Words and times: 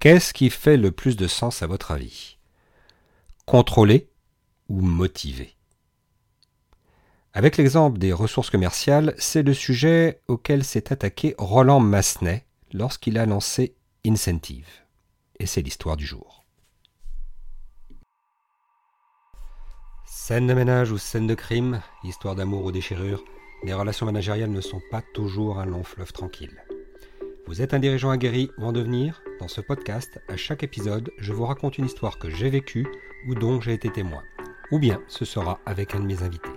Qu'est-ce 0.00 0.32
qui 0.32 0.48
fait 0.48 0.78
le 0.78 0.92
plus 0.92 1.14
de 1.14 1.26
sens 1.26 1.62
à 1.62 1.66
votre 1.66 1.90
avis? 1.90 2.38
Contrôler 3.44 4.08
ou 4.70 4.80
motiver? 4.80 5.54
Avec 7.34 7.58
l'exemple 7.58 7.98
des 7.98 8.14
ressources 8.14 8.48
commerciales, 8.48 9.14
c'est 9.18 9.42
le 9.42 9.52
sujet 9.52 10.22
auquel 10.26 10.64
s'est 10.64 10.90
attaqué 10.90 11.34
Roland 11.36 11.80
Massenet 11.80 12.46
lorsqu'il 12.72 13.18
a 13.18 13.26
lancé 13.26 13.76
Incentive. 14.06 14.70
Et 15.38 15.44
c'est 15.44 15.60
l'histoire 15.60 15.98
du 15.98 16.06
jour. 16.06 16.46
Scène 20.06 20.46
de 20.46 20.54
ménage 20.54 20.92
ou 20.92 20.96
scène 20.96 21.26
de 21.26 21.34
crime, 21.34 21.82
histoire 22.04 22.36
d'amour 22.36 22.64
ou 22.64 22.72
déchirure, 22.72 23.22
les 23.64 23.74
relations 23.74 24.06
managériales 24.06 24.50
ne 24.50 24.62
sont 24.62 24.80
pas 24.90 25.02
toujours 25.12 25.58
un 25.58 25.66
long 25.66 25.84
fleuve 25.84 26.12
tranquille. 26.12 26.58
Vous 27.50 27.62
êtes 27.62 27.74
un 27.74 27.80
dirigeant 27.80 28.10
aguerri 28.10 28.52
ou 28.58 28.64
en 28.64 28.70
devenir? 28.70 29.24
Dans 29.40 29.48
ce 29.48 29.60
podcast, 29.60 30.20
à 30.28 30.36
chaque 30.36 30.62
épisode, 30.62 31.10
je 31.18 31.32
vous 31.32 31.46
raconte 31.46 31.78
une 31.78 31.86
histoire 31.86 32.16
que 32.16 32.30
j'ai 32.30 32.48
vécue 32.48 32.86
ou 33.26 33.34
dont 33.34 33.60
j'ai 33.60 33.72
été 33.72 33.90
témoin. 33.90 34.22
Ou 34.70 34.78
bien 34.78 35.00
ce 35.08 35.24
sera 35.24 35.58
avec 35.66 35.96
un 35.96 35.98
de 35.98 36.06
mes 36.06 36.22
invités. 36.22 36.48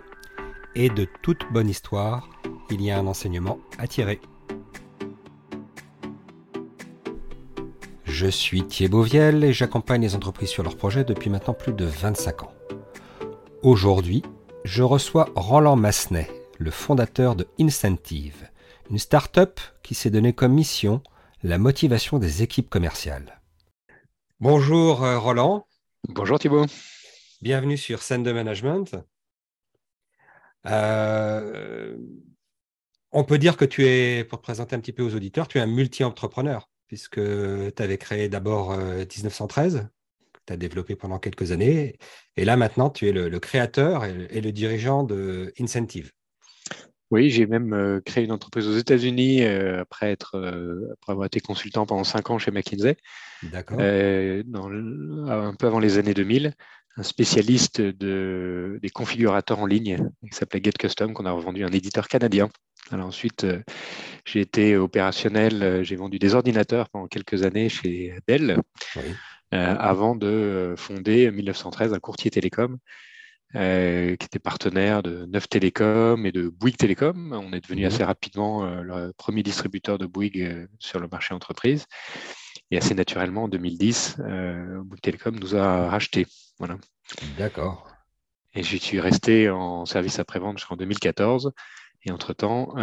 Et 0.75 0.89
de 0.89 1.07
toute 1.23 1.51
bonne 1.51 1.67
histoire, 1.67 2.29
il 2.69 2.79
y 2.79 2.91
a 2.91 2.99
un 2.99 3.07
enseignement 3.07 3.57
à 3.79 3.87
tirer. 3.87 4.21
Je 8.03 8.27
suis 8.27 8.61
Thierry 8.61 8.91
Beauviel 8.91 9.43
et 9.43 9.51
j'accompagne 9.51 10.03
les 10.03 10.13
entreprises 10.13 10.49
sur 10.49 10.61
leurs 10.61 10.77
projets 10.77 11.03
depuis 11.03 11.31
maintenant 11.31 11.55
plus 11.55 11.73
de 11.73 11.85
25 11.85 12.43
ans. 12.43 12.53
Aujourd'hui, 13.63 14.21
je 14.63 14.83
reçois 14.83 15.29
Roland 15.35 15.75
Massenet, 15.75 16.29
le 16.59 16.69
fondateur 16.69 17.35
de 17.35 17.47
Incentive, 17.59 18.47
une 18.89 18.99
start-up 18.99 19.59
qui 19.81 19.95
s'est 19.95 20.09
donné 20.09 20.33
comme 20.33 20.53
mission 20.53 21.01
la 21.43 21.57
motivation 21.57 22.19
des 22.19 22.41
équipes 22.41 22.69
commerciales. 22.69 23.41
Bonjour 24.39 25.03
euh, 25.03 25.19
Roland. 25.19 25.67
Bonjour 26.09 26.39
Thibault. 26.39 26.65
Bienvenue 27.41 27.77
sur 27.77 28.01
Scène 28.01 28.23
de 28.23 28.31
Management. 28.31 28.95
Euh, 30.65 31.97
on 33.11 33.23
peut 33.23 33.37
dire 33.37 33.57
que 33.57 33.65
tu 33.65 33.85
es, 33.85 34.23
pour 34.23 34.39
te 34.39 34.43
présenter 34.43 34.75
un 34.75 34.79
petit 34.79 34.93
peu 34.93 35.03
aux 35.03 35.15
auditeurs, 35.15 35.47
tu 35.47 35.57
es 35.57 35.61
un 35.61 35.67
multi-entrepreneur, 35.67 36.69
puisque 36.87 37.19
tu 37.19 37.83
avais 37.83 37.97
créé 37.97 38.29
d'abord 38.29 38.75
1913, 38.75 39.75
euh, 39.75 39.79
que 40.31 40.39
tu 40.45 40.53
as 40.53 40.57
développé 40.57 40.95
pendant 40.95 41.19
quelques 41.19 41.51
années, 41.51 41.97
et 42.37 42.45
là 42.45 42.55
maintenant 42.55 42.89
tu 42.89 43.07
es 43.07 43.11
le, 43.11 43.39
créateur 43.39 44.05
et 44.05 44.41
le 44.41 44.51
dirigeant 44.51 45.03
de 45.03 45.53
Incentive. 45.59 46.11
Oui, 47.13 47.29
j'ai 47.29 47.45
même 47.45 47.73
euh, 47.73 48.01
créé 48.03 48.23
une 48.23 48.31
entreprise 48.31 48.67
aux 48.67 48.75
États-Unis 48.75 49.43
euh, 49.43 49.81
après, 49.81 50.09
être, 50.09 50.35
euh, 50.35 50.89
après 50.93 51.11
avoir 51.11 51.27
été 51.27 51.39
consultant 51.39 51.85
pendant 51.85 52.03
cinq 52.03 52.31
ans 52.31 52.39
chez 52.39 52.49
McKinsey. 52.49 52.97
D'accord. 53.43 53.79
un 53.79 55.53
peu 55.53 55.67
avant 55.67 55.77
les 55.77 55.99
années 55.99 56.15
2000, 56.15 56.55
un 56.97 57.03
spécialiste 57.03 57.81
de, 57.81 58.79
des 58.81 58.89
configurateurs 58.89 59.59
en 59.59 59.67
ligne 59.67 60.09
qui 60.23 60.35
s'appelait 60.35 60.59
Get 60.63 60.71
Custom, 60.71 61.13
qu'on 61.13 61.27
a 61.27 61.31
revendu 61.31 61.63
à 61.63 61.67
un 61.67 61.71
éditeur 61.71 62.07
canadien. 62.07 62.49
Alors 62.89 63.05
ensuite, 63.05 63.45
j'ai 64.25 64.41
été 64.41 64.75
opérationnel, 64.75 65.83
j'ai 65.83 65.95
vendu 65.95 66.17
des 66.17 66.33
ordinateurs 66.33 66.89
pendant 66.89 67.07
quelques 67.07 67.43
années 67.43 67.69
chez 67.69 68.15
Dell, 68.27 68.59
avant 69.51 70.15
de 70.15 70.73
fonder 70.77 71.29
1913 71.29 71.93
un 71.93 71.99
courtier 71.99 72.31
télécom 72.31 72.79
euh, 73.55 74.15
qui 74.15 74.25
était 74.25 74.39
partenaire 74.39 75.03
de 75.03 75.25
Neuf 75.25 75.47
Télécom 75.47 76.25
et 76.25 76.31
de 76.31 76.49
Bouygues 76.49 76.77
Télécom. 76.77 77.33
On 77.33 77.53
est 77.53 77.61
devenu 77.61 77.81
mhm. 77.81 77.87
assez 77.87 78.03
rapidement 78.03 78.65
euh, 78.65 78.81
le 78.81 79.13
premier 79.13 79.43
distributeur 79.43 79.99
de 79.99 80.07
Bouygues 80.07 80.41
euh, 80.41 80.67
sur 80.79 80.99
le 80.99 81.07
marché 81.07 81.35
entreprise. 81.35 81.85
Et 82.71 82.77
assez 82.77 82.95
naturellement, 82.95 83.43
en 83.43 83.47
2010, 83.47 84.17
Bouygues 84.17 85.01
Télécom 85.01 85.37
nous 85.37 85.55
a 85.55 85.87
rachetés. 85.89 86.25
Voilà. 86.57 86.77
D'accord. 87.37 87.87
Et 88.55 88.63
j'y 88.63 88.79
suis 88.79 88.99
resté 88.99 89.51
en 89.51 89.85
service 89.85 90.17
après-vente 90.17 90.57
jusqu'en 90.57 90.75
2014. 90.75 91.51
Et 92.05 92.11
entre-temps, 92.11 92.73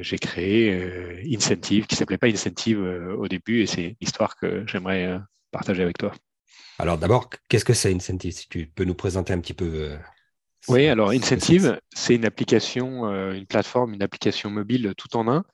j'ai 0.00 0.18
créé 0.18 1.22
Incentive, 1.30 1.86
qui 1.86 1.94
ne 1.94 1.98
s'appelait 1.98 2.18
pas 2.18 2.26
Incentive 2.26 2.80
au 2.80 3.28
début, 3.28 3.60
et 3.60 3.66
c'est 3.66 3.96
l'histoire 4.00 4.36
que 4.36 4.66
j'aimerais 4.66 5.20
partager 5.50 5.82
avec 5.82 5.98
toi. 5.98 6.12
Alors 6.78 6.98
d'abord, 6.98 7.28
qu'est-ce 7.48 7.64
que 7.64 7.74
c'est 7.74 7.94
Incentive 7.94 8.32
Si 8.32 8.48
tu 8.48 8.66
peux 8.66 8.84
nous 8.84 8.94
présenter 8.94 9.32
un 9.32 9.40
petit 9.40 9.54
peu 9.54 9.96
oui, 10.68 10.86
alors 10.88 11.10
Incentive, 11.10 11.78
c'est 11.94 12.14
une 12.14 12.24
application, 12.24 13.06
euh, 13.06 13.32
une 13.32 13.46
plateforme, 13.46 13.92
une 13.92 14.02
application 14.02 14.48
mobile 14.48 14.94
tout 14.96 15.14
en 15.16 15.28
un 15.28 15.44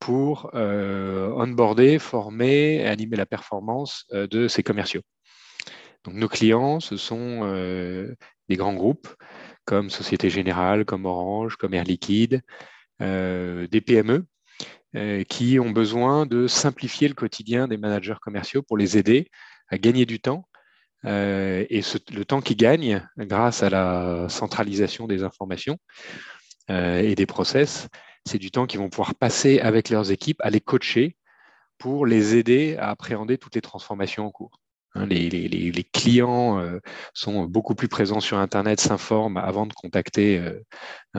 pour 0.00 0.50
euh, 0.54 1.30
onboarder, 1.30 2.00
former 2.00 2.84
animer 2.86 3.16
la 3.16 3.26
performance 3.26 4.04
euh, 4.12 4.26
de 4.26 4.48
ses 4.48 4.64
commerciaux. 4.64 5.02
Donc 6.04 6.14
nos 6.14 6.28
clients, 6.28 6.80
ce 6.80 6.96
sont 6.96 7.46
des 8.48 8.56
grands 8.56 8.74
groupes 8.74 9.06
comme 9.64 9.88
Société 9.88 10.30
Générale, 10.30 10.84
comme 10.84 11.06
Orange, 11.06 11.54
comme 11.54 11.74
Air 11.74 11.84
Liquide, 11.84 12.42
des 12.98 13.82
PME 13.86 14.26
qui 15.28 15.60
ont 15.60 15.70
besoin 15.70 16.26
de 16.26 16.48
simplifier 16.48 17.06
le 17.06 17.14
quotidien 17.14 17.68
des 17.68 17.76
managers 17.76 18.16
commerciaux 18.20 18.62
pour 18.62 18.76
les 18.76 18.98
aider 18.98 19.30
à 19.68 19.78
gagner 19.78 20.04
du 20.04 20.18
temps 20.18 20.44
euh, 21.04 21.64
et 21.68 21.80
le 22.12 22.24
temps 22.24 22.40
qu'ils 22.40 22.56
gagnent 22.56 23.06
grâce 23.18 23.62
à 23.62 23.70
la 23.70 24.26
centralisation 24.28 25.06
des 25.06 25.22
informations 25.22 25.78
euh, 26.70 27.00
et 27.00 27.14
des 27.14 27.26
process, 27.26 27.88
c'est 28.24 28.38
du 28.38 28.50
temps 28.50 28.66
qu'ils 28.66 28.80
vont 28.80 28.88
pouvoir 28.88 29.14
passer 29.14 29.58
avec 29.60 29.88
leurs 29.88 30.10
équipes 30.12 30.40
à 30.42 30.50
les 30.50 30.60
coacher 30.60 31.16
pour 31.78 32.06
les 32.06 32.36
aider 32.36 32.76
à 32.78 32.90
appréhender 32.90 33.38
toutes 33.38 33.56
les 33.56 33.60
transformations 33.60 34.26
en 34.26 34.30
cours. 34.30 34.60
Hein, 34.94 35.06
les, 35.06 35.86
clients 35.92 36.60
euh, 36.60 36.78
sont 37.14 37.44
beaucoup 37.46 37.74
plus 37.74 37.88
présents 37.88 38.20
sur 38.20 38.38
Internet, 38.38 38.80
s'informent 38.80 39.38
avant 39.38 39.66
de 39.66 39.72
contacter 39.72 40.40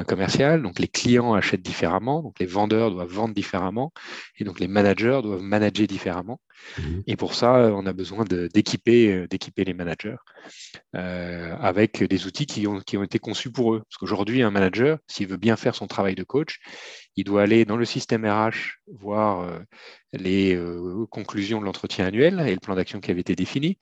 commercial. 0.07 0.61
Donc 0.61 0.79
les 0.79 0.87
clients 0.87 1.33
achètent 1.33 1.61
différemment, 1.61 2.21
donc 2.23 2.39
les 2.39 2.45
vendeurs 2.45 2.91
doivent 2.91 3.11
vendre 3.11 3.33
différemment, 3.33 3.91
et 4.39 4.43
donc 4.43 4.59
les 4.59 4.67
managers 4.67 5.19
doivent 5.21 5.41
manager 5.41 5.87
différemment. 5.87 6.39
Mmh. 6.77 6.81
Et 7.07 7.15
pour 7.15 7.33
ça, 7.35 7.71
on 7.73 7.85
a 7.85 7.93
besoin 7.93 8.25
d'équiper 8.25 9.11
euh, 9.11 9.27
d'équiper 9.27 9.63
les 9.65 9.73
managers 9.73 10.15
avec 10.93 12.03
des 12.03 12.25
outils 12.25 12.45
qui 12.45 12.67
ont, 12.67 12.79
qui 12.79 12.97
ont 12.97 13.03
été 13.03 13.19
conçus 13.19 13.51
pour 13.51 13.73
eux. 13.73 13.83
Parce 13.89 13.97
qu'aujourd'hui, 13.97 14.43
un 14.43 14.51
manager, 14.51 14.97
s'il 15.07 15.27
veut 15.27 15.37
bien 15.37 15.55
faire 15.55 15.75
son 15.75 15.87
travail 15.87 16.15
de 16.15 16.23
coach, 16.23 16.59
il 17.15 17.23
doit 17.23 17.43
aller 17.43 17.65
dans 17.65 17.77
le 17.77 17.85
système 17.85 18.25
RH 18.25 18.79
voir 18.87 19.41
euh, 19.41 19.59
les 20.13 20.55
euh, 20.55 21.05
conclusions 21.09 21.59
de 21.59 21.65
l'entretien 21.65 22.05
annuel 22.05 22.43
et 22.45 22.53
le 22.53 22.59
plan 22.59 22.75
d'action 22.75 22.99
qui 22.99 23.11
avait 23.11 23.21
été 23.21 23.35
défini. 23.35 23.77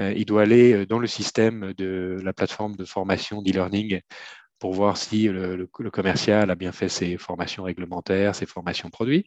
Euh, 0.00 0.12
il 0.16 0.26
doit 0.26 0.42
aller 0.42 0.86
dans 0.86 0.98
le 0.98 1.06
système 1.06 1.72
de 1.74 2.18
la 2.22 2.32
plateforme 2.32 2.76
de 2.76 2.84
formation 2.84 3.42
d'e-learning 3.42 4.00
pour 4.58 4.72
voir 4.72 4.96
si 4.96 5.28
le, 5.28 5.66
commercial 5.90 6.50
a 6.50 6.54
bien 6.54 6.72
fait 6.72 6.88
ses 6.88 7.16
formations 7.18 7.62
réglementaires, 7.64 8.34
ses 8.34 8.46
formations 8.46 8.90
produits. 8.90 9.26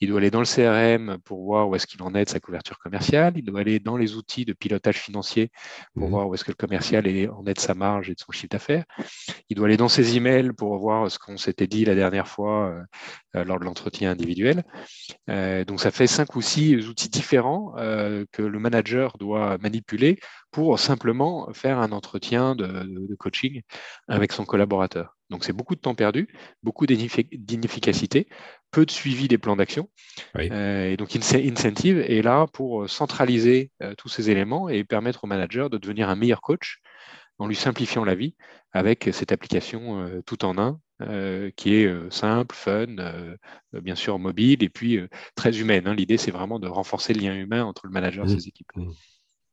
Il 0.00 0.08
doit 0.08 0.18
aller 0.18 0.30
dans 0.30 0.40
le 0.40 0.46
CRM 0.46 1.18
pour 1.24 1.44
voir 1.44 1.68
où 1.68 1.74
est-ce 1.74 1.86
qu'il 1.86 2.02
en 2.02 2.14
est 2.14 2.24
de 2.24 2.30
sa 2.30 2.40
couverture 2.40 2.78
commerciale. 2.78 3.32
Il 3.36 3.44
doit 3.44 3.60
aller 3.60 3.80
dans 3.80 3.96
les 3.96 4.14
outils 4.16 4.44
de 4.44 4.52
pilotage 4.52 4.98
financier 4.98 5.50
pour 5.94 6.08
mmh. 6.08 6.10
voir 6.10 6.28
où 6.28 6.34
est-ce 6.34 6.44
que 6.44 6.50
le 6.50 6.56
commercial 6.56 7.06
est, 7.06 7.28
en 7.28 7.44
est 7.46 7.54
de 7.54 7.60
sa 7.60 7.74
marge 7.74 8.10
et 8.10 8.14
de 8.14 8.20
son 8.20 8.32
chiffre 8.32 8.50
d'affaires. 8.50 8.84
Il 9.48 9.56
doit 9.56 9.66
aller 9.66 9.76
dans 9.76 9.88
ses 9.88 10.16
emails 10.16 10.52
pour 10.52 10.76
voir 10.78 11.10
ce 11.10 11.18
qu'on 11.18 11.36
s'était 11.36 11.66
dit 11.66 11.84
la 11.84 11.94
dernière 11.94 12.28
fois 12.28 12.84
euh, 13.36 13.44
lors 13.44 13.58
de 13.58 13.64
l'entretien 13.64 14.10
individuel. 14.10 14.64
Euh, 15.28 15.64
donc 15.64 15.80
ça 15.80 15.90
fait 15.90 16.06
cinq 16.06 16.34
ou 16.34 16.40
six 16.40 16.88
outils 16.88 17.08
différents 17.08 17.74
euh, 17.76 18.24
que 18.32 18.42
le 18.42 18.58
manager 18.58 19.18
doit 19.18 19.58
manipuler 19.58 20.18
pour 20.50 20.78
simplement 20.78 21.52
faire 21.52 21.78
un 21.78 21.92
entretien 21.92 22.54
de, 22.54 23.14
coaching 23.16 23.62
avec 24.06 24.32
son 24.32 24.44
collaborateur. 24.44 25.16
Donc 25.30 25.44
c'est 25.44 25.52
beaucoup 25.52 25.74
de 25.74 25.80
temps 25.80 25.94
perdu, 25.94 26.28
beaucoup 26.62 26.86
d'inefficacité, 26.86 28.28
peu 28.70 28.86
de 28.86 28.90
suivi 28.90 29.28
des 29.28 29.38
plans 29.38 29.56
d'action. 29.56 29.90
Euh, 30.36 30.90
et 30.90 30.96
donc 30.96 31.14
Incentive 31.14 31.98
est 31.98 32.22
là 32.22 32.46
pour 32.46 32.88
centraliser 32.88 33.70
euh, 33.82 33.94
tous 33.96 34.08
ces 34.08 34.30
éléments 34.30 34.68
et 34.68 34.84
permettre 34.84 35.24
au 35.24 35.26
manager 35.26 35.68
de 35.68 35.76
devenir 35.76 36.08
un 36.08 36.16
meilleur 36.16 36.40
coach 36.40 36.80
en 37.38 37.46
lui 37.46 37.56
simplifiant 37.56 38.04
la 38.04 38.14
vie 38.14 38.34
avec 38.72 39.10
cette 39.12 39.32
application 39.32 40.00
euh, 40.00 40.22
tout 40.24 40.44
en 40.44 40.58
un 40.58 40.80
qui 41.54 41.74
est 41.74 42.10
simple, 42.10 42.56
fun, 42.56 42.86
bien 43.72 43.94
sûr 43.94 44.18
mobile 44.18 44.64
et 44.64 44.68
puis 44.68 44.98
très 45.36 45.60
humaine. 45.60 45.86
Hein. 45.86 45.94
L'idée, 45.94 46.16
c'est 46.16 46.32
vraiment 46.32 46.58
de 46.58 46.66
renforcer 46.66 47.14
le 47.14 47.20
lien 47.20 47.36
humain 47.36 47.64
entre 47.64 47.86
le 47.86 47.92
manager 47.92 48.24
et 48.24 48.34
mmh. 48.34 48.40
ses 48.40 48.48
équipes. 48.48 48.72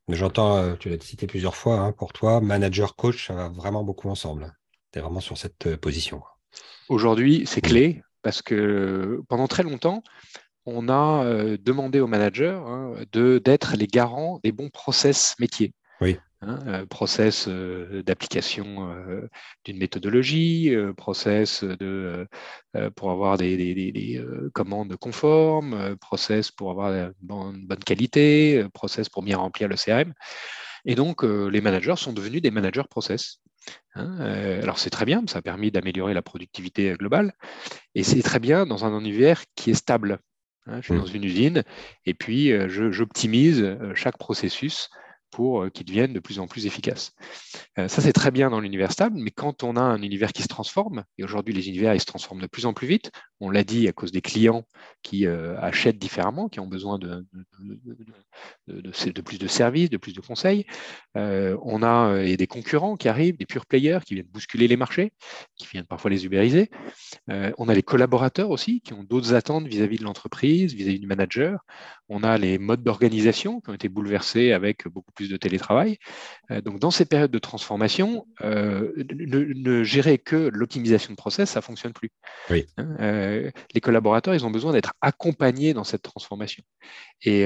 J'entends, 0.08 0.58
euh, 0.58 0.74
tu 0.76 0.88
l'as 0.88 1.00
cité 1.00 1.26
plusieurs 1.26 1.56
fois, 1.56 1.80
hein, 1.80 1.92
pour 1.92 2.12
toi, 2.12 2.40
manager, 2.40 2.94
coach, 2.94 3.26
ça 3.26 3.34
va 3.34 3.48
vraiment 3.48 3.82
beaucoup 3.82 4.08
ensemble. 4.08 4.54
Tu 4.92 4.98
es 4.98 5.02
vraiment 5.02 5.20
sur 5.20 5.36
cette 5.36 5.66
euh, 5.66 5.76
position. 5.76 6.22
Aujourd'hui, 6.88 7.44
c'est 7.46 7.64
mm. 7.64 7.68
clé 7.68 8.02
parce 8.22 8.40
que 8.40 9.20
pendant 9.28 9.48
très 9.48 9.64
longtemps, 9.64 10.02
on 10.64 10.88
a 10.88 11.24
euh, 11.24 11.56
demandé 11.60 12.00
aux 12.00 12.06
managers 12.06 12.58
hein, 12.66 12.94
d'être 13.12 13.76
les 13.76 13.86
garants 13.86 14.40
des 14.44 14.52
bons 14.52 14.68
process 14.68 15.34
métiers. 15.40 15.74
Oui. 16.00 16.18
Hein, 16.42 16.84
process 16.90 17.48
d'application 17.48 18.94
d'une 19.64 19.78
méthodologie, 19.78 20.70
process 20.96 21.64
de, 21.64 22.28
pour 22.94 23.10
avoir 23.10 23.38
des, 23.38 24.22
commandes 24.52 24.96
conformes, 24.96 25.96
process 25.96 26.50
pour 26.50 26.70
avoir 26.70 26.92
une 26.92 27.16
bonne 27.66 27.84
qualité, 27.84 28.66
process 28.74 29.08
pour 29.08 29.22
bien 29.22 29.38
remplir 29.38 29.66
le 29.68 29.76
CRM. 29.76 30.12
Et 30.84 30.94
donc, 30.94 31.22
les 31.22 31.60
managers 31.62 31.96
sont 31.96 32.12
devenus 32.12 32.42
des 32.42 32.50
managers 32.50 32.84
process. 32.88 33.38
Hein, 33.94 34.20
alors 34.62 34.78
c'est 34.78 34.90
très 34.90 35.06
bien, 35.06 35.24
ça 35.26 35.38
a 35.38 35.42
permis 35.42 35.70
d'améliorer 35.70 36.12
la 36.12 36.22
productivité 36.22 36.92
globale, 36.98 37.32
et 37.94 38.04
c'est 38.04 38.22
très 38.22 38.40
bien 38.40 38.66
dans 38.66 38.84
un 38.84 38.96
univers 38.98 39.42
qui 39.54 39.70
est 39.70 39.74
stable. 39.74 40.18
Hein. 40.66 40.80
je 40.82 40.86
suis 40.86 40.94
mmh. 40.94 40.98
dans 40.98 41.06
une 41.06 41.24
usine, 41.24 41.62
et 42.04 42.12
puis 42.12 42.52
j'optimise 42.68 43.76
chaque 43.94 44.18
processus 44.18 44.90
pour 45.30 45.62
euh, 45.62 45.70
qu'ils 45.70 45.86
deviennent 45.86 46.12
de 46.12 46.20
plus 46.20 46.38
en 46.38 46.46
plus 46.46 46.66
efficaces. 46.66 47.12
Euh, 47.78 47.88
ça, 47.88 48.02
c'est 48.02 48.12
très 48.12 48.30
bien 48.30 48.50
dans 48.50 48.60
l'univers 48.60 48.92
stable, 48.92 49.16
mais 49.18 49.30
quand 49.30 49.62
on 49.62 49.76
a 49.76 49.80
un 49.80 50.02
univers 50.02 50.32
qui 50.32 50.42
se 50.42 50.48
transforme, 50.48 51.04
et 51.18 51.24
aujourd'hui 51.24 51.54
les 51.54 51.68
univers 51.68 51.94
ils 51.94 52.00
se 52.00 52.06
transforment 52.06 52.40
de 52.40 52.46
plus 52.46 52.66
en 52.66 52.72
plus 52.72 52.86
vite, 52.86 53.10
on 53.40 53.50
l'a 53.50 53.64
dit 53.64 53.88
à 53.88 53.92
cause 53.92 54.12
des 54.12 54.20
clients 54.22 54.64
qui 55.02 55.26
euh, 55.26 55.58
achètent 55.60 55.98
différemment, 55.98 56.48
qui 56.48 56.60
ont 56.60 56.66
besoin 56.66 56.98
de, 56.98 57.24
plus 59.24 59.38
de 59.38 59.46
services, 59.46 59.90
de 59.90 59.96
plus 59.96 60.14
de 60.14 60.20
conseils. 60.20 60.64
on 61.14 61.82
a 61.82 62.24
des 62.36 62.46
concurrents 62.46 62.96
qui 62.96 63.08
arrivent, 63.08 63.36
des 63.36 63.46
pure 63.46 63.66
players 63.66 64.00
qui 64.06 64.14
viennent 64.14 64.26
bousculer 64.26 64.68
les 64.68 64.76
marchés, 64.76 65.12
qui 65.56 65.66
viennent 65.66 65.84
parfois 65.84 66.10
les 66.10 66.24
ubériser. 66.24 66.70
on 67.28 67.68
a 67.68 67.74
les 67.74 67.82
collaborateurs 67.82 68.50
aussi 68.50 68.80
qui 68.80 68.94
ont 68.94 69.04
d'autres 69.04 69.34
attentes 69.34 69.66
vis-à-vis 69.66 69.98
de 69.98 70.04
l'entreprise, 70.04 70.74
vis-à-vis 70.74 71.00
du 71.00 71.06
manager. 71.06 71.60
On 72.08 72.22
a 72.22 72.38
les 72.38 72.58
modes 72.58 72.82
d'organisation 72.82 73.60
qui 73.60 73.70
ont 73.70 73.74
été 73.74 73.88
bouleversés 73.88 74.52
avec 74.52 74.86
beaucoup 74.88 75.12
plus 75.16 75.28
de 75.28 75.36
télétravail. 75.36 75.98
Euh, 76.52 76.60
donc, 76.60 76.78
dans 76.78 76.92
ces 76.92 77.04
périodes 77.04 77.32
de 77.32 77.38
transformation, 77.38 78.26
euh, 78.42 78.92
ne, 79.12 79.82
gérer 79.82 80.18
que 80.18 80.50
l'optimisation 80.52 81.10
de 81.10 81.16
process, 81.16 81.50
ça 81.50 81.60
ne 81.60 81.64
fonctionne 81.64 81.92
plus. 81.92 82.10
Hein, 82.50 82.96
euh, 83.00 83.50
les 83.74 83.80
collaborateurs, 83.80 84.34
ils 84.34 84.46
ont 84.46 84.50
besoin 84.50 84.72
d'être 84.72 84.92
accompagnés 85.00 85.74
dans 85.74 85.84
cette 85.84 86.02
transformation. 86.02 86.62
Et, 87.22 87.44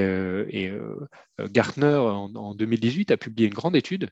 Gartner, 1.49 1.95
en, 1.95 2.53
2018, 2.53 3.09
a 3.09 3.17
publié 3.17 3.47
une 3.47 3.53
grande 3.53 3.75
étude 3.75 4.09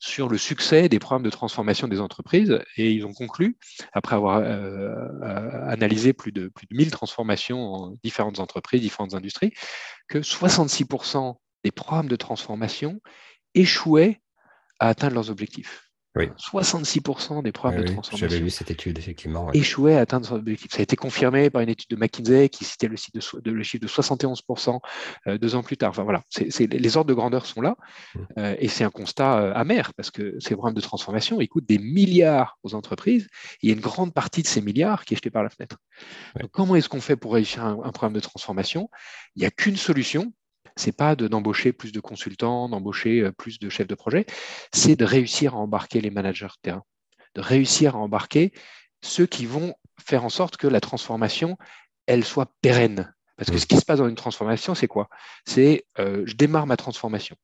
sur 0.00 0.28
le 0.28 0.36
succès 0.36 0.88
des 0.88 0.98
programmes 0.98 1.22
de 1.22 1.30
transformation 1.30 1.86
des 1.86 2.00
entreprises. 2.00 2.58
Et 2.76 2.90
ils 2.90 3.04
ont 3.04 3.12
conclu, 3.12 3.56
après 3.92 4.16
avoir 4.16 4.38
analysé 5.68 6.12
plus 6.12 6.32
de, 6.32 6.48
plus 6.48 6.66
de 6.66 6.76
1000 6.76 6.90
transformations 6.90 7.72
en 7.72 7.94
différentes 8.02 8.40
entreprises, 8.40 8.80
différentes 8.80 9.14
industries, 9.14 9.52
que 10.08 10.18
66% 10.18 11.36
des 11.64 11.70
programmes 11.70 12.08
de 12.08 12.16
transformation 12.16 13.00
échouaient 13.54 14.20
à 14.78 14.88
atteindre 14.88 15.14
leurs 15.14 15.30
objectifs. 15.30 15.92
66% 16.14 17.42
des 17.42 17.52
programmes 17.52 17.80
de 17.80 17.86
transformation. 17.86 18.28
J'avais 18.28 18.42
vu 18.42 18.50
cette 18.50 18.70
étude, 18.70 18.98
effectivement. 18.98 19.50
Échouaient 19.52 19.96
à 19.96 20.00
atteindre 20.00 20.28
leurs 20.28 20.38
objectifs. 20.40 20.70
Ça 20.72 20.80
a 20.80 20.82
été 20.82 20.94
confirmé 20.94 21.48
par 21.48 21.62
une 21.62 21.70
étude 21.70 21.88
de 21.88 21.96
McKinsey 21.96 22.50
qui 22.50 22.64
citait 22.64 22.88
le, 22.88 22.96
chiffre 22.96 23.40
de, 23.40 23.50
le 23.50 23.62
chiffre 23.62 23.82
de 23.82 23.88
71% 23.88 24.80
euh, 25.26 25.38
deux 25.38 25.54
ans 25.54 25.62
plus 25.62 25.78
tard. 25.78 25.90
Enfin, 25.90 26.02
voilà, 26.02 26.22
les 26.58 26.96
ordres 26.96 27.08
de 27.08 27.14
grandeur 27.14 27.46
sont 27.46 27.62
là 27.62 27.76
mmh. 28.14 28.20
euh, 28.38 28.56
et 28.58 28.68
c'est 28.68 28.84
un 28.84 28.90
constat 28.90 29.38
euh, 29.38 29.52
amer 29.54 29.94
parce 29.94 30.10
que 30.10 30.36
ces 30.38 30.54
programmes 30.54 30.74
de 30.74 30.80
transformation 30.80 31.40
ils 31.40 31.48
coûtent 31.48 31.68
des 31.68 31.78
milliards 31.78 32.58
aux 32.62 32.74
entreprises. 32.74 33.28
il 33.62 33.70
y 33.70 33.72
a 33.72 33.74
une 33.74 33.80
grande 33.80 34.12
partie 34.12 34.42
de 34.42 34.46
ces 34.46 34.60
milliards 34.60 35.04
qui 35.04 35.14
est 35.14 35.16
jetée 35.16 35.30
par 35.30 35.42
la 35.42 35.48
fenêtre. 35.48 35.78
comment 36.50 36.76
est-ce 36.76 36.88
qu'on 36.88 37.00
fait 37.00 37.16
pour 37.16 37.32
réussir 37.32 37.64
un 37.64 37.76
programme 37.92 38.12
de 38.12 38.20
transformation? 38.20 38.90
Il 39.34 39.40
n'y 39.40 39.46
a 39.46 39.50
qu'une 39.50 39.76
solution, 39.76 40.32
c'est 40.76 40.96
pas 40.96 41.16
d'embaucher 41.16 41.72
plus 41.72 41.92
de 41.92 42.00
consultants, 42.00 42.68
d'embaucher 42.68 43.20
euh, 43.20 43.32
plus 43.32 43.58
de 43.58 43.68
chefs 43.68 43.86
de 43.86 43.94
projet, 43.94 44.26
c'est 44.72 44.96
de 44.96 45.04
réussir 45.04 45.54
à 45.54 45.58
embarquer 45.58 46.00
les 46.00 46.10
managers 46.10 46.46
de 46.46 46.60
terrain, 46.62 46.84
de 47.34 47.40
réussir 47.40 47.96
à 47.96 47.98
embarquer 47.98 48.52
ceux 49.02 49.26
qui 49.26 49.46
vont 49.46 49.74
faire 50.00 50.24
en 50.24 50.28
sorte 50.28 50.56
que 50.56 50.66
la 50.66 50.80
transformation, 50.80 51.56
elle 52.06 52.24
soit 52.24 52.52
pérenne. 52.60 53.12
Parce 53.36 53.50
que 53.50 53.58
ce 53.58 53.66
qui 53.66 53.76
se 53.76 53.84
passe 53.84 53.98
dans 53.98 54.08
une 54.08 54.14
transformation, 54.14 54.74
c'est 54.74 54.86
quoi? 54.86 55.08
C'est 55.44 55.84
euh, 55.98 56.22
je 56.26 56.34
démarre 56.34 56.66
ma 56.66 56.76
transformation. 56.76 57.36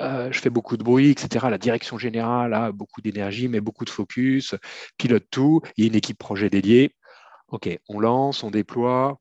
Euh, 0.00 0.30
je 0.32 0.40
fais 0.40 0.50
beaucoup 0.50 0.76
de 0.76 0.82
bruit, 0.82 1.10
etc. 1.10 1.46
La 1.50 1.58
direction 1.58 1.98
générale 1.98 2.54
a 2.54 2.72
beaucoup 2.72 3.00
d'énergie, 3.00 3.48
mais 3.48 3.60
beaucoup 3.60 3.84
de 3.84 3.90
focus, 3.90 4.54
pilote 4.96 5.26
tout. 5.30 5.60
Il 5.76 5.84
y 5.84 5.86
a 5.86 5.90
une 5.90 5.96
équipe 5.96 6.18
projet 6.18 6.50
dédiée. 6.50 6.94
OK, 7.48 7.68
on 7.88 8.00
lance, 8.00 8.42
on 8.42 8.50
déploie, 8.50 9.18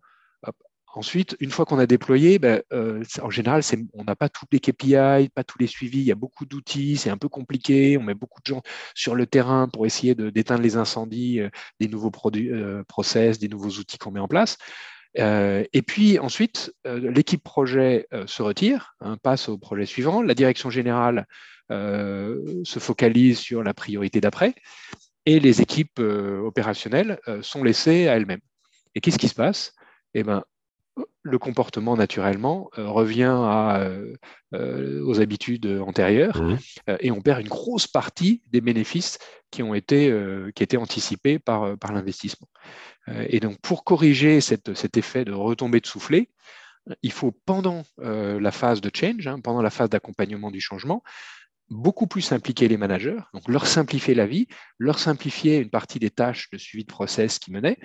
Ensuite, 0.93 1.35
une 1.39 1.51
fois 1.51 1.65
qu'on 1.65 1.79
a 1.79 1.85
déployé, 1.85 2.39
ben, 2.39 2.63
euh, 2.73 3.03
en 3.21 3.29
général, 3.29 3.61
on 3.93 4.03
n'a 4.05 4.15
pas 4.15 4.29
tous 4.29 4.45
les 4.51 4.59
KPI, 4.59 5.29
pas 5.29 5.43
tous 5.45 5.59
les 5.59 5.67
suivis, 5.67 5.99
il 5.99 6.05
y 6.05 6.11
a 6.11 6.15
beaucoup 6.15 6.45
d'outils, 6.45 6.97
c'est 6.97 7.09
un 7.09 7.17
peu 7.17 7.29
compliqué, 7.29 7.97
on 7.97 8.03
met 8.03 8.13
beaucoup 8.13 8.41
de 8.41 8.47
gens 8.47 8.61
sur 8.95 9.13
le 9.13 9.27
terrain 9.27 9.67
pour 9.67 9.85
essayer 9.85 10.15
d'éteindre 10.15 10.61
les 10.61 10.77
incendies, 10.77 11.41
euh, 11.41 11.49
des 11.79 11.87
nouveaux 11.87 12.11
euh, 12.35 12.83
process, 12.85 13.37
des 13.37 13.49
nouveaux 13.49 13.69
outils 13.69 13.97
qu'on 13.97 14.11
met 14.11 14.19
en 14.19 14.27
place. 14.27 14.57
et 15.15 15.81
puis 15.85 16.19
ensuite, 16.19 16.73
l'équipe 16.85 17.43
projet 17.43 18.07
se 18.27 18.43
retire, 18.43 18.95
hein, 19.01 19.17
passe 19.17 19.49
au 19.49 19.57
projet 19.57 19.85
suivant, 19.85 20.21
la 20.21 20.35
direction 20.35 20.69
générale 20.69 21.25
se 21.69 22.79
focalise 22.79 23.39
sur 23.39 23.63
la 23.63 23.73
priorité 23.73 24.21
d'après, 24.21 24.53
et 25.25 25.39
les 25.39 25.61
équipes 25.61 25.99
opérationnelles 25.99 27.19
sont 27.41 27.63
laissées 27.63 28.07
à 28.07 28.15
elles-mêmes. 28.15 28.41
Et 28.95 29.01
qu'est-ce 29.01 29.17
qui 29.17 29.27
se 29.27 29.35
passe? 29.35 29.73
Eh 30.13 30.23
ben, 30.23 30.43
le 31.27 31.37
comportement 31.37 31.97
naturellement 31.97 32.69
euh, 32.77 32.87
revient 32.87 33.35
euh, 33.37 34.13
euh, 34.53 35.03
aux 35.05 35.19
habitudes 35.19 35.67
antérieures 35.85 36.41
mmh. 36.41 36.57
et 36.99 37.11
on 37.11 37.21
perd 37.21 37.41
une 37.41 37.49
grosse 37.49 37.87
partie 37.87 38.41
des 38.51 38.61
bénéfices 38.61 39.19
qui 39.51 39.63
ont 39.63 39.73
été, 39.73 40.13
qui 40.55 40.63
étaient 40.63 40.77
anticipés 40.77 41.39
par, 41.39 41.77
par 41.77 41.93
l'investissement. 41.93 42.49
et 43.07 43.39
donc 43.39 43.57
pour 43.61 43.85
corriger 43.85 44.41
cet 44.41 44.97
effet 44.97 45.23
de 45.23 45.31
retombée 45.31 45.79
de 45.79 45.85
soufflet, 45.85 46.29
il 47.01 47.13
faut 47.13 47.31
pendant 47.45 47.85
la 47.97 48.51
phase 48.51 48.81
de 48.81 48.91
change, 48.93 49.25
hein, 49.25 49.39
pendant 49.39 49.61
la 49.61 49.69
phase 49.69 49.89
d'accompagnement 49.89 50.51
du 50.51 50.59
changement, 50.59 51.01
beaucoup 51.69 52.07
plus 52.07 52.31
impliquer 52.31 52.67
les 52.67 52.77
managers, 52.77 53.19
donc 53.33 53.47
leur 53.47 53.67
simplifier 53.67 54.15
la 54.15 54.25
vie, 54.25 54.47
leur 54.77 54.99
simplifier 54.99 55.57
une 55.57 55.69
partie 55.69 55.99
des 55.99 56.09
tâches 56.09 56.49
de 56.51 56.57
suivi 56.57 56.83
de 56.83 56.91
process 56.91 57.39
qu'ils 57.39 57.53
menaient 57.53 57.77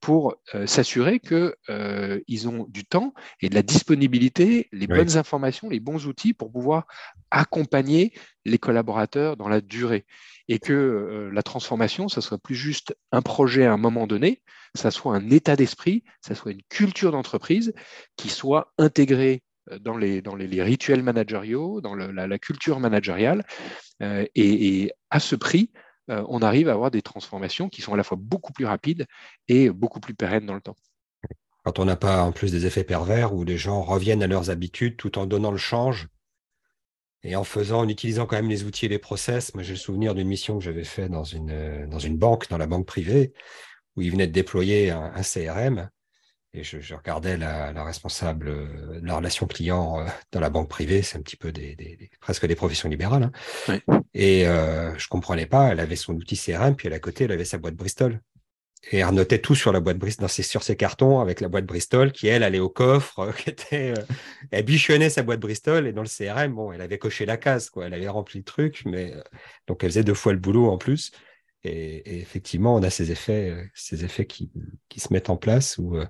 pour 0.00 0.36
euh, 0.54 0.66
s'assurer 0.66 1.20
qu'ils 1.20 1.52
euh, 1.68 2.20
ont 2.46 2.66
du 2.68 2.84
temps 2.84 3.12
et 3.40 3.48
de 3.48 3.54
la 3.54 3.62
disponibilité, 3.62 4.68
les 4.72 4.86
bonnes 4.86 5.16
informations, 5.16 5.68
les 5.68 5.80
bons 5.80 6.06
outils 6.06 6.32
pour 6.32 6.50
pouvoir 6.50 6.86
accompagner 7.30 8.12
les 8.44 8.58
collaborateurs 8.58 9.36
dans 9.36 9.48
la 9.48 9.60
durée 9.60 10.06
et 10.48 10.58
que 10.58 10.72
euh, 10.72 11.30
la 11.32 11.42
transformation, 11.42 12.08
ça 12.08 12.20
soit 12.20 12.38
plus 12.38 12.54
juste 12.54 12.96
un 13.12 13.22
projet 13.22 13.66
à 13.66 13.72
un 13.72 13.76
moment 13.76 14.06
donné, 14.06 14.42
ça 14.74 14.90
soit 14.90 15.14
un 15.14 15.30
état 15.30 15.56
d'esprit, 15.56 16.04
ça 16.20 16.34
soit 16.34 16.52
une 16.52 16.62
culture 16.68 17.12
d'entreprise 17.12 17.74
qui 18.16 18.28
soit 18.28 18.72
intégrée 18.78 19.42
dans 19.80 19.96
les, 19.96 20.22
dans 20.22 20.34
les, 20.34 20.62
rituels 20.62 21.02
managériaux, 21.02 21.80
dans 21.80 21.94
la, 21.94 22.38
culture 22.38 22.80
managériale. 22.80 23.44
Euh, 24.02 24.24
et, 24.34 24.92
à 25.10 25.20
ce 25.20 25.36
prix, 25.36 25.70
euh, 26.10 26.24
on 26.28 26.40
arrive 26.40 26.68
à 26.68 26.72
avoir 26.72 26.90
des 26.90 27.02
transformations 27.02 27.68
qui 27.68 27.82
sont 27.82 27.94
à 27.94 27.96
la 27.96 28.04
fois 28.04 28.18
beaucoup 28.20 28.52
plus 28.52 28.64
rapides 28.64 29.06
et 29.48 29.70
beaucoup 29.70 30.00
plus 30.00 30.14
pérennes 30.14 30.46
dans 30.46 30.54
le 30.54 30.60
temps. 30.60 30.76
Quand 31.64 31.78
on 31.78 31.84
n'a 31.84 31.96
pas 31.96 32.22
en 32.22 32.30
plus 32.30 32.52
des 32.52 32.66
effets 32.66 32.84
pervers 32.84 33.34
où 33.34 33.44
les 33.44 33.58
gens 33.58 33.82
reviennent 33.82 34.22
à 34.22 34.28
leurs 34.28 34.50
habitudes 34.50 34.96
tout 34.96 35.18
en 35.18 35.26
donnant 35.26 35.50
le 35.50 35.56
change 35.56 36.06
et 37.24 37.34
en 37.34 37.42
faisant, 37.42 37.80
en 37.80 37.88
utilisant 37.88 38.26
quand 38.26 38.36
même 38.36 38.48
les 38.48 38.62
outils 38.62 38.86
et 38.86 38.88
les 38.88 39.00
process. 39.00 39.52
Moi, 39.54 39.64
j'ai 39.64 39.72
le 39.72 39.78
souvenir 39.78 40.14
d'une 40.14 40.28
mission 40.28 40.58
que 40.58 40.64
j'avais 40.64 40.84
faite 40.84 41.10
dans 41.10 41.24
une, 41.24 42.16
banque, 42.16 42.48
dans 42.48 42.58
la 42.58 42.68
banque 42.68 42.86
privée, 42.86 43.32
où 43.96 44.02
ils 44.02 44.12
venaient 44.12 44.28
de 44.28 44.32
déployer 44.32 44.90
un 44.90 45.22
CRM 45.22 45.90
et 46.56 46.64
je, 46.64 46.94
regardais 46.94 47.36
la, 47.36 47.84
responsable 47.84 48.48
euh, 48.48 49.00
de 49.00 49.06
la 49.06 49.16
relation 49.16 49.46
client 49.46 50.00
euh, 50.00 50.06
dans 50.32 50.40
la 50.40 50.48
banque 50.48 50.68
privée, 50.68 51.02
c'est 51.02 51.18
un 51.18 51.20
petit 51.20 51.36
peu 51.36 51.52
des, 51.52 52.10
presque 52.20 52.46
des 52.46 52.54
professions 52.54 52.88
libérales. 52.88 53.30
Hein. 53.68 53.80
Et 54.14 54.46
euh, 54.46 54.96
je 54.96 55.06
comprenais 55.08 55.46
pas, 55.46 55.68
elle 55.68 55.80
avait 55.80 55.96
son 55.96 56.14
outil 56.14 56.36
CRM, 56.36 56.74
puis 56.74 56.92
à 56.92 56.98
côté, 56.98 57.24
elle 57.24 57.32
avait 57.32 57.44
sa 57.44 57.58
boîte 57.58 57.74
Bristol. 57.74 58.20
Et 58.92 58.98
elle 58.98 59.10
notait 59.10 59.40
tout 59.40 59.54
sur 59.54 59.72
la 59.72 59.80
boîte 59.80 59.98
Bristol, 59.98 60.28
sur 60.28 60.62
ses 60.62 60.76
cartons 60.76 61.20
avec 61.20 61.40
la 61.40 61.48
boîte 61.48 61.66
Bristol, 61.66 62.12
qui 62.12 62.28
elle 62.28 62.42
allait 62.42 62.60
au 62.60 62.70
coffre, 62.70 63.32
qui 63.38 63.50
était, 63.50 63.92
elle 64.50 64.64
bichonnait 64.64 65.10
sa 65.10 65.22
boîte 65.22 65.40
Bristol 65.40 65.86
et 65.86 65.92
dans 65.92 66.02
le 66.02 66.08
CRM, 66.08 66.54
bon, 66.54 66.72
elle 66.72 66.80
avait 66.80 66.98
coché 66.98 67.26
la 67.26 67.36
case, 67.36 67.68
quoi. 67.68 67.86
Elle 67.86 67.94
avait 67.94 68.08
rempli 68.08 68.38
le 68.38 68.44
truc, 68.44 68.82
mais 68.86 69.12
donc 69.66 69.84
elle 69.84 69.90
faisait 69.90 70.04
deux 70.04 70.14
fois 70.14 70.32
le 70.32 70.38
boulot 70.38 70.70
en 70.70 70.78
plus. 70.78 71.10
Et, 71.66 72.20
effectivement, 72.20 72.74
on 72.74 72.82
a 72.82 72.90
ces 72.90 73.10
effets, 73.10 73.50
euh, 73.50 73.64
ces 73.74 74.04
effets 74.04 74.26
qui, 74.26 74.50
se 74.96 75.12
mettent 75.12 75.30
en 75.30 75.36
place 75.36 75.78
où 75.78 75.96
euh, 75.96 76.06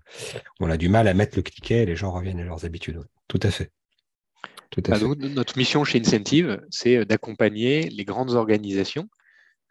on 0.60 0.70
a 0.70 0.76
du 0.76 0.88
mal 0.88 1.08
à 1.08 1.14
mettre 1.14 1.36
le 1.36 1.42
cliquet 1.42 1.82
et 1.82 1.86
les 1.86 1.96
gens 1.96 2.12
reviennent 2.12 2.38
à 2.38 2.44
leurs 2.44 2.64
habitudes. 2.64 3.00
Tout 3.28 3.40
à 3.42 3.50
fait. 3.50 3.72
Bah, 4.88 4.98
notre 5.00 5.56
mission 5.56 5.84
chez 5.84 6.00
Incentive, 6.00 6.60
c'est 6.70 6.98
euh, 6.98 7.04
d'accompagner 7.04 7.88
les 7.88 8.04
grandes 8.04 8.32
organisations 8.32 9.08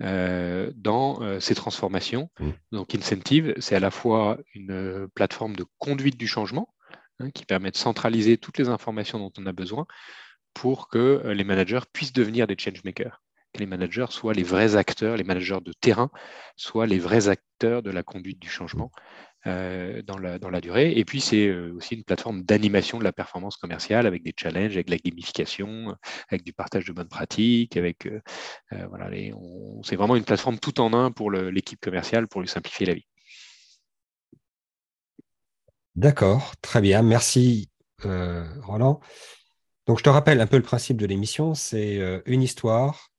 dans 0.02 1.40
ces 1.40 1.56
transformations. 1.56 2.30
Mmh. 2.42 2.50
Donc 2.74 2.94
Incentive, 2.94 3.54
c'est 3.60 3.76
à 3.76 3.80
la 3.80 3.92
fois 3.92 4.38
une 4.54 5.08
plateforme 5.16 5.56
de 5.56 5.64
conduite 5.78 6.18
du 6.18 6.28
changement 6.28 6.68
hein, 7.22 7.32
qui 7.32 7.46
permet 7.46 7.72
de 7.72 7.78
centraliser 7.78 8.38
toutes 8.38 8.58
les 8.58 8.68
informations 8.68 9.20
dont 9.20 9.32
on 9.38 9.46
a 9.46 9.54
besoin 9.54 9.88
pour 10.54 10.90
que 10.90 11.24
les 11.28 11.46
managers 11.46 11.80
puissent 11.94 12.12
devenir 12.12 12.46
des 12.46 12.58
changemakers 12.60 13.22
les 13.60 13.66
managers 13.66 14.08
soient 14.10 14.34
les 14.34 14.44
vrais 14.44 14.76
acteurs, 14.76 15.18
les 15.18 15.24
managers 15.24 15.60
de 15.64 15.74
terrain 15.74 16.10
soient 16.56 16.88
les 16.88 17.00
vrais 17.00 17.28
acteurs 17.28 17.84
de 17.84 17.92
la 17.92 18.04
conduite 18.04 18.40
du 18.40 18.50
changement 18.50 18.92
euh, 19.48 20.02
dans, 20.02 20.18
la, 20.18 20.40
dans 20.40 20.50
la 20.50 20.60
durée. 20.60 20.94
Et 20.98 21.06
puis, 21.06 21.22
c'est 21.22 21.46
euh, 21.46 21.72
aussi 21.76 21.94
une 21.94 22.04
plateforme 22.04 22.42
d'animation 22.42 22.98
de 22.98 23.04
la 23.04 23.14
performance 23.14 23.58
commerciale 23.58 24.08
avec 24.08 24.24
des 24.24 24.34
challenges, 24.36 24.74
avec 24.74 24.90
la 24.90 24.98
gamification, 24.98 25.96
avec 26.30 26.44
du 26.44 26.52
partage 26.52 26.86
de 26.86 26.92
bonnes 26.92 27.08
pratiques, 27.08 27.78
avec 27.78 28.08
euh, 28.08 28.20
voilà, 28.90 29.12
c'est 29.84 29.96
vraiment 29.96 30.16
une 30.16 30.24
plateforme 30.24 30.58
tout 30.58 30.82
en 30.82 30.94
un 30.94 31.12
pour 31.12 31.30
l'équipe 31.30 31.80
commerciale 31.80 32.28
pour 32.28 32.42
lui 32.42 32.48
simplifier 32.48 32.88
la 32.88 32.96
vie. 32.96 33.06
D'accord, 35.94 36.56
très 36.62 36.82
bien. 36.82 37.04
Merci, 37.04 37.70
Roland. 38.04 39.00
Donc, 39.86 40.00
je 40.00 40.04
te 40.04 40.10
rappelle 40.10 40.42
un 40.42 40.48
peu 40.48 40.58
le 40.58 40.64
principe 40.64 40.98
de 40.98 41.06
l'émission. 41.06 41.54
C'est 41.54 42.24
une 42.26 42.42
histoire 42.42 43.12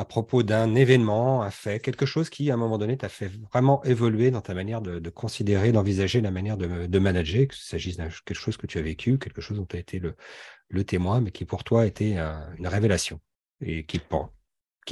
à 0.00 0.06
propos 0.06 0.42
d'un 0.42 0.74
événement, 0.76 1.42
un 1.42 1.50
fait, 1.50 1.78
quelque 1.78 2.06
chose 2.06 2.30
qui, 2.30 2.50
à 2.50 2.54
un 2.54 2.56
moment 2.56 2.78
donné, 2.78 2.96
t'a 2.96 3.10
fait 3.10 3.30
vraiment 3.52 3.84
évoluer 3.84 4.30
dans 4.30 4.40
ta 4.40 4.54
manière 4.54 4.80
de, 4.80 5.10
considérer, 5.10 5.72
d'envisager 5.72 6.22
la 6.22 6.30
manière 6.30 6.56
de, 6.56 6.98
manager, 6.98 7.48
que 7.48 7.54
s'agisse 7.54 7.98
de 7.98 8.04
quelque 8.24 8.32
chose 8.34 8.56
que 8.56 8.66
tu 8.66 8.78
as 8.78 8.82
vécu, 8.82 9.18
quelque 9.18 9.42
chose 9.42 9.58
dont 9.58 9.66
tu 9.66 9.76
as 9.76 9.78
été 9.78 10.00
le, 10.00 10.84
témoin, 10.84 11.20
mais 11.20 11.32
qui 11.32 11.44
pour 11.44 11.64
toi 11.64 11.82
a 11.82 11.86
été 11.86 12.16
une 12.16 12.66
révélation 12.66 13.20
et 13.60 13.84
qui, 13.84 14.00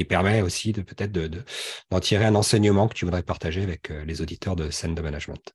permet 0.05 0.43
aussi 0.43 0.73
de 0.73 0.83
peut-être 0.83 1.11
d'en 1.11 2.01
tirer 2.01 2.27
un 2.27 2.35
enseignement 2.35 2.87
que 2.87 2.95
tu 2.95 3.07
voudrais 3.07 3.23
partager 3.23 3.63
avec 3.63 3.91
euh, 3.91 4.05
les 4.05 4.21
auditeurs 4.21 4.57
de 4.57 4.69
scène 4.71 4.95
de 4.95 5.01
management. 5.01 5.55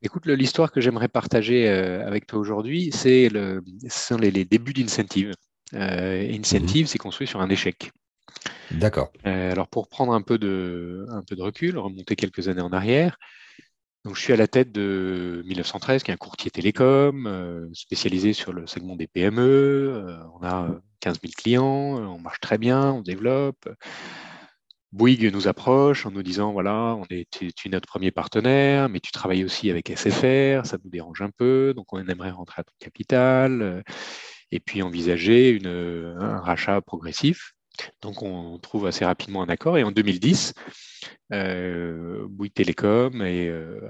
Écoute, 0.00 0.26
l'histoire 0.26 0.70
que 0.70 0.80
j'aimerais 0.80 1.08
partager 1.08 1.68
euh, 1.68 2.06
avec 2.06 2.28
toi 2.28 2.38
aujourd'hui, 2.38 2.90
c'est 2.92 3.28
le, 3.28 3.62
les 4.20 4.44
débuts 4.44 4.72
d'Incentive. 4.72 5.34
Euh, 5.74 6.32
incentive, 6.32 6.82
mhm. 6.82 6.86
c'est 6.86 6.98
construit 6.98 7.26
sur 7.26 7.40
un 7.40 7.48
échec. 7.48 7.90
D'accord. 8.70 9.12
Euh, 9.26 9.52
alors 9.52 9.68
pour 9.68 9.88
prendre 9.88 10.12
un 10.12 10.22
peu, 10.22 10.38
de, 10.38 11.06
un 11.10 11.22
peu 11.22 11.36
de 11.36 11.42
recul, 11.42 11.78
remonter 11.78 12.16
quelques 12.16 12.48
années 12.48 12.60
en 12.60 12.72
arrière, 12.72 13.18
donc, 14.06 14.16
je 14.16 14.22
suis 14.22 14.32
à 14.32 14.36
la 14.36 14.48
tête 14.48 14.72
de 14.72 15.42
1913, 15.44 16.02
qui 16.02 16.10
est 16.10 16.14
un 16.14 16.16
courtier 16.16 16.50
télécom 16.50 17.26
euh, 17.26 17.68
spécialisé 17.74 18.32
sur 18.32 18.54
le 18.54 18.66
segment 18.66 18.96
des 18.96 19.06
PME. 19.06 20.22
on 20.40 20.42
a 20.42 20.80
15 21.00 21.18
000 21.20 21.32
clients, 21.36 21.62
on 21.62 22.18
marche 22.18 22.40
très 22.40 22.56
bien, 22.56 22.92
on 22.92 23.02
développe. 23.02 23.68
Bouygues 24.92 25.30
nous 25.30 25.48
approche 25.48 26.06
en 26.06 26.12
nous 26.12 26.22
disant 26.22 26.52
voilà, 26.52 26.96
on 26.96 27.04
est, 27.10 27.28
tu, 27.30 27.46
es 27.46 27.68
notre 27.68 27.86
premier 27.86 28.10
partenaire, 28.10 28.88
mais 28.88 29.00
tu 29.00 29.12
travailles 29.12 29.44
aussi 29.44 29.70
avec 29.70 29.90
SFR, 29.94 30.64
ça 30.64 30.78
nous 30.82 30.90
dérange 30.90 31.20
un 31.20 31.30
peu, 31.30 31.74
donc 31.76 31.92
on 31.92 31.98
aimerait 31.98 32.30
rentrer 32.30 32.60
à 32.60 32.64
ton 32.64 32.72
capital 32.78 33.84
et 34.52 34.60
puis 34.60 34.82
envisager 34.82 35.58
un 35.64 36.38
rachat 36.38 36.80
progressif. 36.80 37.54
Donc 38.02 38.22
on 38.22 38.58
trouve 38.58 38.86
assez 38.86 39.04
rapidement 39.04 39.42
un 39.42 39.48
accord 39.48 39.78
et 39.78 39.84
en 39.84 39.90
2010, 39.90 40.54
euh, 41.32 42.26
Bouygues 42.28 42.52
Télécom 42.52 43.22
et 43.22 43.48
euh, 43.48 43.80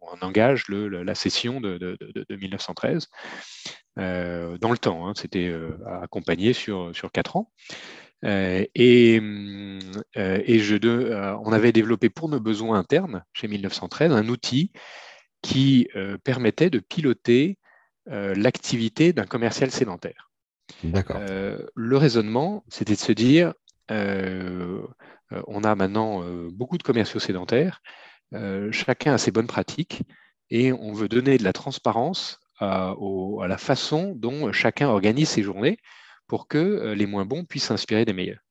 on 0.00 0.24
engage 0.24 0.64
la 0.68 1.14
cession 1.14 1.60
de, 1.60 1.78
de, 1.78 1.96
de, 2.00 2.36
1913 2.36 3.08
euh, 3.98 4.58
dans 4.58 4.70
le 4.70 4.78
temps. 4.78 5.06
Hein, 5.06 5.12
C'était 5.16 5.48
euh, 5.48 5.78
accompagné 6.02 6.52
sur, 6.52 6.94
sur 6.94 7.12
quatre 7.12 7.36
ans. 7.36 7.50
Euh, 8.24 8.64
et, 8.74 9.16
et 10.14 10.80
on 11.44 11.52
avait 11.52 11.72
développé 11.72 12.08
pour 12.08 12.28
nos 12.28 12.40
besoins 12.40 12.78
internes 12.78 13.22
chez 13.32 13.46
1913 13.46 14.12
un 14.12 14.28
outil 14.28 14.72
qui 15.42 15.88
permettait 16.24 16.70
de 16.70 16.80
piloter 16.80 17.58
euh, 17.60 17.65
l'activité 18.06 19.12
d'un 19.12 19.26
commercial 19.26 19.70
sédentaire. 19.70 20.30
Euh, 20.84 21.66
le 21.74 21.96
raisonnement, 21.96 22.64
c'était 22.68 22.94
de 22.94 23.00
se 23.00 23.12
dire, 23.12 23.54
euh, 23.90 24.82
on 25.46 25.64
a 25.64 25.74
maintenant 25.74 26.24
beaucoup 26.50 26.78
de 26.78 26.82
commerciaux 26.82 27.20
sédentaires, 27.20 27.82
chacun 28.70 29.14
a 29.14 29.18
ses 29.18 29.30
bonnes 29.30 29.46
pratiques, 29.46 30.02
et 30.50 30.72
on 30.72 30.92
veut 30.92 31.08
donner 31.08 31.38
de 31.38 31.44
la 31.44 31.52
transparence 31.52 32.40
à, 32.60 32.94
la 33.46 33.58
façon 33.58 34.12
dont 34.16 34.52
chacun 34.52 34.88
organise 34.88 35.30
ses 35.30 35.42
journées 35.42 35.78
pour 36.26 36.48
que 36.48 36.92
les 36.96 37.06
moins 37.06 37.24
bons 37.24 37.44
puissent 37.44 37.66
s'inspirer 37.66 38.04
des 38.04 38.12
meilleurs. 38.12 38.44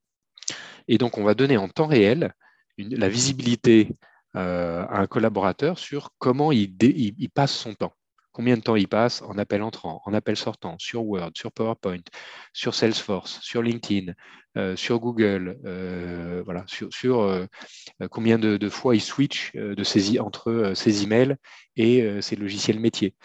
Et 0.88 0.98
donc, 0.98 1.18
on 1.18 1.24
va 1.24 1.34
donner 1.34 1.58
en 1.58 1.70
temps 1.70 1.88
réel 1.88 2.34
la 2.78 3.10
visibilité 3.10 3.90
à 4.34 5.00
un 5.00 5.08
collaborateur 5.08 5.80
sur 5.80 6.12
comment 6.18 6.52
il 6.52 7.30
passe 7.34 7.54
son 7.54 7.74
temps 7.74 7.94
combien 8.36 8.58
de 8.58 8.62
temps 8.62 8.76
il 8.76 8.90
passe 8.90 9.22
en 9.22 9.38
appel 9.38 9.64
entrant, 9.64 10.02
en 10.06 10.14
appel 10.14 10.36
sortant, 10.36 10.76
sur 10.78 11.06
Word, 11.06 11.32
sur 11.36 11.54
PowerPoint, 11.54 12.04
sur 12.52 12.76
Salesforce, 12.76 13.40
sur 13.42 13.62
LinkedIn, 13.62 14.12
euh, 14.58 14.76
sur 14.76 15.00
Google, 15.00 15.58
euh, 15.64 16.44
sur, 16.68 17.22
euh, 17.22 17.46
combien 18.12 18.38
de, 18.38 18.70
fois 18.70 18.94
il 18.94 19.00
switch 19.00 19.54
de 19.56 20.20
entre 20.20 20.74
ses 20.76 21.04
emails 21.04 21.38
et 21.78 22.22
ses 22.22 22.36
logiciels 22.36 22.82
métiers. 22.82 23.16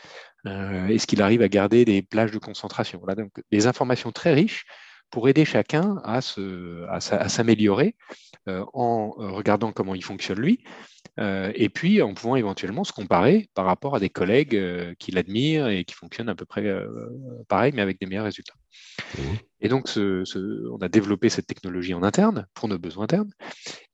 Est-ce 0.44 1.08
qu'il 1.08 1.22
arrive 1.22 1.42
à 1.42 1.48
garder 1.48 1.84
des 1.84 2.02
plages 2.02 2.30
de 2.30 2.38
concentration? 2.38 3.00
Voilà, 3.00 3.16
donc, 3.20 3.32
Des 3.50 3.66
informations 3.66 4.12
très 4.12 4.32
riches 4.32 4.64
pour 5.10 5.28
aider 5.28 5.44
chacun 5.44 6.00
à, 6.04 6.20
s'améliorer 6.20 7.94
en 8.46 9.10
regardant 9.10 9.72
comment 9.72 9.94
il 9.94 10.04
fonctionne 10.04 10.40
lui, 10.40 10.60
euh, 11.18 11.52
et 11.54 11.68
puis 11.68 12.00
en 12.02 12.14
pouvant 12.14 12.36
éventuellement 12.36 12.84
se 12.84 12.92
comparer 12.92 13.48
par 13.54 13.66
rapport 13.66 13.94
à 13.94 14.00
des 14.00 14.08
collègues 14.08 14.56
euh, 14.56 14.94
qui 14.98 15.10
l'admirent 15.10 15.68
et 15.68 15.84
qui 15.84 15.94
fonctionnent 15.94 16.28
à 16.28 16.34
peu 16.34 16.44
près 16.44 16.64
euh, 16.64 16.86
pareil, 17.48 17.72
mais 17.74 17.82
avec 17.82 18.00
des 18.00 18.06
meilleurs 18.06 18.24
résultats. 18.24 18.54
Mmh. 19.18 19.22
Et 19.60 19.68
donc, 19.68 19.88
on 19.96 20.78
a 20.80 20.88
développé 20.88 21.28
cette 21.28 21.46
technologie 21.46 21.92
en 21.92 22.02
interne, 22.02 22.46
pour 22.54 22.68
nos 22.68 22.78
besoins 22.78 23.04
internes. 23.04 23.30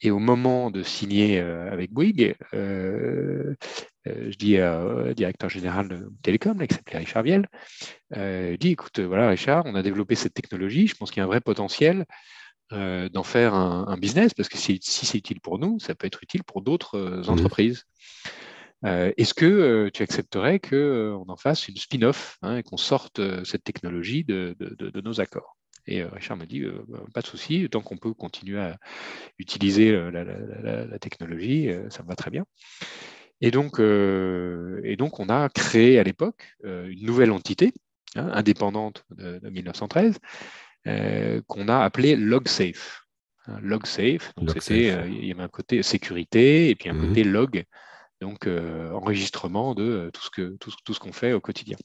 Et 0.00 0.10
au 0.12 0.20
moment 0.20 0.70
de 0.70 0.84
signer 0.84 1.40
avec 1.40 1.92
Bouygues, 1.92 2.36
je 4.30 4.36
dis 4.36 4.60
au 4.60 5.12
directeur 5.12 5.48
général 5.48 5.88
de 5.88 6.08
Télécom, 6.22 6.66
qui 6.66 6.74
s'appelait 6.74 6.98
Richard 6.98 7.22
Viel, 7.22 7.46
je 8.12 8.56
dis, 8.56 8.70
écoute, 8.70 9.00
voilà 9.00 9.28
Richard, 9.28 9.64
on 9.66 9.74
a 9.74 9.82
développé 9.82 10.14
cette 10.14 10.34
technologie, 10.34 10.86
je 10.86 10.94
pense 10.94 11.10
qu'il 11.10 11.20
y 11.20 11.22
a 11.22 11.24
un 11.24 11.28
vrai 11.28 11.40
potentiel. 11.40 12.04
Euh, 12.72 13.08
d'en 13.08 13.22
faire 13.22 13.54
un, 13.54 13.96
business, 13.96 14.34
parce 14.34 14.48
que 14.48 14.58
si, 14.58 14.80
c'est 14.82 15.18
utile 15.18 15.40
pour 15.40 15.60
nous, 15.60 15.78
ça 15.78 15.94
peut 15.94 16.08
être 16.08 16.20
utile 16.24 16.42
pour 16.42 16.62
d'autres 16.62 16.96
euh, 16.96 17.22
mmh 17.22 17.30
entreprises. 17.30 17.84
Euh, 18.84 19.12
est-ce 19.16 19.34
que 19.34 19.88
tu 19.94 20.02
accepterais 20.02 20.58
qu'on 20.58 21.24
en 21.28 21.36
fasse 21.36 21.68
une 21.68 21.76
spin-off 21.76 22.38
hein, 22.42 22.56
et 22.56 22.62
qu'on 22.64 22.76
sorte 22.76 23.20
cette 23.44 23.62
technologie 23.62 24.24
de, 24.24 24.56
nos 25.00 25.20
accords? 25.20 25.56
Et 25.86 26.02
Richard 26.02 26.36
m'a 26.36 26.46
dit, 26.46 26.64
bah, 26.88 27.04
pas 27.14 27.20
de 27.20 27.26
souci, 27.26 27.68
tant 27.70 27.80
qu'on 27.82 27.96
peut 27.96 28.12
continuer 28.12 28.58
à 28.58 28.76
utiliser 29.38 29.92
la, 30.10 30.98
technologie, 30.98 31.70
ça 31.90 32.02
me 32.02 32.08
va 32.08 32.16
très 32.16 32.32
bien. 32.32 32.44
Et 33.40 33.50
donc, 33.50 33.78
et 33.80 34.96
donc 34.96 35.20
on 35.20 35.28
a 35.28 35.48
créé 35.50 35.98
à 35.98 36.02
l'époque 36.02 36.56
une 36.64 37.04
nouvelle 37.04 37.30
entité 37.30 37.72
hein, 38.14 38.30
indépendante 38.32 39.04
de, 39.10 39.40
1913 39.48 40.18
euh, 40.86 41.40
qu'on 41.48 41.68
a 41.68 41.78
appelé 41.78 42.14
LogSafe. 42.14 43.02
LogSafe, 43.60 44.32
donc 44.36 44.50
c'était, 44.50 44.90
euh, 44.90 45.08
il 45.08 45.24
y 45.24 45.32
avait 45.32 45.42
un 45.42 45.48
côté 45.48 45.82
sécurité 45.82 46.68
et 46.68 46.74
puis 46.74 46.88
un 46.88 46.94
mhm. 46.94 47.08
côté 47.08 47.24
log, 47.24 47.64
donc 48.20 48.46
euh, 48.46 48.90
enregistrement 48.92 49.74
de 49.74 50.10
tout 50.12 50.22
ce 50.22 50.30
que 50.30 50.56
tout, 50.58 50.72
tout 50.84 50.94
ce 50.94 51.00
qu'on 51.00 51.12
fait 51.12 51.32
au 51.32 51.40
quotidien. 51.40 51.76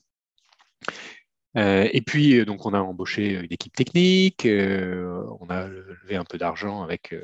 et 1.56 2.02
puis, 2.06 2.46
donc, 2.46 2.66
on 2.66 2.74
a 2.74 2.80
embauché 2.80 3.34
une 3.34 3.52
équipe 3.52 3.76
technique, 3.76 4.46
on 4.46 5.48
a 5.50 5.68
levé 5.68 6.16
un 6.16 6.24
peu 6.24 6.38
d'argent 6.38 6.84
avec 6.84 7.16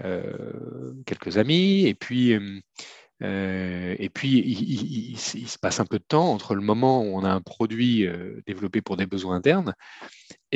quelques 0.00 1.38
amis, 1.38 1.86
et 1.86 1.94
puis 1.94 2.36
euh, 3.22 3.96
et 3.98 4.08
puis, 4.08 4.38
il, 4.38 5.18
se 5.18 5.58
passe 5.58 5.80
un 5.80 5.86
peu 5.86 5.98
de 5.98 6.04
temps 6.04 6.32
entre 6.32 6.54
le 6.54 6.60
moment 6.60 7.02
où 7.02 7.16
on 7.16 7.24
a 7.24 7.30
un 7.30 7.40
produit 7.40 8.06
euh, 8.06 8.42
développé 8.46 8.82
pour 8.82 8.96
des 8.96 9.06
besoins 9.06 9.36
internes 9.36 9.74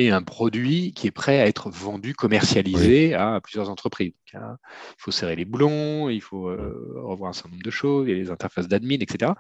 et 0.07 0.11
un 0.11 0.23
produit 0.23 0.93
qui 0.93 1.07
est 1.07 1.13
prêt 1.13 1.41
à 1.41 1.47
être 1.47 1.71
vendu, 1.71 2.15
commercialisé 2.15 3.15
à 3.15 3.41
plusieurs 3.43 3.71
entreprises. 3.71 4.13
Hein, 4.35 4.57
il 4.91 4.95
faut 4.99 5.11
serrer 5.11 5.37
les 5.37 5.45
boulons, 5.45 6.09
il 6.09 6.21
faut 6.21 6.49
euh, 6.49 6.95
revoir 6.97 7.31
un 7.31 7.33
certain 7.33 7.51
nombre 7.51 7.63
de 7.63 7.71
choses, 7.71 8.07
il 8.07 8.13
y 8.13 8.15
a 8.15 8.19
les 8.19 8.31
interfaces 8.31 8.69
d'admin, 8.69 8.99
etc. 9.01 9.33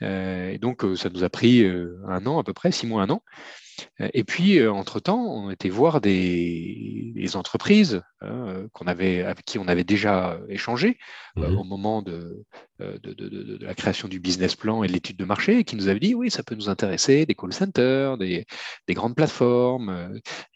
et 0.00 0.58
donc, 0.58 0.84
ça 0.96 1.08
nous 1.08 1.24
a 1.24 1.30
pris 1.30 1.64
un 1.64 2.26
an 2.26 2.38
à 2.38 2.44
peu 2.44 2.52
près, 2.52 2.72
six 2.72 2.86
mois, 2.86 3.02
un 3.02 3.10
an. 3.10 3.22
Et 4.12 4.24
puis, 4.24 4.58
euh, 4.58 4.72
entre-temps, 4.72 5.20
on 5.20 5.50
était 5.50 5.68
voir 5.68 6.00
des, 6.00 7.12
entreprises 7.34 8.02
hein, 8.20 8.68
qu'on 8.72 8.86
avait, 8.86 9.22
avec 9.22 9.44
qui 9.44 9.58
on 9.58 9.66
avait 9.66 9.84
déjà 9.84 10.38
échangé 10.48 10.96
euh, 11.38 11.50
mmh 11.50 11.58
au 11.58 11.64
moment 11.64 12.02
de, 12.02 12.44
euh, 12.80 12.98
de, 13.02 13.12
de, 13.12 13.64
la 13.64 13.74
création 13.74 14.08
du 14.08 14.20
business 14.20 14.54
plan 14.54 14.82
et 14.82 14.86
de 14.86 14.92
l'étude 14.92 15.16
de 15.16 15.24
marché, 15.24 15.64
qui 15.64 15.76
nous 15.76 15.88
avaient 15.88 16.00
dit, 16.00 16.14
oui, 16.14 16.30
ça 16.30 16.42
peut 16.42 16.54
nous 16.54 16.68
intéresser, 16.68 17.26
des 17.26 17.34
call 17.34 17.52
centers, 17.52 18.16
des, 18.16 18.46
des 18.86 18.94
grandes 18.94 19.16
plateformes, 19.16 19.85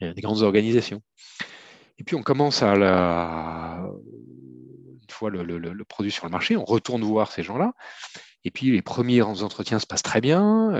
des 0.00 0.20
grandes 0.20 0.42
organisations. 0.42 1.02
Et 1.98 2.04
puis, 2.04 2.16
on 2.16 2.22
commence 2.22 2.62
à 2.62 2.76
la... 2.76 3.82
Une 5.02 5.10
fois 5.10 5.30
le, 5.30 5.84
produit 5.84 6.12
sur 6.12 6.24
le 6.24 6.30
marché, 6.30 6.56
on 6.56 6.64
retourne 6.64 7.02
voir 7.02 7.32
ces 7.32 7.42
gens-là. 7.42 7.72
Et 8.44 8.50
puis 8.50 8.70
les 8.70 8.80
premiers 8.80 9.20
entretiens 9.20 9.78
se 9.78 9.86
passent 9.86 10.02
très 10.02 10.20
bien. 10.22 10.72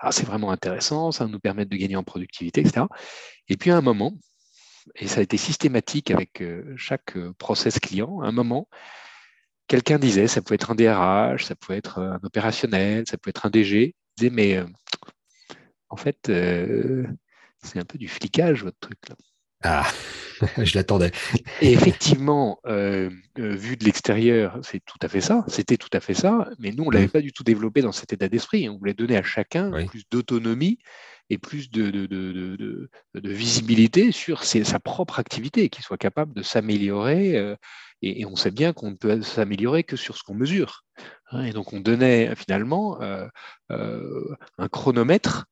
ah, 0.00 0.12
c'est 0.12 0.26
vraiment 0.26 0.52
intéressant, 0.52 1.10
ça 1.10 1.24
va 1.24 1.30
nous 1.30 1.40
permettre 1.40 1.70
de 1.70 1.76
gagner 1.76 1.96
en 1.96 2.04
productivité, 2.04 2.60
etc. 2.60 2.86
Et 3.48 3.56
puis 3.56 3.70
à 3.70 3.76
un 3.76 3.80
moment, 3.80 4.12
et 4.94 5.08
ça 5.08 5.20
a 5.20 5.22
été 5.22 5.36
systématique 5.36 6.10
avec 6.10 6.42
chaque 6.76 7.16
process 7.38 7.78
client, 7.80 8.20
à 8.20 8.28
un 8.28 8.32
moment, 8.32 8.68
quelqu'un 9.66 9.98
disait, 9.98 10.28
ça 10.28 10.42
pouvait 10.42 10.56
être 10.56 10.70
un 10.70 10.74
DRH, 10.74 11.44
ça 11.44 11.54
pouvait 11.54 11.78
être 11.78 11.98
un 11.98 12.20
opérationnel, 12.22 13.04
ça 13.06 13.18
pouvait 13.18 13.30
être 13.30 13.46
un 13.46 13.50
DG, 13.50 13.94
disait, 14.16 14.30
mais 14.30 14.62
en 15.90 15.96
fait, 15.96 16.30
c'est 17.62 17.78
un 17.78 17.84
peu 17.84 17.98
du 17.98 18.08
flicage, 18.08 18.64
votre 18.64 18.78
truc 18.78 18.98
là. 19.08 19.16
Ah, 19.64 19.84
je 20.58 20.76
l'attendais. 20.76 21.10
Et 21.60 21.72
effectivement, 21.72 22.60
euh, 22.66 23.10
euh, 23.38 23.56
vu 23.56 23.76
de 23.76 23.84
l'extérieur, 23.84 24.58
c'est 24.62 24.80
tout 24.84 24.98
à 25.02 25.08
fait 25.08 25.20
ça. 25.20 25.44
C'était 25.48 25.76
tout 25.76 25.88
à 25.92 26.00
fait 26.00 26.14
ça. 26.14 26.48
Mais 26.60 26.70
nous, 26.70 26.84
on 26.84 26.90
ne 26.90 26.94
l'avait 26.94 27.06
mm. 27.06 27.10
pas 27.10 27.20
du 27.20 27.32
tout 27.32 27.42
développé 27.42 27.82
dans 27.82 27.90
cet 27.90 28.12
état 28.12 28.28
d'esprit. 28.28 28.68
On 28.68 28.78
voulait 28.78 28.94
donner 28.94 29.16
à 29.16 29.22
chacun 29.24 29.70
plus 29.86 30.04
d'autonomie 30.10 30.78
et 31.30 31.38
plus 31.38 31.70
de, 31.70 31.90
de, 31.90 32.88
visibilité 33.14 34.12
sur 34.12 34.44
sa 34.44 34.78
propre 34.78 35.18
activité, 35.18 35.68
qu'il 35.68 35.84
soit 35.84 35.98
capable 35.98 36.34
de 36.34 36.42
s'améliorer. 36.42 37.36
Euh, 37.36 37.56
et, 38.00 38.24
on 38.26 38.36
sait 38.36 38.52
bien 38.52 38.72
qu'on 38.72 38.92
ne 38.92 38.96
peut 38.96 39.22
s'améliorer 39.22 39.82
que 39.82 39.96
sur 39.96 40.16
ce 40.16 40.22
qu'on 40.22 40.34
mesure. 40.34 40.84
Hein. 41.32 41.44
et 41.44 41.52
donc, 41.52 41.72
on 41.72 41.80
donnait 41.80 42.34
finalement 42.36 43.00
un 43.70 44.68
chronomètre 44.70 45.46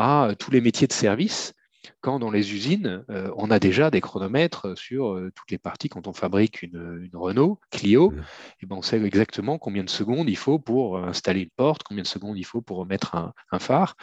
à 0.00 0.34
tous 0.34 0.50
les 0.50 0.60
métiers 0.60 0.86
de 0.86 0.92
service 0.92 1.54
quand 2.00 2.18
dans 2.18 2.30
les 2.30 2.54
usines, 2.54 3.04
euh, 3.10 3.30
on 3.36 3.50
a 3.50 3.58
déjà 3.58 3.90
des 3.90 4.00
chronomètres 4.00 4.76
sur 4.76 5.12
euh, 5.12 5.30
toutes 5.34 5.50
les 5.50 5.58
parties. 5.58 5.88
Quand 5.88 6.06
on 6.06 6.12
fabrique 6.12 6.62
une, 6.62 7.10
Renault 7.12 7.60
Clio, 7.70 8.10
mmh. 8.10 8.22
et 8.62 8.66
ben 8.66 8.76
on 8.76 8.82
sait 8.82 9.02
exactement 9.02 9.58
combien 9.58 9.84
de 9.84 9.90
secondes 9.90 10.28
il 10.28 10.36
faut 10.36 10.58
pour 10.58 10.96
euh, 10.96 11.04
installer 11.04 11.42
une 11.42 11.50
porte, 11.50 11.82
combien 11.82 12.02
de 12.02 12.08
secondes 12.08 12.38
il 12.38 12.44
faut 12.44 12.62
pour 12.62 12.78
remettre 12.78 13.14
un, 13.14 13.58
phare. 13.58 13.96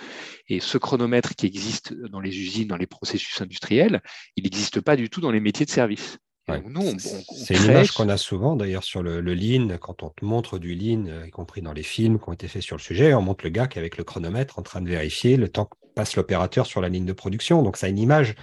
Et 0.47 0.59
ce 0.59 0.77
chronomètre 0.77 1.35
qui 1.35 1.45
existe 1.45 1.93
dans 1.93 2.19
les 2.19 2.37
usines, 2.37 2.67
dans 2.67 2.77
les 2.77 2.87
processus 2.87 3.41
industriels, 3.41 4.01
il 4.35 4.43
n'existe 4.43 4.81
pas 4.81 4.95
du 4.95 5.09
tout 5.09 5.21
dans 5.21 5.31
les 5.31 5.39
métiers 5.39 5.65
de 5.65 5.71
service. 5.71 6.19
C'est 6.47 7.55
une 7.55 7.63
image 7.65 7.91
qu'on 7.91 8.09
a 8.09 8.17
souvent 8.17 8.55
d'ailleurs 8.55 8.83
sur 8.83 9.03
le, 9.03 9.21
lean, 9.21 9.77
quand 9.79 10.03
on 10.03 10.09
te 10.09 10.23
montre 10.23 10.59
du 10.59 10.75
lean, 10.75 11.25
y 11.25 11.29
compris 11.29 11.61
dans 11.61 11.73
les 11.73 11.83
films 11.83 12.19
qui 12.19 12.29
ont 12.29 12.33
été 12.33 12.47
faits 12.47 12.61
sur 12.61 12.77
le 12.77 12.81
sujet, 12.81 13.13
on 13.13 13.21
montre 13.21 13.43
le 13.43 13.49
gars 13.49 13.67
qui 13.67 13.77
est 13.77 13.81
avec 13.81 13.97
le 13.97 14.03
chronomètre 14.03 14.57
en 14.57 14.61
train 14.61 14.81
de 14.81 14.89
vérifier 14.89 15.35
le 15.35 15.49
temps 15.49 15.69
passe 15.97 16.15
l'opérateur 16.15 16.67
sur 16.67 16.79
la 16.79 16.89
ligne 16.89 17.05
de 17.05 17.13
production. 17.13 17.63
Donc, 17.63 17.75
ça 17.75 17.87
a 17.87 17.89
une 17.89 17.97
image 17.97 18.35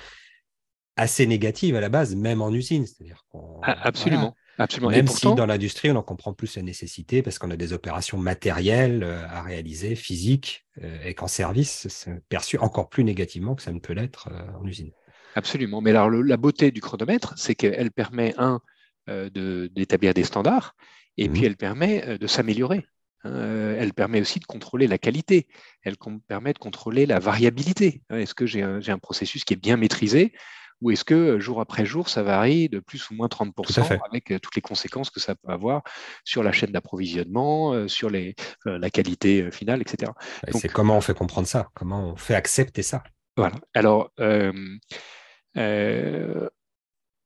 assez 0.96 1.26
négative 1.26 1.76
à 1.76 1.80
la 1.80 1.88
base, 1.88 2.14
même 2.14 2.42
en 2.42 2.50
usine. 2.50 2.84
C'est-à-dire 2.86 3.24
ah, 3.62 3.76
absolument. 3.82 4.34
Absolument. 4.58 4.90
Même 4.90 5.08
si 5.08 5.34
dans 5.34 5.46
l'industrie, 5.46 5.90
on 5.90 5.96
en 5.96 6.02
comprend 6.02 6.32
plus 6.32 6.56
la 6.56 6.62
nécessité 6.62 7.22
parce 7.22 7.38
qu'on 7.38 7.50
a 7.50 7.56
des 7.56 7.72
opérations 7.72 8.18
matérielles 8.18 9.02
euh, 9.02 9.26
à 9.28 9.42
réaliser, 9.42 9.96
physiques, 9.96 10.64
euh, 10.80 11.04
et 11.04 11.14
qu'en 11.14 11.26
service, 11.26 11.88
c'est 11.88 12.22
perçu 12.28 12.58
encore 12.58 12.88
plus 12.88 13.02
négativement 13.02 13.56
que 13.56 13.62
ça 13.62 13.72
ne 13.72 13.80
peut 13.80 13.94
l'être 13.94 14.28
euh, 14.30 14.60
en 14.60 14.64
usine. 14.64 14.92
Absolument. 15.34 15.80
Mais 15.80 15.90
alors, 15.90 16.10
la 16.10 16.36
beauté 16.36 16.70
du 16.70 16.80
chronomètre, 16.80 17.34
c'est 17.36 17.54
qu'elle 17.54 17.90
permet, 17.90 18.34
un, 18.38 18.60
d'établir 19.06 20.14
des 20.14 20.24
standards, 20.24 20.74
et 21.16 21.28
mmh 21.28 21.32
puis 21.32 21.44
elle 21.44 21.56
permet 21.56 22.18
de 22.18 22.26
s'améliorer. 22.26 22.86
Euh, 23.26 23.76
elle 23.78 23.94
permet 23.94 24.20
aussi 24.20 24.38
de 24.38 24.44
contrôler 24.44 24.86
la 24.86 24.98
qualité, 24.98 25.46
elle 25.82 25.96
permet 26.28 26.52
de 26.52 26.58
contrôler 26.58 27.06
la 27.06 27.18
variabilité. 27.18 28.02
Hein, 28.10 28.18
est-ce 28.18 28.34
que 28.34 28.46
j'ai 28.46 28.62
un, 28.62 28.98
processus 28.98 29.44
qui 29.44 29.54
est 29.54 29.60
bien 29.60 29.76
maîtrisé 29.76 30.32
ou 30.80 30.90
est-ce 30.90 31.04
que 31.04 31.14
euh, 31.14 31.40
jour 31.40 31.60
après 31.60 31.86
jour, 31.86 32.08
ça 32.08 32.22
varie 32.22 32.68
de 32.68 32.80
plus 32.80 33.08
ou 33.08 33.14
moins 33.14 33.28
30% 33.28 33.98
avec 34.10 34.30
euh, 34.30 34.38
toutes 34.38 34.56
les 34.56 34.60
conséquences 34.60 35.08
que 35.08 35.20
ça 35.20 35.34
peut 35.34 35.50
avoir 35.50 35.82
sur 36.24 36.42
la 36.42 36.52
chaîne 36.52 36.72
d'approvisionnement, 36.72 37.88
sur 37.88 38.10
la 38.10 38.90
qualité 38.90 39.50
finale, 39.50 39.80
etc. 39.80 40.12
C'est 40.52 40.68
comment 40.68 40.96
on 40.96 41.00
fait 41.00 41.14
comprendre 41.14 41.48
ça, 41.48 41.68
comment 41.74 42.10
on 42.10 42.16
fait 42.16 42.34
accepter 42.34 42.82
ça? 42.82 43.02
Voilà. 43.36 43.56
Alors, 43.74 44.12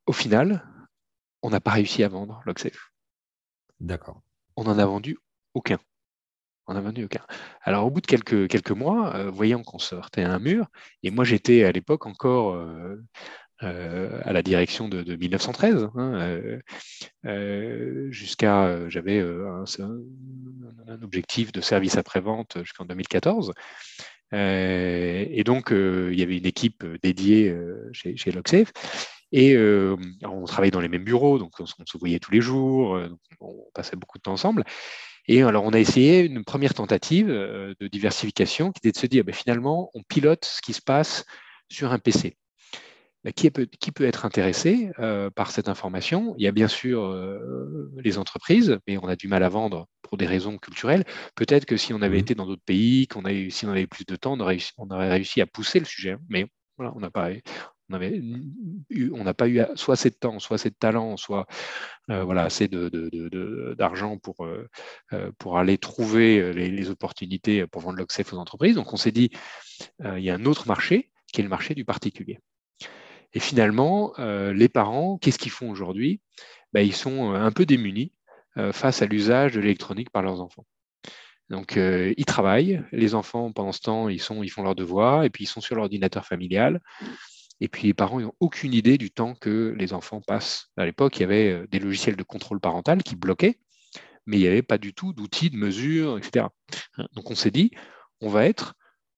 au 0.05 0.11
final, 0.11 0.65
on 1.41 1.49
n'a 1.49 1.59
pas 1.59 1.71
réussi 1.71 2.03
à 2.03 2.07
vendre 2.07 2.41
l'Oxef. 2.45 2.91
D'accord. 3.79 4.21
On 4.55 4.65
en 4.65 4.77
a 4.77 4.85
vendu 4.85 5.17
aucun. 5.53 5.79
On 6.67 6.73
n'a 6.73 6.81
vendu 6.81 7.05
aucun. 7.05 7.25
Alors, 7.63 7.85
au 7.85 7.89
bout 7.89 8.01
de 8.01 8.07
quelques, 8.07 8.47
quelques 8.47 8.71
mois, 8.71 9.15
euh, 9.15 9.31
voyant 9.31 9.63
qu'on 9.63 9.79
sortait 9.79 10.23
à 10.23 10.31
un 10.31 10.39
mur, 10.39 10.67
et 11.01 11.09
moi 11.09 11.23
j'étais 11.23 11.63
à 11.63 11.71
l'époque 11.71 12.05
encore 12.05 12.53
euh, 12.53 13.01
euh, 13.63 14.21
à 14.23 14.33
la 14.33 14.43
direction 14.43 14.87
de, 14.87 15.15
1913, 15.15 15.89
hein, 15.95 16.59
jusqu'à, 18.11 18.87
j'avais 18.89 19.19
un, 19.19 19.63
objectif 21.01 21.51
de 21.51 21.61
service 21.61 21.97
après-vente 21.97 22.57
jusqu'en 22.63 22.85
2014. 22.85 23.53
Et 24.31 25.43
donc, 25.45 25.69
il 25.71 26.19
y 26.19 26.23
avait 26.23 26.37
une 26.37 26.45
équipe 26.45 26.85
dédiée 27.01 27.55
chez, 27.93 28.15
chez 28.17 28.31
Loxef. 28.31 28.71
Et 29.31 29.57
on 29.57 30.45
travaillait 30.45 30.71
dans 30.71 30.81
les 30.81 30.89
mêmes 30.89 31.03
bureaux, 31.03 31.39
donc 31.39 31.53
on, 31.59 31.65
se 31.65 31.97
voyait 31.97 32.19
tous 32.19 32.31
les 32.31 32.41
jours, 32.41 32.99
on 33.39 33.65
passait 33.73 33.95
beaucoup 33.95 34.17
de 34.17 34.23
temps 34.23 34.33
ensemble. 34.33 34.63
Et 35.29 35.43
alors, 35.43 35.63
on 35.63 35.73
a 35.73 35.79
essayé 35.79 36.21
une 36.21 36.43
première 36.43 36.73
tentative 36.73 37.29
euh, 37.29 37.75
de 37.79 37.87
diversification 37.87 38.71
qui 38.71 38.79
était 38.79 38.91
de 38.91 38.97
se 38.97 39.05
dire, 39.05 39.23
ben, 39.23 39.35
finalement, 39.35 39.91
on 39.93 40.01
pilote 40.01 40.43
ce 40.43 40.59
qui 40.59 40.73
se 40.73 40.81
passe 40.81 41.23
sur 41.69 41.91
un 41.91 41.99
PC. 41.99 42.35
Ben, 43.25 43.33
qui, 43.33 43.51
peut, 43.51 44.05
être 44.05 44.25
intéressé 44.25 44.91
euh, 44.97 45.29
par 45.29 45.51
cette 45.51 45.67
information 45.67 46.35
Il 46.37 46.43
y 46.43 46.47
a 46.47 46.53
bien 46.53 46.69
sûr 46.69 47.03
euh, 47.03 47.91
les 47.97 48.17
entreprises, 48.17 48.79
mais 48.87 48.97
on 48.97 49.09
a 49.09 49.17
du 49.17 49.27
mal 49.27 49.43
à 49.43 49.49
vendre 49.49 49.87
pour 50.03 50.17
des 50.17 50.25
raisons 50.25 50.57
culturelles. 50.57 51.03
Peut-être 51.35 51.65
que 51.65 51.75
si 51.75 51.93
on 51.93 52.01
avait 52.01 52.15
mmh. 52.15 52.21
été 52.21 52.35
dans 52.35 52.45
d'autres 52.45 52.63
pays, 52.65 53.07
qu'on 53.07 53.25
avait, 53.25 53.49
si 53.49 53.65
on 53.65 53.71
avait 53.71 53.81
eu 53.81 53.87
plus 53.87 54.05
de 54.05 54.15
temps, 54.15 54.33
on 54.33 54.39
aurait, 54.39 54.59
on 54.77 54.89
aurait 54.89 55.09
réussi 55.09 55.41
à 55.41 55.47
pousser 55.47 55.79
le 55.79 55.85
sujet. 55.85 56.15
Mais 56.29 56.47
voilà, 56.77 56.93
on 56.95 57.01
n'a 57.01 57.09
pas, 57.09 57.31
on 57.89 59.23
n'a 59.25 59.33
pas 59.33 59.49
eu 59.49 59.61
soit 59.75 59.95
assez 59.95 60.11
de 60.11 60.15
temps, 60.15 60.39
soit 60.39 60.55
assez 60.55 60.69
de 60.69 60.77
talent, 60.79 61.17
soit 61.17 61.45
euh, 62.11 62.23
voilà, 62.23 62.43
assez 62.43 62.69
d'argent 62.69 64.15
de, 64.15 64.19
pour, 64.21 64.47
pour 65.37 65.57
aller 65.57 65.77
trouver 65.77 66.53
les, 66.53 66.89
opportunités 66.89 67.67
pour 67.67 67.81
vendre 67.81 67.97
l'Oxef 67.97 68.31
aux 68.31 68.37
entreprises. 68.37 68.75
Donc 68.75 68.93
on 68.93 68.97
s'est 68.97 69.11
dit, 69.11 69.29
il 70.05 70.23
y 70.23 70.29
a 70.29 70.35
un 70.35 70.45
autre 70.45 70.69
marché 70.69 71.11
qui 71.33 71.41
est 71.41 71.43
le 71.43 71.49
marché 71.49 71.75
du 71.75 71.83
particulier. 71.83 72.39
Et 73.33 73.39
finalement, 73.39 74.13
les 74.17 74.69
parents, 74.69 75.17
qu'est-ce 75.19 75.37
qu'ils 75.37 75.51
font 75.51 75.69
aujourd'hui? 75.69 76.19
Ben, 76.73 76.81
Ils 76.81 76.95
sont 76.95 77.33
un 77.33 77.51
peu 77.51 77.65
démunis 77.65 78.11
face 78.71 79.01
à 79.03 79.05
l'usage 79.05 79.53
de 79.53 79.59
l'électronique 79.59 80.09
par 80.09 80.23
leurs 80.23 80.41
enfants. 80.41 80.65
Donc, 81.49 81.77
ils 81.77 82.25
travaillent, 82.25 82.83
les 82.91 83.13
enfants, 83.13 83.51
pendant 83.51 83.71
ce 83.71 83.81
temps, 83.81 84.09
ils, 84.09 84.19
font 84.19 84.63
leurs 84.63 84.75
devoirs, 84.75 85.23
et 85.23 85.29
puis 85.29 85.43
ils 85.43 85.47
sont 85.47 85.61
sur 85.61 85.75
l'ordinateur 85.75 86.25
familial. 86.25 86.81
Et 87.61 87.67
puis 87.67 87.87
les 87.87 87.93
parents 87.93 88.19
n'ont 88.19 88.33
aucune 88.39 88.73
idée 88.73 88.97
du 88.97 89.11
temps 89.11 89.35
que 89.35 89.75
les 89.77 89.93
enfants 89.93 90.21
passent. 90.21 90.69
À 90.77 90.85
l'époque, 90.85 91.17
il 91.17 91.21
y 91.21 91.23
avait 91.23 91.51
euh, 91.51 91.67
des 91.67 91.79
logiciels 91.79 92.15
de 92.15 92.23
contrôle 92.23 92.59
parental 92.59 93.03
qui 93.03 93.15
bloquaient, 93.15 93.59
mais 94.25 94.37
il 94.37 94.41
n'y 94.41 94.47
avait 94.47 94.61
pas 94.61 94.77
du 94.77 94.93
tout 94.93 95.13
d'outils 95.13 95.49
de 95.49 95.57
mesure, 95.57 96.17
etc. 96.17 96.47
Hein, 96.97 97.07
donc 97.13 97.29
on 97.31 97.35
s'est 97.35 97.51
dit, 97.51 97.71
on 98.21 98.29
va 98.29 98.45
être 98.45 98.75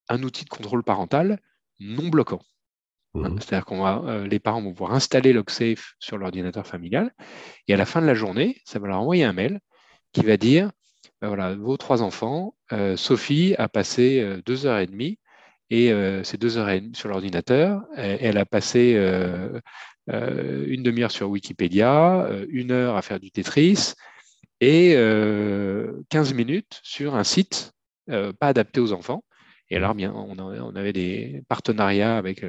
un 0.10 0.24
outil 0.24 0.43
de 0.43 0.50
contrôle 0.50 0.84
parental 0.84 1.39
non 1.80 2.10
bloquant. 2.10 2.41
Hein, 3.15 3.30
mmh. 3.30 3.39
C'est-à-dire 3.39 3.65
que 3.65 3.74
euh, 3.74 4.28
les 4.28 4.39
parents 4.39 4.62
vont 4.62 4.74
pouvoir 4.74 4.93
installer 4.93 5.34
Logsafe 5.34 5.95
sur 6.00 6.17
l'ordinateur 6.17 6.65
familial, 6.65 7.12
et 7.67 7.74
à 7.74 7.78
la 7.78 7.86
fin 7.86 8.02
de 8.02 8.08
la 8.08 8.13
journée, 8.13 8.62
ça 8.65 8.80
va 8.80 8.88
leur 8.88 9.00
envoyer 9.00 9.24
un 9.24 9.34
mail 9.34 9.60
qui 10.13 10.21
va 10.21 10.38
dire, 10.38 10.71
ben 11.21 11.28
voilà, 11.28 11.56
vos 11.56 11.78
trois 11.78 12.02
enfants, 12.02 12.56
euh, 12.71 12.97
Sophie 12.97 13.56
a 13.58 13.69
passé 13.69 14.41
deux 14.45 14.65
heures 14.65 14.80
et 14.80 14.88
demie 14.88 15.19
et 15.71 15.91
euh, 15.93 16.21
c'est 16.24 16.38
deux 16.38 16.58
heures 16.58 16.69
et 16.69 16.82
demie 16.82 16.95
sur 16.95 17.10
l'ordinateur. 17.10 17.82
Elle 17.95 18.38
a 18.38 18.45
passé 18.45 18.93
euh, 18.97 19.60
euh, 20.10 20.65
une 20.67 20.84
demi-heure 20.84 21.12
sur 21.12 21.30
Wikipédia, 21.30 22.30
une 22.50 22.71
heure 22.71 22.97
à 22.97 23.02
faire 23.02 23.19
du 23.19 23.32
Tetris 23.32 23.93
et 24.60 24.93
15 26.10 26.34
minutes 26.34 26.82
sur 26.84 27.15
un 27.15 27.24
site 27.24 27.71
pas 28.08 28.47
adapté 28.47 28.82
aux 28.82 28.91
enfants. 28.91 29.24
Et 29.71 29.77
alors, 29.77 29.95
bien, 29.95 30.13
on, 30.13 30.75
avait 30.75 30.93
des 30.93 31.43
partenariats 31.47 32.17
avec 32.17 32.45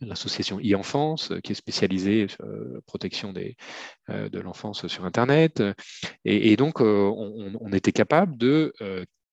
l'association 0.00 0.58
e-enfance, 0.58 1.32
qui 1.44 1.52
est 1.52 1.54
spécialisée 1.54 2.26
sur 2.28 2.44
la 2.44 2.80
protection 2.82 3.32
des, 3.32 3.56
de 4.08 4.40
l'enfance 4.40 4.86
sur 4.88 5.04
Internet. 5.04 5.62
Et, 6.24 6.56
donc, 6.56 6.80
on, 6.80 7.72
était 7.72 7.92
capable 7.92 8.36
de 8.36 8.74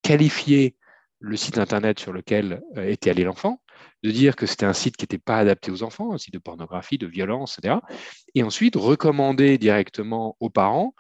qualifier 0.04 0.78
le 1.20 1.36
site 1.36 1.58
internet 1.58 2.00
sur 2.00 2.14
lequel 2.14 2.62
euh, 2.78 2.90
était 2.90 3.10
allé 3.10 3.24
l'enfant, 3.24 3.62
de 4.04 4.12
dire 4.12 4.36
que 4.36 4.46
c'était 4.46 4.66
un 4.66 4.74
site 4.74 4.98
qui 4.98 5.04
n'était 5.04 5.18
pas 5.18 5.38
adapté 5.38 5.72
aux 5.72 5.84
enfants, 5.84 6.14
un 6.14 6.18
site 6.18 6.34
de 6.34 6.40
pornographie, 6.40 6.98
de 6.98 7.08
violence, 7.08 7.58
etc. 7.58 7.80
Et 8.36 8.44
ensuite, 8.44 8.76
recommander 8.76 9.58
directement 9.58 10.36
aux 10.40 10.50
parents 10.50 10.94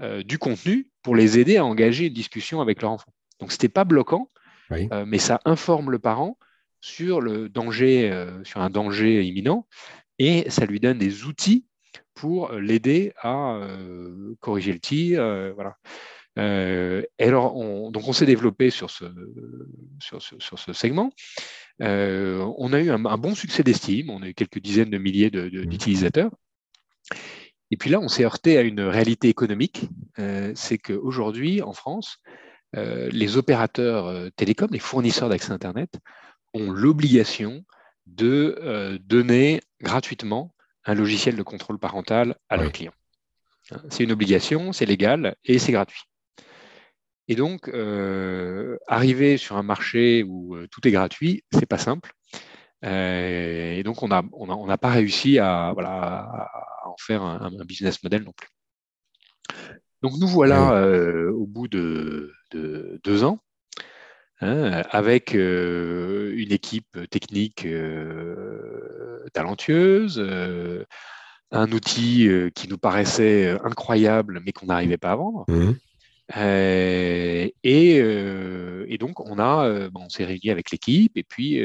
euh, 0.00 0.22
du 0.22 0.38
contenu 0.38 0.88
pour 1.02 1.16
les 1.16 1.38
aider 1.38 1.56
à 1.56 1.64
engager 1.64 2.06
une 2.06 2.12
discussion 2.12 2.60
avec 2.60 2.82
leur 2.82 2.92
enfant. 2.92 3.12
Donc, 3.40 3.50
ce 3.50 3.56
n'était 3.56 3.68
pas 3.68 3.84
bloquant, 3.84 4.28
euh, 4.72 5.04
mais 5.06 5.18
ça 5.18 5.40
informe 5.44 5.90
le 5.90 5.98
parent 5.98 6.38
sur 6.80 7.20
le 7.20 7.48
danger, 7.48 8.10
sur 8.42 8.60
un 8.60 8.68
danger 8.68 9.24
imminent, 9.24 9.68
et 10.18 10.50
ça 10.50 10.66
lui 10.66 10.80
donne 10.80 10.98
des 10.98 11.24
outils 11.24 11.64
pour 12.14 12.52
l'aider 12.52 13.12
à 13.22 13.60
corriger 14.40 14.72
le 14.72 14.80
tir. 14.80 15.54
voilà. 15.54 15.76
et 16.36 17.24
alors, 17.24 17.56
on, 17.56 17.92
donc 17.92 18.08
on 18.08 18.12
s'est 18.12 18.26
développé 18.26 18.70
sur 18.70 18.90
ce, 18.90 19.04
sur 20.00 20.20
ce, 20.20 20.72
segment. 20.72 21.12
on 21.78 22.72
a 22.72 22.80
eu 22.80 22.90
un, 22.90 22.98
bon 22.98 23.36
succès 23.36 23.62
d'estime, 23.62 24.10
on 24.10 24.20
a 24.22 24.28
eu 24.30 24.34
quelques 24.34 24.58
dizaines 24.58 24.90
de 24.90 24.98
milliers 24.98 25.30
mmh. 25.32 25.66
d'utilisateurs. 25.66 26.32
Et 27.70 27.76
puis 27.76 27.90
là, 27.90 28.00
on 28.00 28.08
s'est 28.08 28.24
heurté 28.24 28.58
à 28.58 28.62
une 28.62 28.80
réalité 28.80 29.28
économique, 29.28 29.88
c'est 30.56 30.78
qu'aujourd'hui, 30.78 31.62
en 31.62 31.74
France, 31.74 32.18
les 32.74 33.36
opérateurs 33.36 34.30
télécoms, 34.36 34.68
les 34.70 34.78
fournisseurs 34.78 35.28
d'accès 35.28 35.52
Internet, 35.52 35.98
ont 36.54 36.70
l'obligation 36.70 37.64
de 38.06 38.98
donner 39.04 39.60
gratuitement 39.80 40.54
un 40.84 40.94
logiciel 40.94 41.36
de 41.36 41.42
contrôle 41.42 41.78
parental 41.78 42.36
à 42.48 42.56
leurs 42.56 42.72
clients. 42.72 42.94
Hein, 43.70 43.82
c'est 43.90 44.04
une 44.04 44.12
obligation, 44.12 44.72
c'est 44.72 44.86
légal 44.86 45.36
et 45.44 45.58
c'est 45.58 45.72
gratuit. 45.72 46.02
Et 47.28 47.36
donc, 47.36 47.68
euh, 47.68 48.78
arriver 48.88 49.36
sur 49.36 49.56
un 49.56 49.62
marché 49.62 50.24
où 50.24 50.56
euh, 50.56 50.66
tout 50.70 50.86
est 50.86 50.90
gratuit, 50.90 51.44
c'est 51.52 51.66
pas 51.66 51.78
simple. 51.78 52.12
Euh, 52.84 53.72
et 53.72 53.82
donc, 53.84 54.02
on 54.02 54.08
n'a 54.08 54.22
on 54.32 54.68
a, 54.68 54.78
pas 54.78 54.90
réussi 54.90 55.38
à, 55.38 55.70
voilà, 55.72 56.50
en 56.84 56.96
faire 56.98 57.22
un, 57.22 57.50
business 57.64 58.02
model 58.02 58.24
non 58.24 58.32
plus. 58.32 58.48
Donc, 60.02 60.12
nous 60.18 60.26
voilà 60.26 60.86
au 61.30 61.46
bout 61.46 61.68
de, 61.68 62.32
deux 62.52 63.24
ans 63.24 63.38
hein, 64.40 64.82
avec 64.90 65.34
une 65.34 66.52
équipe 66.52 66.98
technique 67.10 67.66
talentueuse, 69.32 70.18
un 71.50 71.72
outil 71.72 72.28
qui 72.54 72.68
nous 72.68 72.78
paraissait 72.78 73.56
incroyable 73.64 74.40
mais 74.44 74.52
qu'on 74.52 74.66
n'arrivait 74.66 74.98
pas 74.98 75.12
à 75.12 75.16
vendre. 75.16 75.44
Mmh. 75.48 75.72
Euh, 76.36 77.48
euh, 77.66 78.86
et, 78.88 78.98
donc, 78.98 79.20
on, 79.20 79.38
a, 79.38 79.66
euh, 79.66 79.90
on 79.94 80.08
s'est 80.08 80.24
réunis 80.24 80.50
avec 80.50 80.70
l'équipe 80.70 81.16
et 81.16 81.24
puis 81.24 81.62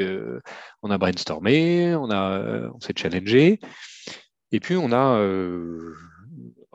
on 0.81 0.91
a 0.91 0.97
brainstormé, 0.97 1.95
on, 1.95 2.09
a, 2.11 2.69
on 2.73 2.79
s'est 2.79 2.93
challengé. 2.95 3.59
Et 4.51 4.59
puis, 4.59 4.75
on 4.75 4.91
a 4.91 5.19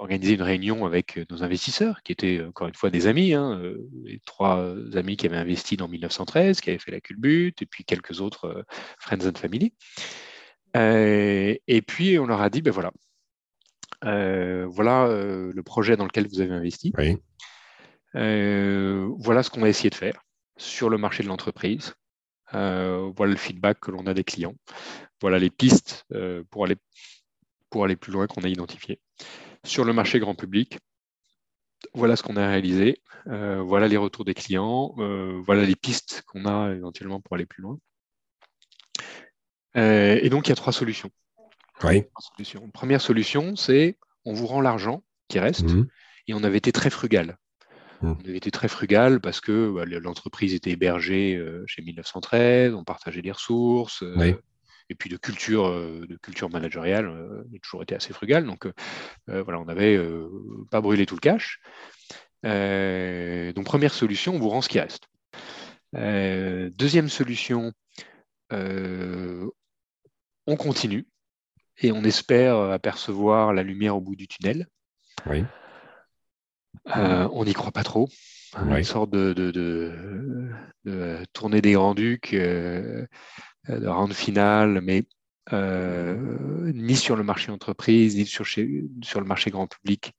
organisé 0.03 0.35
une 0.35 0.43
réunion 0.43 0.85
avec 0.85 1.19
nos 1.31 1.43
investisseurs, 1.43 2.03
qui 2.03 2.13
étaient 2.13 2.45
encore 2.45 2.69
une 2.69 2.75
fois 2.75 2.91
des 2.91 3.07
amis, 3.07 3.35
hein, 3.35 3.61
les 4.05 4.21
trois 4.27 4.75
amis 4.95 5.17
qui 5.17 5.27
avaient 5.27 5.37
investi 5.37 5.77
dans 5.77 5.89
1913, 5.89 6.61
qui 6.61 6.71
avaient 6.71 6.79
fait 6.79 6.91
la 6.91 7.01
culbute, 7.01 7.63
et 7.63 7.67
puis 7.67 7.85
quelques 7.85 8.21
autres 8.21 8.65
friends 8.99 9.27
and 9.27 9.39
family. 9.39 9.73
et 10.75 11.83
puis, 11.87 12.19
on 12.19 12.27
leur 12.27 12.41
a 12.41 12.51
dit, 12.51 12.63
ben 12.63 12.73
voilà, 12.73 12.93
voilà 14.03 15.09
le 15.09 15.63
projet 15.63 15.97
dans 15.97 16.05
lequel 16.05 16.29
vous 16.29 16.41
avez 16.41 16.53
investi. 16.53 16.93
Oui. 16.99 17.17
Euh, 18.15 19.11
voilà 19.19 19.43
ce 19.43 19.51
qu'on 19.51 19.61
va 19.61 19.69
essayer 19.69 19.91
de 19.91 19.95
faire 19.95 20.23
sur 20.57 20.91
le 20.91 20.99
marché 20.99 21.23
de 21.23 21.29
l'entreprise. 21.29 21.95
Euh, 22.55 23.11
voilà 23.17 23.33
le 23.33 23.39
feedback 23.39 23.81
que 23.81 23.91
l'on 23.91 24.07
a 24.07 24.15
des 24.15 24.25
clients. 24.25 24.55
Voilà 25.21 25.39
les 25.39 25.51
pistes 25.51 26.05
euh, 26.13 26.43
pour, 26.51 26.65
aller, 26.65 26.77
pour 27.71 27.85
aller 27.85 27.97
plus 27.97 28.13
loin 28.13 28.27
qu'on 28.27 28.43
a 28.43 28.49
identifiées. 28.49 29.01
Sur 29.65 29.85
le 29.85 29.93
marché 29.93 30.19
grand 30.19 30.35
public, 30.35 30.79
voilà 31.95 32.17
ce 32.17 32.23
qu'on 32.23 32.37
a 32.37 32.49
réalisé. 32.49 33.01
voilà 33.27 33.89
les 33.89 33.97
retours 33.97 34.25
des 34.25 34.35
clients. 34.35 34.95
voilà 35.45 35.65
les 35.65 35.77
pistes 35.77 36.23
qu'on 36.27 36.47
a 36.47 36.73
éventuellement 36.73 37.21
pour 37.21 37.37
aller 37.37 37.47
plus 37.47 37.63
loin. 37.63 37.79
et 39.75 40.29
donc, 40.31 40.47
il 40.47 40.51
y 40.51 40.53
a 40.53 40.57
trois 40.57 40.73
solutions. 40.73 41.11
Oui. 41.85 42.05
Première 42.73 43.01
solution, 43.01 43.57
c'est 43.57 43.97
on 44.25 44.33
vous 44.33 44.47
rend 44.47 44.61
l'argent 44.61 45.03
qui 45.29 45.39
reste. 45.39 45.73
Mmh. 45.73 45.89
Et 46.29 46.35
on 46.35 46.45
avait 46.45 46.59
été 46.59 46.73
très 46.73 46.91
frugal. 46.91 47.39
Mmh. 48.01 48.13
On 48.13 48.29
avait 48.29 48.37
été 48.37 48.51
très 48.51 48.69
frugal 48.69 49.21
parce 49.21 49.41
que 49.41 49.71
bah, 49.71 49.85
l'entreprise 49.87 50.55
était 50.55 50.71
hébergée 50.71 51.37
euh, 51.37 51.65
chez 51.67 51.83
1913, 51.83 52.75
on 52.75 52.85
partageait 52.85 53.23
les 53.23 53.33
ressources. 53.33 54.03
Euh, 54.03 54.35
et 54.89 54.95
puis 54.95 55.11
de 55.11 55.17
culture, 55.17 55.69
euh, 55.69 56.07
de 56.09 56.17
culture 56.17 56.51
managériale, 56.51 57.09
on 57.09 57.55
a 57.55 57.59
toujours 57.63 57.83
été 57.83 57.95
assez 57.95 58.13
frugal. 58.13 58.47
Donc 58.47 58.67
voilà, 59.27 59.61
on 59.61 59.65
n'avait 59.65 60.01
pas 60.71 60.81
brûlé 60.81 61.07
tout 61.07 61.17
le 61.17 61.21
cash. 61.21 61.61
donc 62.43 63.65
première 63.65 63.95
solution, 63.95 64.35
on 64.35 64.39
vous 64.39 64.49
rend 64.49 64.63
ce 64.63 64.69
qui 64.69 64.81
reste. 64.81 65.09
deuxième 65.95 67.09
solution, 67.09 67.73
on 68.51 69.51
continue 70.57 71.07
et 71.81 71.93
on 71.93 72.05
espère 72.05 72.57
apercevoir 72.57 73.53
la 73.53 73.63
lumière 73.63 73.97
au 73.97 74.01
bout 74.01 74.17
du 74.17 74.29
tunnel. 74.29 74.67
Oui. 75.27 75.45
Euh, 76.97 77.29
on 77.33 77.45
n'y 77.45 77.55
croit 77.55 77.73
pas 77.73 77.85
trop. 77.85 78.09
Une 78.57 78.85
sorte 78.85 79.11
de, 79.11 79.33
de, 79.33 81.25
tournée 81.33 81.63
des 81.63 81.73
Grands-Ducs, 81.73 82.35
euh, 82.35 83.07
de 83.69 83.87
round 83.87 84.13
finale, 84.13 84.81
mais 84.81 85.05
euh, 85.53 86.73
ni 86.75 86.97
sur 86.97 87.17
le 87.17 87.23
marché 87.25 87.51
entreprise, 87.51 88.17
ni 88.17 88.27
sur, 88.27 88.47
sur 88.47 89.21
le 89.21 89.27
marché 89.27 89.51
grand 89.51 89.67
public. 89.67 90.15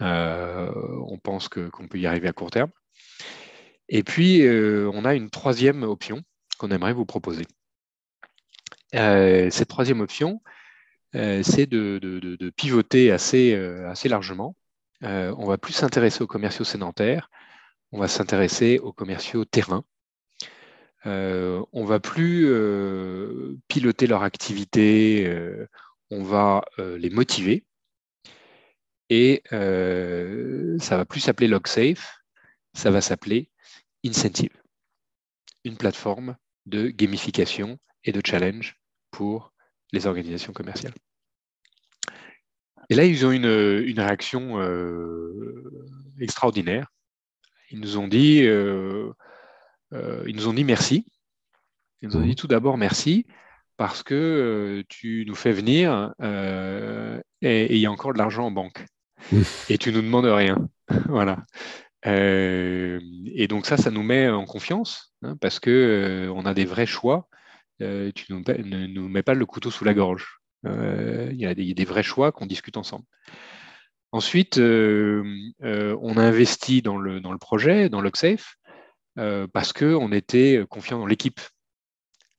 on 0.00 1.18
pense 1.22 1.48
qu'on 1.48 1.88
peut 1.88 1.98
y 1.98 2.06
arriver 2.06 2.28
à 2.28 2.32
court 2.32 2.50
terme. 2.50 2.70
Et 3.88 4.02
puis, 4.02 4.42
on 4.48 5.04
a 5.04 5.14
une 5.14 5.30
troisième 5.30 5.82
option 5.82 6.22
qu'on 6.58 6.70
aimerait 6.70 6.92
vous 6.92 7.06
proposer. 7.06 7.46
cette 8.92 9.68
troisième 9.68 10.00
option, 10.00 10.42
c'est 11.12 11.66
de, 11.66 12.50
pivoter 12.56 13.10
assez, 13.10 13.54
assez 13.54 14.08
largement 14.08 14.54
euh, 15.04 15.34
on 15.38 15.46
va 15.46 15.58
plus 15.58 15.72
s'intéresser 15.72 16.22
aux 16.22 16.26
commerciaux 16.26 16.64
sédentaires, 16.64 17.30
on 17.92 18.00
va 18.00 18.08
s'intéresser 18.08 18.78
aux 18.78 18.92
commerciaux 18.92 19.44
terrain. 19.44 19.84
Euh, 21.06 21.64
on 21.72 21.84
va 21.84 22.00
plus 22.00 22.46
euh, 22.48 23.56
piloter 23.68 24.06
leur 24.06 24.22
activité, 24.22 25.30
on 26.10 26.22
va 26.22 26.64
les 26.78 27.10
motiver. 27.10 27.64
Et 29.10 29.42
ça 29.50 30.96
va 30.96 31.04
plus 31.04 31.20
s'appeler 31.20 31.48
LogSafe, 31.48 32.22
ça 32.74 32.90
va 32.90 33.00
s'appeler 33.00 33.50
Incentive, 34.06 34.56
une 35.64 35.76
plateforme 35.76 36.36
de 36.66 36.88
gamification 36.88 37.78
et 38.04 38.12
de 38.12 38.22
challenge 38.24 38.80
pour 39.10 39.52
les 39.92 40.06
organisations 40.06 40.52
commerciales. 40.52 40.94
Et 42.90 42.94
là, 42.94 43.04
ils 43.04 43.26
ont 43.26 43.32
une, 43.32 43.82
une 43.84 44.00
réaction 44.00 44.60
euh, 44.60 45.64
extraordinaire. 46.20 46.88
Ils 47.70 47.80
nous 47.80 47.98
ont 47.98 48.08
dit, 48.08 48.46
euh, 49.92 50.20
euh, 50.20 50.24
ils 50.26 50.36
nous 50.36 50.48
ont 50.48 50.52
dit 50.52 50.64
merci. 50.64 51.06
Ils 52.02 52.08
nous 52.08 52.16
ont 52.16 52.20
dit 52.20 52.32
mmh. 52.32 52.36
tout 52.36 52.46
d'abord 52.46 52.76
merci 52.76 53.26
parce 53.76 54.02
que 54.02 54.84
tu 54.88 55.24
nous 55.26 55.34
fais 55.34 55.52
venir 55.52 56.12
et 57.42 57.74
il 57.74 57.78
y 57.80 57.86
a 57.86 57.90
encore 57.90 58.12
de 58.12 58.18
l'argent 58.18 58.46
en 58.46 58.50
banque 58.50 58.84
et 59.68 59.78
tu 59.78 59.92
nous 59.92 60.02
demandes 60.02 60.26
rien. 60.26 60.68
voilà. 61.06 61.44
et 62.04 63.46
donc 63.48 63.66
ça, 63.66 63.76
ça 63.76 63.90
nous 63.90 64.02
met 64.02 64.28
en 64.28 64.46
confiance 64.46 65.14
hein, 65.22 65.36
parce 65.40 65.60
que 65.60 66.30
on 66.34 66.44
a 66.44 66.54
des 66.54 66.64
vrais 66.64 66.86
choix. 66.86 67.28
tu 67.78 68.32
ne 68.32 68.86
nous 68.86 69.08
mets 69.08 69.22
pas 69.22 69.34
le 69.34 69.46
couteau 69.46 69.70
sous 69.70 69.84
la 69.84 69.94
gorge. 69.94 70.38
Euh, 70.66 71.28
il 71.32 71.38
y 71.38 71.46
a 71.46 71.54
des, 71.54 71.84
vrais 71.84 72.02
choix 72.02 72.32
qu'on 72.32 72.46
discute 72.46 72.76
ensemble. 72.76 73.04
Ensuite, 74.10 74.58
euh, 74.58 75.22
euh, 75.62 75.96
on 76.00 76.16
a 76.16 76.22
investi 76.22 76.82
dans 76.82 76.96
le, 76.96 77.20
dans 77.20 77.32
le 77.32 77.38
projet, 77.38 77.88
dans 77.88 78.00
LogSafe, 78.00 78.56
parce 79.52 79.72
qu'on 79.72 80.12
était 80.12 80.64
confiant 80.68 80.98
dans 80.98 81.06
l'équipe. 81.06 81.40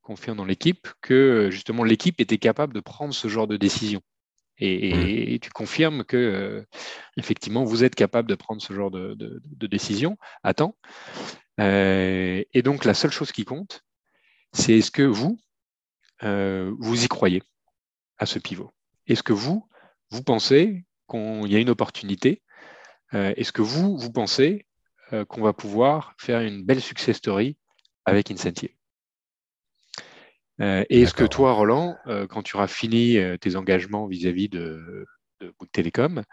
Confiant 0.02 0.36
dans 0.36 0.46
l'équipe, 0.46 0.88
que 1.02 1.50
justement 1.52 1.84
l'équipe 1.84 2.20
était 2.20 2.38
capable 2.38 2.74
de 2.74 2.80
prendre 2.80 3.14
ce 3.14 3.28
genre 3.28 3.48
de 3.48 3.58
décision. 3.58 4.02
Et, 4.62 5.36
mmh. 5.36 5.40
tu 5.40 5.50
confirmes 5.52 6.04
que 6.04 6.66
effectivement 7.16 7.64
vous 7.64 7.84
êtes 7.86 7.96
capable 7.96 8.28
de 8.28 8.36
prendre 8.36 8.62
ce 8.62 8.74
genre 8.74 8.92
de, 8.92 9.14
de, 9.16 9.68
décision 9.68 10.18
à 10.44 10.54
temps. 10.54 10.76
et 11.60 12.62
donc 12.64 12.86
la 12.86 12.94
seule 12.94 13.12
chose 13.12 13.32
qui 13.32 13.46
compte, 13.46 13.86
c'est 14.52 14.78
est-ce 14.78 14.92
que 14.92 15.04
vous, 15.04 15.40
vous 16.22 17.04
y 17.06 17.08
croyez 17.08 17.42
à 18.18 18.26
ce 18.26 18.40
pivot? 18.40 18.72
Est-ce 19.10 19.24
que 19.24 19.34
vous, 19.34 19.68
vous 20.12 20.24
pensez 20.24 20.86
qu'il 21.10 21.52
y 21.52 21.56
a 21.56 21.60
une 21.60 21.72
opportunité? 21.72 22.44
Euh, 23.14 23.34
Est-ce 23.36 23.52
que 23.52 23.64
vous, 23.64 23.98
vous 23.98 24.12
pensez 24.12 24.68
euh, 25.14 25.26
qu'on 25.26 25.42
va 25.42 25.54
pouvoir 25.54 26.14
faire 26.18 26.42
une 26.42 26.64
belle 26.64 26.82
success 26.82 27.18
story 27.18 27.58
avec 28.06 28.32
Incentive 28.32 28.74
euh, 30.62 30.84
Et 30.90 31.02
est-ce 31.02 31.14
que 31.14 31.26
toi, 31.26 31.54
Roland, 31.54 31.98
quand 32.30 32.44
tu 32.44 32.56
auras 32.56 32.68
fini 32.68 33.18
tes 33.40 33.56
engagements 33.56 34.08
vis-à-vis 34.08 34.50
de, 34.50 35.06
de 35.40 35.54
Bouygues 35.58 35.72
Télécom, 35.72 36.24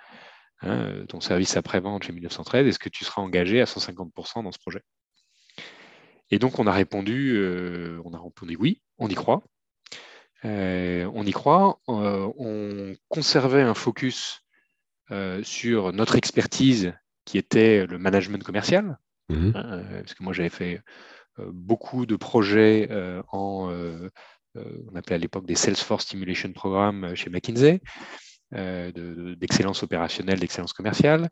hein, 0.63 1.05
ton 1.09 1.21
service 1.21 1.57
après-vente 1.57 2.05
chez 2.05 2.13
1913, 2.13 2.67
est-ce 2.67 2.79
que 2.79 2.89
tu 2.89 3.05
seras 3.05 3.23
engagé 3.23 3.61
à 3.61 3.65
150% 3.65 4.43
dans 4.43 4.53
ce 4.53 4.59
projet? 4.59 4.83
Et 6.31 6.39
donc, 6.39 6.59
on 6.59 6.67
a 6.67 6.73
répondu, 6.73 7.39
on 8.05 8.13
a 8.13 8.19
répondu 8.19 8.57
oui, 8.59 8.81
on 8.99 9.09
y 9.09 9.15
croit. 9.15 9.43
Euh, 10.45 11.11
on 11.15 11.25
y 11.25 11.33
croit. 11.33 11.81
Euh, 11.89 12.31
on 12.39 12.95
conservait 13.09 13.63
un 13.63 13.75
focus 13.75 14.43
euh, 15.11 15.43
sur 15.43 15.93
notre 15.93 16.17
expertise 16.17 16.93
qui 17.27 17.37
était 17.37 17.87
le 17.87 17.99
management 17.99 18.43
commercial, 18.43 18.97
Mhm. 19.29 19.53
parce 19.53 20.15
que 20.15 20.23
moi 20.23 20.33
j'avais 20.33 20.49
fait 20.49 20.81
beaucoup 21.39 22.07
de 22.07 22.17
projets 22.17 22.89
en, 23.33 23.71
on 24.55 24.97
appelait 24.97 25.17
à 25.17 25.19
l'époque 25.19 25.47
des 25.47 25.57
Salesforce 25.57 26.05
Stimulation 26.05 26.53
Programmes 26.53 27.15
chez 27.15 27.29
McKinsey, 27.29 27.81
d'excellence 28.53 29.83
opérationnelle, 29.83 30.39
d'excellence 30.39 30.73
commerciale. 30.73 31.29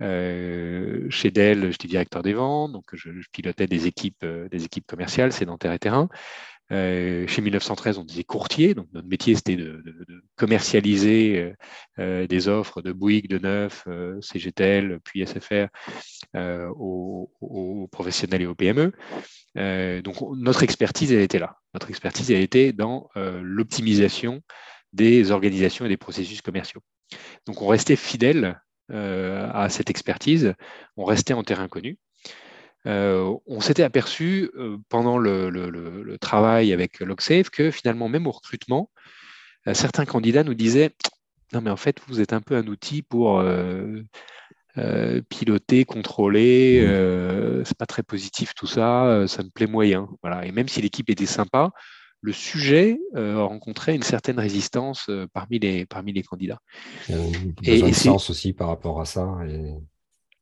chez 0.00 1.30
Dell, 1.30 1.70
j'étais 1.70 1.88
directeur 1.88 2.22
des 2.22 2.34
ventes, 2.34 2.72
donc 2.72 2.84
je, 2.92 3.10
pilotais 3.32 3.68
des 3.68 3.86
équipes, 3.86 4.26
des 4.26 4.64
équipes 4.64 4.86
commerciales, 4.86 5.32
sédentaires 5.32 5.72
et 5.72 5.78
terrain. 5.78 6.08
Chez 6.70 7.40
1913, 7.40 7.98
on 7.98 8.04
disait 8.04 8.24
courtier, 8.24 8.74
donc 8.74 8.88
notre 8.92 9.08
métier 9.08 9.34
c'était 9.34 9.56
de, 9.56 9.82
commercialiser 10.36 11.52
des 11.98 12.48
offres 12.48 12.82
de 12.82 12.92
Bouygues, 12.92 13.28
de 13.28 13.38
Neuf, 13.38 13.86
CGTL, 14.20 14.98
puis 15.04 15.24
SFR 15.26 15.66
aux, 16.34 17.30
aux, 17.40 17.88
professionnels 17.88 18.42
et 18.42 18.46
aux 18.46 18.54
PME. 18.54 18.92
donc 20.02 20.16
notre 20.36 20.62
expertise, 20.62 21.12
elle 21.12 21.20
était 21.20 21.38
là. 21.38 21.56
Notre 21.74 21.90
expertise, 21.90 22.30
elle 22.30 22.42
était 22.42 22.72
dans 22.72 23.08
l'optimisation 23.14 24.42
des 24.92 25.30
organisations 25.30 25.84
et 25.86 25.88
des 25.88 25.96
processus 25.96 26.42
commerciaux. 26.42 26.80
Donc 27.46 27.62
on 27.62 27.66
restait 27.66 27.96
fidèle 27.96 28.60
euh, 28.92 29.48
à 29.52 29.68
cette 29.68 29.90
expertise, 29.90 30.54
on 30.96 31.04
restait 31.04 31.34
en 31.34 31.42
terrain 31.42 31.68
connu. 31.68 31.98
Euh, 32.86 33.34
on 33.46 33.60
s'était 33.60 33.82
aperçu 33.82 34.50
euh, 34.56 34.78
pendant 34.88 35.18
le, 35.18 36.16
travail 36.20 36.72
avec 36.72 37.00
Logsafe 37.00 37.50
que 37.50 37.70
finalement, 37.70 38.08
même 38.08 38.26
au 38.26 38.30
recrutement, 38.30 38.90
certains 39.72 40.04
candidats 40.04 40.44
nous 40.44 40.54
disaient 40.54 40.94
Non, 41.52 41.60
mais 41.60 41.70
en 41.70 41.76
fait, 41.76 42.00
vous 42.06 42.20
êtes 42.20 42.32
un 42.32 42.40
peu 42.40 42.56
un 42.56 42.66
outil 42.66 43.02
pour 43.02 43.42
piloter, 45.28 45.84
contrôler, 45.84 46.80
c'est 47.64 47.76
pas 47.76 47.86
très 47.86 48.02
positif 48.02 48.54
tout 48.54 48.66
ça, 48.66 49.26
ça 49.26 49.42
me 49.42 49.50
plaît 49.50 49.66
moyen. 49.66 50.08
Voilà. 50.22 50.46
Et 50.46 50.52
même 50.52 50.68
si 50.68 50.80
l'équipe 50.80 51.10
était 51.10 51.26
sympa, 51.26 51.72
le 52.26 52.32
sujet 52.32 52.98
euh, 53.14 53.44
rencontrait 53.44 53.94
une 53.94 54.02
certaine 54.02 54.38
résistance 54.38 55.06
euh, 55.08 55.26
parmi, 55.32 55.60
les, 55.60 55.86
parmi 55.86 56.12
les 56.12 56.22
candidats. 56.22 56.60
Il 57.08 57.78
y 57.78 57.82
a 57.82 57.92
sens 57.92 58.30
aussi 58.30 58.52
par 58.52 58.68
rapport 58.68 59.00
à 59.00 59.04
ça. 59.04 59.38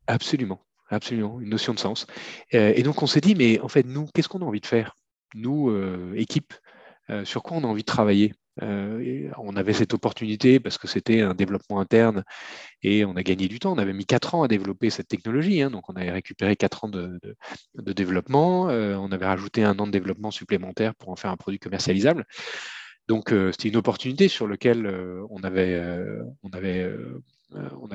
Absolument, 0.07 0.61
absolument, 0.89 1.41
une 1.41 1.51
notion 1.51 1.75
de 1.75 1.79
sens. 1.79 2.07
Euh, 2.55 2.73
et 2.75 2.83
donc 2.83 3.03
on 3.03 3.07
s'est 3.07 3.21
dit, 3.21 3.35
mais 3.35 3.61
en 3.61 3.69
fait, 3.69 3.87
nous, 3.87 4.07
qu'est-ce 4.15 4.29
qu'on 4.29 4.43
a 4.43 4.45
envie 4.45 4.61
de 4.61 4.67
faire? 4.67 4.97
Nous, 5.35 5.71
équipe, 6.15 6.55
sur 7.25 7.43
quoi 7.43 7.57
on 7.57 7.65
a 7.65 7.67
envie 7.67 7.83
de 7.83 7.87
travailler? 7.87 8.35
Euh, 8.63 9.31
on 9.39 9.57
avait 9.57 9.73
cette 9.73 9.95
opportunité 9.95 10.61
parce 10.61 10.79
que 10.79 10.87
c'était 10.87 11.23
un 11.23 11.35
développement 11.35 11.81
interne 11.81 12.23
et 12.83 13.05
on 13.05 13.17
a 13.17 13.23
gagné 13.23 13.49
du 13.49 13.59
temps. 13.59 13.73
On 13.73 13.79
avait 13.79 13.93
mis 13.93 14.07
quatre 14.07 14.35
ans 14.35 14.43
à 14.43 14.49
développer 14.49 14.91
cette 14.91 15.09
technologie, 15.09 15.63
hein. 15.63 15.71
donc 15.71 15.89
on 15.89 15.95
avait 15.95 16.11
récupéré 16.11 16.57
quatre 16.57 16.85
ans 16.85 16.89
de, 16.89 17.19
développement. 17.75 18.69
Euh, 18.69 18.97
on 18.97 19.11
avait 19.13 19.27
rajouté 19.27 19.65
un 19.65 19.79
an 19.79 19.87
de 19.87 19.93
développement 19.93 20.31
supplémentaire 20.31 20.95
pour 20.95 21.11
en 21.11 21.17
faire 21.17 21.31
un 21.31 21.37
produit 21.37 21.59
commercialisable. 21.59 22.27
Donc 23.09 23.33
euh, 23.33 23.53
c'était 23.53 23.69
une 23.69 23.77
opportunité 23.77 24.29
sur 24.29 24.49
laquelle 24.49 24.87
on 25.31 25.43
avait 25.43 25.81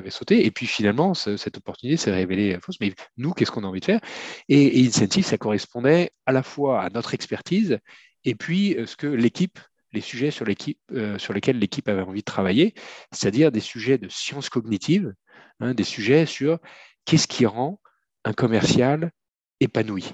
sauté. 0.09 0.45
Et 0.45 0.51
puis 0.51 0.67
finalement, 0.67 1.13
cette 1.13 1.57
opportunité 1.57 1.97
s'est 1.97 2.11
révélée 2.11 2.57
fausse. 2.61 2.79
Mais 2.79 2.93
nous, 3.17 3.33
qu'est-ce 3.33 3.51
qu'on 3.51 3.63
a 3.63 3.67
envie 3.67 3.79
de 3.79 3.85
faire? 3.85 4.01
Et, 4.47 4.81
et, 4.81 4.87
Incentive, 4.87 5.25
ça 5.25 5.37
correspondait 5.37 6.11
à 6.25 6.31
la 6.31 6.43
fois 6.43 6.81
à 6.81 6.89
notre 6.89 7.13
expertise 7.13 7.79
et 8.25 8.35
puis 8.35 8.75
ce 8.85 8.95
que 8.95 9.07
l'équipe 9.07 9.59
les 9.91 10.01
sujets 10.01 10.31
sur, 10.31 10.45
euh, 10.91 11.17
sur 11.17 11.33
lesquels 11.33 11.59
l'équipe 11.59 11.87
avait 11.89 12.01
envie 12.01 12.19
de 12.19 12.25
travailler, 12.25 12.73
c'est-à-dire 13.11 13.51
des 13.51 13.59
sujets 13.59 13.97
de 13.97 14.09
sciences 14.09 14.49
cognitives, 14.49 15.13
hein, 15.59 15.73
des 15.73 15.83
sujets 15.83 16.25
sur 16.25 16.59
qu'est-ce 17.05 17.27
qui 17.27 17.45
rend 17.45 17.79
un 18.25 18.33
commercial 18.33 19.11
épanoui. 19.59 20.13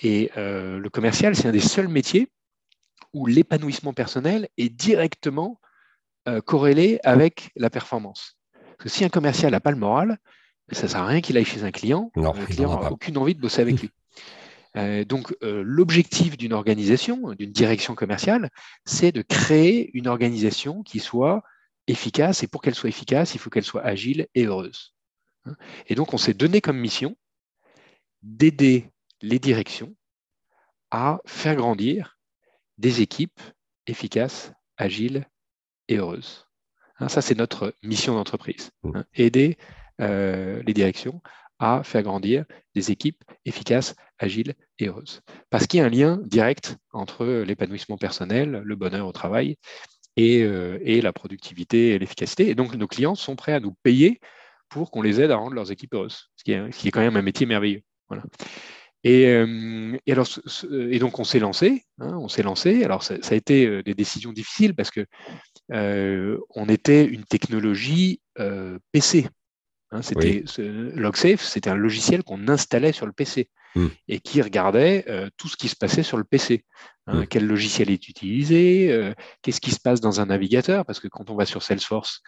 Et 0.00 0.30
euh, 0.36 0.78
le 0.78 0.90
commercial, 0.90 1.36
c'est 1.36 1.48
un 1.48 1.52
des 1.52 1.60
seuls 1.60 1.88
métiers 1.88 2.30
où 3.12 3.26
l'épanouissement 3.26 3.92
personnel 3.92 4.48
est 4.56 4.70
directement 4.70 5.60
euh, 6.28 6.40
corrélé 6.40 6.98
avec 7.04 7.50
la 7.56 7.70
performance. 7.70 8.35
Parce 8.78 8.84
que 8.84 8.88
si 8.98 9.04
un 9.04 9.08
commercial 9.08 9.52
n'a 9.52 9.60
pas 9.60 9.70
le 9.70 9.76
moral, 9.76 10.18
ça 10.72 10.84
ne 10.84 10.88
sert 10.88 11.00
à 11.00 11.06
rien 11.06 11.20
qu'il 11.20 11.36
aille 11.36 11.44
chez 11.44 11.64
un 11.64 11.70
client. 11.70 12.10
le 12.14 12.46
client 12.46 12.80
n'a 12.80 12.90
aucune 12.90 13.16
envie 13.18 13.34
de 13.34 13.40
bosser 13.40 13.62
avec 13.62 13.80
lui. 13.80 13.90
Euh, 14.76 15.06
donc, 15.06 15.34
euh, 15.42 15.62
l'objectif 15.64 16.36
d'une 16.36 16.52
organisation, 16.52 17.32
d'une 17.32 17.50
direction 17.50 17.94
commerciale, 17.94 18.50
c'est 18.84 19.10
de 19.10 19.22
créer 19.22 19.90
une 19.96 20.06
organisation 20.06 20.82
qui 20.82 21.00
soit 21.00 21.42
efficace. 21.86 22.42
Et 22.42 22.46
pour 22.46 22.60
qu'elle 22.60 22.74
soit 22.74 22.90
efficace, 22.90 23.34
il 23.34 23.38
faut 23.38 23.48
qu'elle 23.48 23.64
soit 23.64 23.82
agile 23.82 24.26
et 24.34 24.44
heureuse. 24.44 24.94
Hein. 25.46 25.56
Et 25.86 25.94
donc, 25.94 26.12
on 26.12 26.18
s'est 26.18 26.34
donné 26.34 26.60
comme 26.60 26.76
mission 26.76 27.16
d'aider 28.22 28.90
les 29.22 29.38
directions 29.38 29.96
à 30.90 31.20
faire 31.24 31.56
grandir 31.56 32.18
des 32.76 33.00
équipes 33.00 33.40
efficaces, 33.86 34.52
agiles 34.76 35.26
et 35.88 35.96
heureuses. 35.96 36.45
Hein, 36.98 37.08
ça, 37.08 37.22
c'est 37.22 37.36
notre 37.36 37.74
mission 37.82 38.14
d'entreprise. 38.14 38.70
Hein. 38.84 39.04
Aider 39.14 39.58
euh, 40.00 40.62
les 40.66 40.74
directions 40.74 41.20
à 41.58 41.82
faire 41.82 42.02
grandir 42.02 42.44
des 42.74 42.90
équipes 42.90 43.22
efficaces, 43.44 43.94
agiles 44.18 44.54
et 44.78 44.88
heureuses. 44.88 45.22
Parce 45.50 45.66
qu'il 45.66 45.80
y 45.80 45.82
a 45.82 45.86
un 45.86 45.90
lien 45.90 46.20
direct 46.24 46.76
entre 46.92 47.26
l'épanouissement 47.26 47.96
personnel, 47.96 48.62
le 48.64 48.76
bonheur 48.76 49.06
au 49.06 49.12
travail 49.12 49.56
et, 50.16 50.42
euh, 50.42 50.78
la 51.02 51.12
productivité 51.12 51.90
et 51.90 51.98
l'efficacité. 51.98 52.48
Et 52.48 52.54
donc, 52.54 52.74
nos 52.74 52.86
clients 52.86 53.14
sont 53.14 53.36
prêts 53.36 53.52
à 53.52 53.60
nous 53.60 53.74
payer 53.82 54.20
pour 54.68 54.90
qu'on 54.90 55.02
les 55.02 55.20
aide 55.20 55.30
à 55.30 55.36
rendre 55.36 55.54
leurs 55.54 55.70
équipes 55.70 55.94
heureuses, 55.94 56.30
ce 56.36 56.44
qui 56.44 56.52
est, 56.52 56.90
quand 56.90 57.00
même 57.00 57.16
un 57.16 57.22
métier 57.22 57.46
merveilleux. 57.46 57.82
Voilà. 58.08 58.24
Et, 59.08 59.28
euh, 59.28 59.96
alors, 60.08 60.26
et, 60.90 60.98
donc 60.98 61.20
on 61.20 61.24
s'est 61.24 61.38
lancé, 61.38 61.84
hein, 62.00 62.18
on 62.18 62.26
s'est 62.26 62.42
lancé. 62.42 62.82
Alors 62.82 63.04
ça, 63.04 63.14
a 63.14 63.34
été 63.36 63.64
euh, 63.64 63.80
des 63.84 63.94
décisions 63.94 64.32
difficiles 64.32 64.74
parce 64.74 64.90
que 64.90 65.06
on 65.70 66.68
était 66.68 67.04
une 67.04 67.24
technologie 67.24 68.20
PC. 68.90 69.28
Hein, 69.92 70.02
c'était 70.02 70.44
Logsafe, 70.58 71.42
c'était 71.42 71.70
un 71.70 71.76
logiciel 71.76 72.24
qu'on 72.24 72.48
installait 72.48 72.92
sur 72.92 73.06
le 73.06 73.12
PC 73.12 73.48
hmm. 73.76 73.86
et 74.08 74.18
qui 74.18 74.42
regardait 74.42 75.04
euh, 75.08 75.30
tout 75.36 75.46
ce 75.48 75.56
qui 75.56 75.68
se 75.68 75.76
passait 75.76 76.02
sur 76.02 76.16
le 76.16 76.24
PC. 76.24 76.64
Hein, 77.06 77.20
hmm. 77.20 77.26
Quel 77.28 77.46
logiciel 77.46 77.90
est 77.90 78.08
utilisé 78.08 78.90
euh, 78.90 79.14
Qu'est-ce 79.42 79.60
qui 79.60 79.70
se 79.70 79.78
passe 79.80 80.00
dans 80.00 80.20
un 80.20 80.26
navigateur? 80.26 80.84
Parce 80.84 80.98
que 80.98 81.06
quand 81.06 81.30
on 81.30 81.36
va 81.36 81.46
sur 81.46 81.62
Salesforce, 81.62 82.20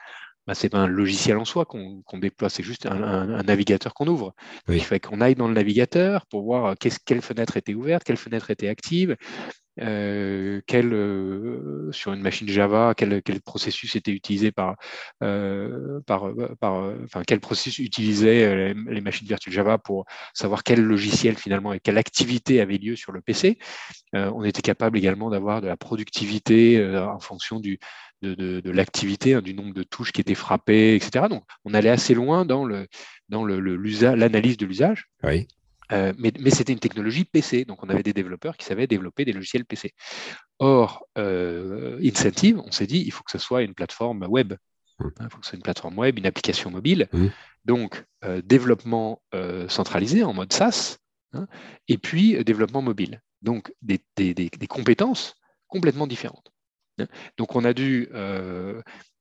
bah, 0.49 0.55
ce 0.55 0.65
n'est 0.65 0.71
pas 0.71 0.79
un 0.79 0.87
logiciel 0.87 1.37
en 1.37 1.45
soi 1.45 1.67
qu'on 1.67 2.03
déploie, 2.15 2.49
c'est 2.49 2.63
juste 2.63 2.87
un, 2.87 3.43
navigateur 3.43 3.93
qu'on 3.93 4.07
ouvre. 4.07 4.35
Il 4.69 4.83
faut 4.83 4.99
qu'on 4.99 5.21
aille 5.21 5.35
dans 5.35 5.47
le 5.47 5.53
navigateur 5.53 6.25
pour 6.27 6.43
voir 6.43 6.67
euh, 6.67 6.75
quelle 7.05 7.21
fenêtre 7.21 7.59
était 7.59 7.75
ouverte, 7.75 8.03
quelle 8.03 8.17
fenêtre 8.17 8.51
était 8.51 8.69
active, 8.69 9.15
euh, 9.81 10.61
quel, 10.67 10.93
euh, 10.93 11.91
sur 11.93 12.13
une 12.13 12.21
machine 12.21 12.49
Java, 12.49 12.95
quel, 12.97 13.23
processus 13.45 13.95
était 13.97 14.11
utilisé 14.11 14.51
par, 14.51 14.77
euh, 15.23 16.01
par, 16.07 16.31
par 16.61 16.93
enfin, 17.05 17.23
quel 17.27 17.41
processus 17.41 17.79
utilisait 17.79 18.75
les, 18.75 19.01
machines 19.01 19.27
virtuelles 19.29 19.55
Java 19.55 19.79
pour 19.79 20.05
savoir 20.35 20.65
quel 20.65 20.81
logiciel 20.83 21.37
finalement 21.37 21.73
et 21.73 21.81
quelle 21.81 21.99
activité 21.99 22.61
avait 22.61 22.79
lieu 22.79 22.97
sur 22.97 23.13
le 23.13 23.21
PC. 23.21 23.59
on 24.13 24.43
était 24.45 24.63
capable 24.63 24.99
également 24.99 25.31
d'avoir 25.31 25.61
de 25.61 25.69
la 25.69 25.77
productivité 25.77 26.85
en 26.97 27.21
fonction 27.21 27.61
du, 27.61 27.79
de, 28.23 28.61
de, 28.61 28.71
l'activité, 28.71 29.35
hein, 29.35 29.43
du 29.43 29.55
nombre 29.55 29.75
de 29.75 29.83
touches 29.83 30.13
qui 30.13 30.21
étaient 30.21 30.35
frappées, 30.35 30.95
etc. 30.95 31.27
Donc, 31.29 31.45
on 31.65 31.75
allait 31.75 31.89
assez 31.91 32.15
loin 32.15 32.45
dans 32.45 32.65
le 32.65 32.87
dans 33.29 33.45
l'analyse 33.45 34.57
de 34.57 34.67
l'usage. 34.67 35.07
Oui. 35.23 35.47
Euh, 35.93 36.13
mais, 36.19 36.51
c'était 36.51 36.73
une 36.73 36.79
technologie 36.79 37.25
PC, 37.25 37.65
donc 37.65 37.83
on 37.83 37.89
avait 37.89 38.03
des 38.03 38.13
développeurs 38.13 38.57
qui 38.57 38.67
savaient 38.67 38.87
développer 38.87 39.25
des 39.25 39.33
logiciels 39.33 39.65
PC. 39.65 39.95
Or, 40.59 41.07
euh, 41.17 41.99
Incentive, 42.03 42.61
on 42.65 42.71
s'est 42.71 42.87
dit, 42.87 43.03
il 43.07 43.11
faut 43.11 43.23
que 43.23 43.31
ce 43.31 43.39
soit 43.39 43.63
une 43.63 43.75
plateforme 43.75 44.25
web. 44.29 44.55
Mmh. 44.99 45.07
Hein, 45.07 45.25
il 45.25 45.31
faut 45.31 45.39
que 45.39 45.47
ce 45.47 45.51
soit 45.51 45.57
une 45.57 45.63
plateforme 45.63 45.99
web, 45.99 46.19
une 46.19 46.27
application 46.27 46.71
mobile. 46.71 47.09
Mmh. 47.13 47.27
Donc, 47.65 48.05
euh, 48.25 48.43
développement 48.45 49.23
centralisé 49.69 50.25
en 50.25 50.35
mode 50.35 50.53
SaaS, 50.53 50.99
hein, 51.33 51.47
et 51.87 51.99
puis 51.99 52.43
développement 52.45 52.83
mobile. 52.83 53.23
Donc, 53.41 53.73
des, 53.83 54.01
compétences 54.69 55.37
complètement 55.69 56.07
différentes. 56.07 56.51
Donc, 57.37 57.57
on 57.57 57.65
a 57.65 57.73
dû 57.73 58.09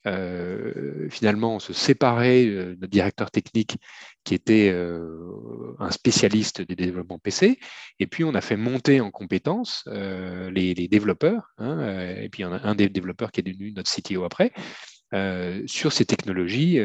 euh, 0.07 1.09
finalement 1.09 1.59
se 1.59 1.73
séparer 1.73 2.45
de 2.45 2.77
notre 2.79 2.91
directeur 2.91 3.29
technique 3.29 3.77
qui 4.23 4.35
était 4.35 4.69
euh, 4.71 5.75
un 5.79 5.91
spécialiste 5.91 6.61
des 6.61 6.75
développements 6.75 7.19
PC, 7.19 7.59
et 7.99 8.07
puis 8.07 8.23
on 8.23 8.33
a 8.33 8.41
fait 8.41 8.55
monter 8.55 9.01
en 9.01 9.11
compétences 9.11 9.83
euh, 9.87 10.49
les, 10.51 10.87
développeurs, 10.87 11.49
hein, 11.57 12.15
et 12.21 12.29
puis 12.29 12.43
un, 12.43 12.75
des 12.75 12.87
développeurs 12.87 13.31
qui 13.31 13.41
est 13.41 13.43
devenu 13.43 13.73
notre 13.73 13.91
CTO 13.91 14.23
après, 14.23 14.53
sur 15.65 15.91
ces 15.91 16.05
technologies 16.05 16.79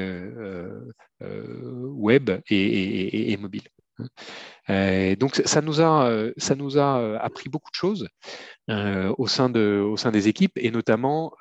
web 1.20 2.30
et, 2.48 3.32
et 3.32 3.36
mobiles. 3.36 3.68
Euh, 4.70 5.16
donc 5.16 5.34
ça 5.44 5.60
nous 5.60 5.80
a, 5.80 6.08
euh, 6.08 6.32
ça 6.36 6.54
nous 6.54 6.78
a 6.78 6.98
euh, 6.98 7.18
appris 7.20 7.48
beaucoup 7.48 7.70
de 7.70 7.76
choses 7.76 8.08
au, 8.68 9.26
sein 9.26 9.48
de, 9.48 9.80
au 9.84 9.96
sein 9.96 10.12
des 10.12 10.28
équipes 10.28 10.56
et 10.56 10.70
notamment 10.70 11.34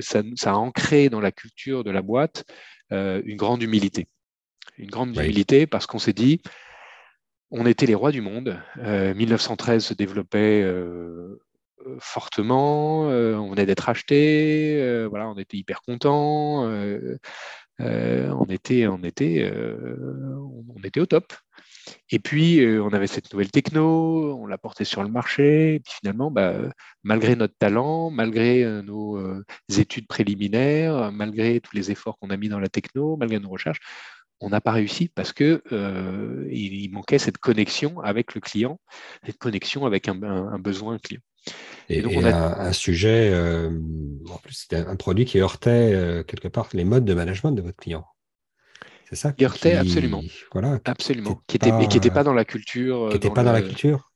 ça, 0.00 0.22
a 0.46 0.54
ancré 0.54 1.08
dans 1.08 1.20
la 1.20 1.32
culture 1.32 1.84
de 1.84 1.90
la 1.90 2.02
boîte 2.02 2.44
une 2.90 3.36
grande 3.36 3.62
humilité. 3.62 4.06
Une 4.76 4.90
grande 4.90 5.16
humilité 5.16 5.66
parce 5.66 5.86
qu'on 5.86 5.98
s'est 5.98 6.12
dit, 6.12 6.42
on 7.50 7.66
était 7.66 7.86
les 7.86 7.94
rois 7.94 8.12
du 8.12 8.20
monde. 8.20 8.60
1913 8.76 9.84
se 9.84 9.94
développait 9.94 10.64
fortement, 11.98 13.02
on 13.02 13.50
venait 13.50 13.66
d'être 13.66 13.88
acheté, 13.88 15.06
voilà, 15.08 15.28
on 15.28 15.38
était 15.38 15.56
hyper 15.56 15.80
content, 15.82 16.64
on, 17.78 18.46
était, 18.48 18.86
on, 18.86 19.02
était, 19.02 19.48
on 19.48 20.82
était 20.82 21.00
au 21.00 21.06
top. 21.06 21.32
Et 22.10 22.18
puis, 22.18 22.60
euh, 22.60 22.82
on 22.82 22.90
avait 22.90 23.06
cette 23.06 23.32
nouvelle 23.32 23.50
techno, 23.50 24.36
on 24.38 24.46
l'a 24.46 24.58
portée 24.58 24.84
sur 24.84 25.02
le 25.02 25.08
marché. 25.08 25.74
Et 25.74 25.80
puis 25.80 25.92
finalement, 26.00 26.30
bah, 26.30 26.54
malgré 27.02 27.36
notre 27.36 27.54
talent, 27.58 28.10
malgré 28.10 28.62
euh, 28.62 28.82
nos 28.82 29.16
euh, 29.16 29.44
études 29.76 30.06
préliminaires, 30.06 31.12
malgré 31.12 31.60
tous 31.60 31.74
les 31.76 31.90
efforts 31.90 32.18
qu'on 32.18 32.30
a 32.30 32.36
mis 32.36 32.48
dans 32.48 32.60
la 32.60 32.68
techno, 32.68 33.16
malgré 33.16 33.38
nos 33.38 33.50
recherches, 33.50 33.80
on 34.40 34.50
n'a 34.50 34.60
pas 34.60 34.72
réussi 34.72 35.08
parce 35.08 35.32
que 35.32 35.62
il, 36.50 36.90
manquait 36.90 37.18
cette 37.18 37.38
connexion 37.38 38.00
avec 38.00 38.34
le 38.34 38.40
client, 38.40 38.78
cette 39.24 39.38
connexion 39.38 39.86
avec 39.86 40.08
un, 40.08 40.58
besoin 40.58 40.98
client. 40.98 41.22
Et, 41.88 42.02
donc 42.02 42.12
on 42.16 42.24
a 42.24 42.66
un, 42.66 42.72
sujet, 42.72 43.32
en 43.34 44.36
plus, 44.38 44.54
c'était 44.54 44.76
un 44.76 44.96
produit 44.96 45.24
qui 45.24 45.40
heurtait 45.40 46.24
quelque 46.26 46.48
part 46.48 46.68
les 46.74 46.84
modes 46.84 47.04
de 47.04 47.14
management 47.14 47.52
de 47.52 47.62
votre 47.62 47.76
client. 47.76 48.04
C'est 49.08 49.16
ça 49.16 49.32
Qui 49.32 49.44
absolument. 49.44 50.22
Voilà. 50.52 50.80
Absolument. 50.84 51.40
Qui 51.46 51.58
n'était 51.58 52.10
pas, 52.10 52.24
dans 52.24 52.34
la 52.34 52.44
culture. 52.44 53.08
Qui 53.08 53.14
n'était 53.14 53.30
pas 53.30 53.44
dans 53.44 53.52
la 53.52 53.62
culture 53.62 54.10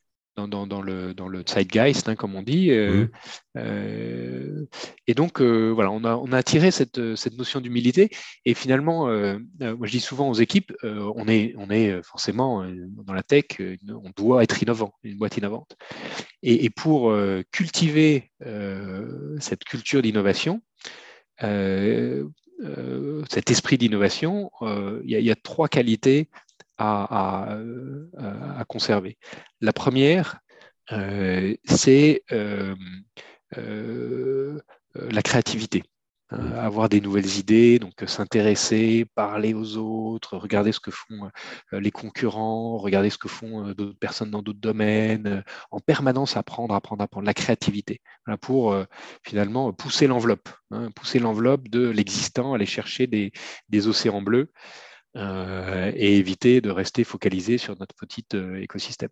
dans, 0.46 0.66
dans, 0.66 0.82
le, 0.82 1.14
dans 1.14 1.28
le 1.28 1.42
zeitgeist, 1.46 2.08
hein, 2.08 2.14
comme 2.14 2.36
on 2.36 2.42
dit. 2.42 2.70
Euh, 2.70 3.04
mmh. 3.04 3.08
euh, 3.56 4.66
et 5.06 5.14
donc, 5.14 5.40
euh, 5.40 5.70
voilà, 5.70 5.90
on 5.90 6.04
a, 6.04 6.14
on 6.16 6.30
a 6.32 6.36
attiré 6.36 6.70
cette, 6.70 7.16
cette 7.16 7.36
notion 7.36 7.60
d'humilité. 7.60 8.10
Et 8.44 8.54
finalement, 8.54 9.06
moi, 9.06 9.86
je 9.86 9.90
dis 9.90 10.00
souvent 10.00 10.28
aux 10.28 10.34
équipes, 10.34 10.72
on, 10.82 11.26
est, 11.28 11.54
on 11.56 11.70
est 11.70 12.02
forcément 12.02 12.64
dans 13.04 13.12
la 13.12 13.22
tech, 13.22 13.44
on 13.88 14.10
doit 14.16 14.42
être 14.42 14.62
innovant, 14.62 14.92
une 15.02 15.16
boîte 15.16 15.36
innovante. 15.36 15.76
Et, 16.42 16.64
et 16.64 16.70
pour 16.70 17.14
cultiver 17.50 18.30
cette 19.40 19.64
culture 19.64 20.02
d'innovation, 20.02 20.60
euh, 22.60 23.24
cet 23.30 23.50
esprit 23.50 23.78
d'innovation, 23.78 24.50
euh, 24.62 25.00
il 25.04 25.10
y, 25.10 25.30
a 25.30 25.36
trois 25.36 25.68
qualités 25.68 26.28
à, 26.76 27.48
à, 28.16 28.64
conserver. 28.64 29.16
La 29.60 29.72
première, 29.72 30.40
euh, 30.92 31.54
c'est 31.64 32.22
la 33.50 35.22
créativité. 35.22 35.84
Euh, 36.34 36.60
avoir 36.60 36.90
des 36.90 37.00
nouvelles 37.00 37.38
idées, 37.38 37.78
donc 37.78 38.02
euh, 38.02 38.06
s'intéresser, 38.06 39.06
parler 39.14 39.54
aux 39.54 39.78
autres, 39.78 40.36
regarder 40.36 40.72
ce 40.72 40.80
que 40.80 40.90
font 40.90 41.30
euh, 41.72 41.80
les 41.80 41.90
concurrents, 41.90 42.76
regarder 42.76 43.08
ce 43.08 43.16
que 43.16 43.28
font 43.28 43.72
d'autres 43.72 43.98
personnes 43.98 44.30
dans 44.30 44.42
d'autres 44.42 44.60
domaines, 44.60 45.42
en 45.70 45.80
permanence 45.80 46.36
apprendre, 46.36 46.74
apprendre, 46.74 47.02
apprendre, 47.02 47.26
la 47.26 47.32
créativité, 47.32 48.02
pour 48.42 48.76
finalement 49.22 49.72
pousser 49.72 50.06
l'enveloppe, 50.06 50.50
hein, 50.70 50.90
pousser 50.94 51.18
l'enveloppe 51.18 51.68
de 51.68 51.88
l'existant, 51.88 52.52
aller 52.52 52.66
chercher 52.66 53.06
des, 53.06 53.88
océans 53.88 54.22
bleus. 54.22 54.50
et 55.14 56.18
éviter 56.18 56.60
de 56.60 56.70
rester 56.70 57.04
focalisé 57.04 57.58
sur 57.58 57.76
notre 57.78 57.94
petit 57.94 58.26
écosystème. 58.60 59.10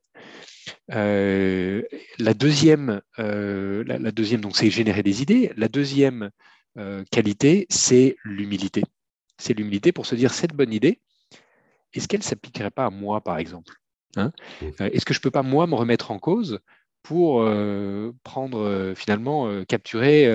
la 0.89 2.35
deuxième, 2.35 3.01
la, 3.19 3.99
la, 3.99 4.13
deuxième, 4.13 4.41
donc 4.43 4.57
c'est 4.57 4.71
générer 4.71 5.03
des 5.03 5.23
idées. 5.23 5.53
La 5.57 5.69
deuxième 5.69 6.31
euh, 6.79 7.05
qualité, 7.11 7.67
c'est 7.71 8.17
l'humilité. 8.25 8.83
C'est 9.39 9.55
l'humilité 9.55 9.93
pour 9.93 10.07
se 10.07 10.15
dire 10.15 10.33
cette 10.33 10.55
bonne 10.55 10.73
idée, 10.73 11.01
est-ce 11.93 12.09
qu'elle 12.09 12.21
ne 12.21 12.25
s'appliquerait 12.25 12.71
pas 12.71 12.87
à 12.87 12.91
moi, 12.91 13.21
par 13.23 13.39
exemple 13.39 13.73
hein? 14.17 14.33
Euh, 14.63 14.91
Est-ce 14.93 15.05
que 15.05 15.15
je 15.15 15.19
ne 15.19 15.23
peux 15.23 15.31
pas, 15.31 15.43
moi, 15.43 15.67
me 15.67 15.75
remettre 15.75 16.11
en 16.11 16.19
cause 16.19 16.59
pour 17.03 17.43
euh, 17.43 18.13
prendre, 18.25 18.93
finalement, 18.97 19.65
capturer 19.65 20.31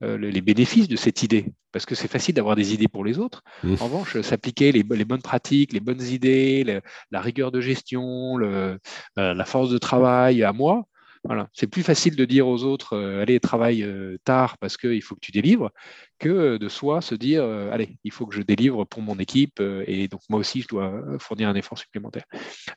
les 0.00 0.40
bénéfices 0.40 0.88
de 0.88 0.96
cette 0.96 1.22
idée? 1.22 1.46
Parce 1.72 1.86
que 1.86 1.96
c'est 1.96 2.08
facile 2.08 2.34
d'avoir 2.34 2.54
des 2.54 2.72
idées 2.72 2.86
pour 2.86 3.04
les 3.04 3.18
autres. 3.18 3.42
Mmh. 3.64 3.74
En 3.80 3.84
revanche, 3.86 4.20
s'appliquer 4.20 4.70
les, 4.70 4.84
bonnes 4.84 5.22
pratiques, 5.22 5.72
les 5.72 5.80
bonnes 5.80 6.02
idées, 6.02 6.80
la 7.10 7.20
rigueur 7.20 7.50
de 7.50 7.60
gestion, 7.60 8.38
la 8.38 9.44
force 9.44 9.70
de 9.70 9.78
travail 9.78 10.44
à 10.44 10.52
moi, 10.52 10.86
voilà. 11.24 11.48
C'est 11.54 11.66
plus 11.66 11.82
facile 11.82 12.16
de 12.16 12.24
dire 12.26 12.46
aux 12.46 12.64
autres, 12.64 12.94
euh, 12.94 13.22
allez, 13.22 13.40
travaille 13.40 13.82
euh, 13.82 14.18
tard 14.24 14.58
parce 14.58 14.76
qu'il 14.76 15.00
faut 15.00 15.14
que 15.14 15.20
tu 15.20 15.32
délivres, 15.32 15.70
que 16.18 16.28
euh, 16.28 16.58
de 16.58 16.68
soi 16.68 17.00
se 17.00 17.14
dire, 17.14 17.44
allez, 17.44 17.98
il 18.04 18.12
faut 18.12 18.26
que 18.26 18.34
je 18.34 18.42
délivre 18.42 18.84
pour 18.84 19.00
mon 19.00 19.18
équipe 19.18 19.60
et 19.60 20.08
donc 20.08 20.20
moi 20.28 20.38
aussi, 20.38 20.60
je 20.62 20.68
dois 20.68 21.02
fournir 21.18 21.48
un 21.48 21.54
effort 21.54 21.78
supplémentaire. 21.78 22.24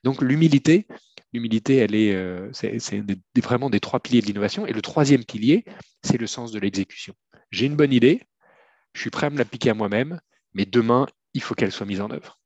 Donc 0.04 0.22
l'humilité, 0.22 0.88
l'humilité, 1.34 1.78
elle 1.78 1.96
est, 1.96 2.16
c'est 2.54 3.04
vraiment 3.44 3.70
des 3.70 3.80
trois 3.80 4.00
piliers 4.00 4.22
de 4.22 4.28
l'innovation. 4.28 4.66
Et 4.66 4.74
le 4.74 4.82
troisième 4.82 5.26
pilier, 5.26 5.66
c'est 6.04 6.18
le 6.18 6.28
sens 6.28 6.52
de 6.52 6.60
l'exécution. 6.60 7.14
J'ai 7.52 7.66
une 7.66 7.76
bonne 7.76 7.94
idée, 7.94 8.22
je 8.94 9.02
suis 9.02 9.10
prêt 9.10 9.28
à 9.28 9.30
me 9.30 9.38
l'appliquer 9.38 9.72
à 9.72 9.74
moi-même, 9.74 10.20
mais 10.54 10.66
demain, 10.66 11.08
il 11.34 11.42
faut 11.42 11.54
qu'elle 11.54 11.72
soit 11.72 11.86
mise 11.86 12.02
en 12.02 12.12
œuvre. 12.12 12.40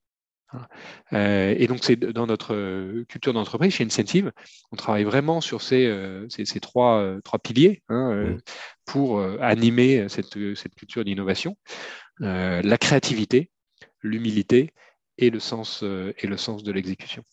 Euh, 1.13 1.55
et 1.57 1.67
donc, 1.67 1.79
c'est 1.81 1.95
dans 1.95 2.27
notre 2.27 2.53
euh, 2.53 3.05
culture 3.07 3.33
d'entreprise, 3.33 3.73
chez 3.73 3.83
Incentive, 3.83 4.31
on 4.71 4.75
travaille 4.75 5.03
vraiment 5.03 5.41
sur 5.41 5.61
ces, 5.61 5.85
euh, 5.85 6.27
ces, 6.29 6.59
trois, 6.59 7.17
trois, 7.23 7.39
piliers 7.39 7.81
hein, 7.89 8.37
pour 8.85 9.21
animer 9.41 10.07
cette, 10.09 10.37
cette 10.55 10.75
culture 10.75 11.03
d'innovation. 11.03 11.55
la 12.19 12.77
créativité, 12.77 13.49
l'humilité 14.01 14.73
et, 15.17 15.29
le 15.29 15.39
sens, 15.39 15.83
et 15.83 16.27
le 16.27 16.37
sens 16.37 16.63
de 16.63 16.71
l'exécution. 16.71 17.23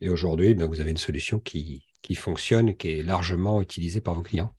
Et 0.00 0.08
aujourd'hui, 0.08 0.54
ben, 0.54 0.66
vous 0.66 0.80
avez 0.80 0.90
une 0.90 0.96
solution 0.96 1.38
qui, 1.38 1.86
qui 2.02 2.14
fonctionne, 2.14 2.76
qui 2.76 2.90
est 2.90 3.02
largement 3.02 3.62
utilisée 3.62 4.00
par 4.00 4.14
vos 4.14 4.22
clients. 4.22 4.54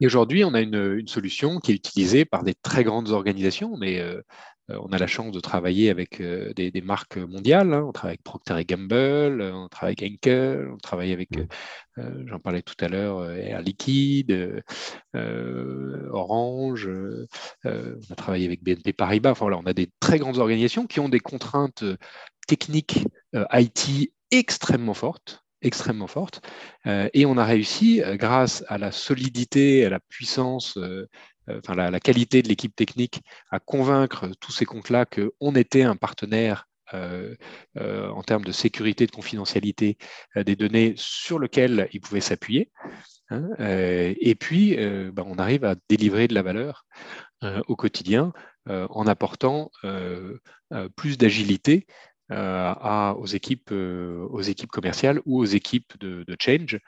Et 0.00 0.06
aujourd'hui, 0.06 0.44
on 0.44 0.54
a 0.54 0.60
une, 0.60 0.98
une, 0.98 1.08
solution 1.08 1.58
qui 1.58 1.72
est 1.72 1.74
utilisée 1.74 2.24
par 2.24 2.44
des 2.44 2.54
très 2.54 2.84
grandes 2.84 3.10
organisations. 3.10 3.76
mais 3.76 3.98
euh, 3.98 4.22
on 4.68 4.92
a 4.92 4.98
la 4.98 5.06
chance 5.06 5.32
de 5.32 5.40
travailler 5.40 5.88
avec 5.90 6.20
euh, 6.20 6.52
des, 6.52 6.80
marques 6.82 7.16
mondiales. 7.16 7.72
Hein. 7.72 7.84
On 7.86 7.92
travaille 7.92 8.12
avec 8.12 8.22
Procter 8.22 8.64
Gamble, 8.64 9.40
euh, 9.40 9.54
on 9.54 9.68
travaille 9.68 9.94
avec 9.98 10.12
Henkel, 10.12 10.68
on 10.72 10.76
travaille 10.76 11.12
avec, 11.12 11.30
j'en 11.96 12.38
parlais 12.38 12.62
tout 12.62 12.74
à 12.80 12.88
l'heure, 12.88 13.28
Air 13.30 13.62
Liquide, 13.62 14.62
Orange, 15.14 16.88
on 17.64 18.12
a 18.12 18.14
travaillé 18.14 18.46
avec 18.46 18.62
BNP 18.62 18.92
Paribas. 18.92 19.32
Enfin, 19.32 19.46
voilà, 19.46 19.58
on 19.58 19.66
a 19.66 19.72
des 19.72 19.90
très 20.00 20.18
grandes 20.18 20.38
organisations 20.38 20.86
qui 20.86 21.00
ont 21.00 21.08
des 21.08 21.20
contraintes 21.20 21.84
techniques 22.46 23.04
IT 23.34 24.12
extrêmement 24.30 24.94
fortes 24.94 25.42
extrêmement 25.60 26.06
fortes. 26.06 26.40
et 26.86 27.26
on 27.26 27.36
a 27.36 27.44
réussi, 27.44 28.00
grâce 28.12 28.64
à 28.68 28.78
la 28.78 28.92
solidité, 28.92 29.84
à 29.84 29.90
la 29.90 29.98
puissance 29.98 30.76
euh, 30.76 31.08
enfin, 31.58 31.74
la, 31.74 32.00
qualité 32.00 32.42
de 32.42 32.48
l'équipe 32.48 32.74
technique 32.74 33.22
à 33.50 33.60
convaincre 33.60 34.28
tous 34.40 34.52
ces 34.52 34.64
comptes-là 34.64 35.06
qu'on 35.06 35.54
était 35.54 35.82
un 35.82 35.96
partenaire 35.96 36.68
euh, 36.94 37.34
euh, 37.76 38.08
en 38.08 38.22
termes 38.22 38.44
de 38.44 38.52
sécurité, 38.52 39.06
de 39.06 39.10
confidentialité 39.10 39.98
des 40.36 40.56
données 40.56 40.94
sur 40.96 41.38
lequel 41.38 41.88
ils 41.92 42.00
pouvaient 42.00 42.20
s'appuyer. 42.20 42.70
Hein, 43.30 43.46
et 43.58 44.34
puis, 44.34 44.76
ben, 44.76 45.24
on 45.26 45.36
arrive 45.36 45.64
à 45.64 45.74
délivrer 45.88 46.28
de 46.28 46.34
la 46.34 46.42
valeur 46.42 46.86
au 47.42 47.76
quotidien 47.76 48.32
en 48.66 49.06
apportant 49.06 49.70
plus 50.96 51.18
d'agilité 51.18 51.86
aux, 52.30 53.26
équipes, 53.26 53.70
commerciales 54.70 55.20
ou 55.26 55.40
aux 55.40 55.44
équipes 55.44 55.98
de 56.00 56.36
change 56.40 56.78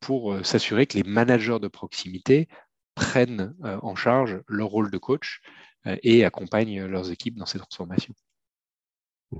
pour 0.00 0.44
s'assurer 0.44 0.86
que 0.86 0.98
les 0.98 1.04
managers 1.04 1.60
de 1.60 1.68
proximité 1.68 2.48
prennent 2.94 3.54
euh, 3.64 3.78
en 3.82 3.94
charge 3.94 4.40
leur 4.48 4.68
rôle 4.68 4.90
de 4.90 4.98
coach 4.98 5.40
euh, 5.86 5.96
et 6.02 6.24
accompagnent 6.24 6.84
leurs 6.86 7.10
équipes 7.10 7.36
dans 7.36 7.46
ces 7.46 7.58
transformations. 7.58 8.14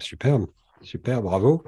Superbe, 0.00 0.46
super, 0.80 1.22
bravo. 1.22 1.62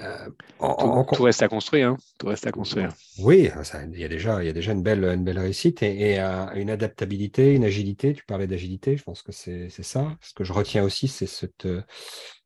Euh, 0.00 1.04
tout, 1.12 1.22
reste 1.22 1.42
à 1.42 1.48
construire. 1.48 1.88
Hein. 1.90 1.96
tout 2.18 2.28
reste 2.28 2.46
à 2.46 2.52
construire. 2.52 2.92
Oui, 3.18 3.50
il, 3.92 3.98
y 3.98 4.04
a 4.04 4.08
déjà, 4.08 4.42
il 4.42 4.46
y 4.46 4.50
a 4.50 4.52
déjà 4.52 4.72
une 4.72 4.82
belle, 4.82 5.04
une 5.04 5.24
belle 5.24 5.38
réussite 5.38 5.82
et, 5.82 6.18
une 6.18 6.70
adaptabilité, 6.70 7.54
une 7.54 7.64
agilité. 7.64 8.14
Tu 8.14 8.24
parlais 8.24 8.46
d'agilité, 8.46 8.96
je 8.96 9.02
pense 9.02 9.22
que 9.22 9.32
c'est 9.32 9.70
ça. 9.70 10.16
Ce 10.20 10.34
que 10.34 10.44
je 10.44 10.52
retiens 10.52 10.84
aussi, 10.84 11.08
c'est 11.08 11.26
cette, 11.26 11.68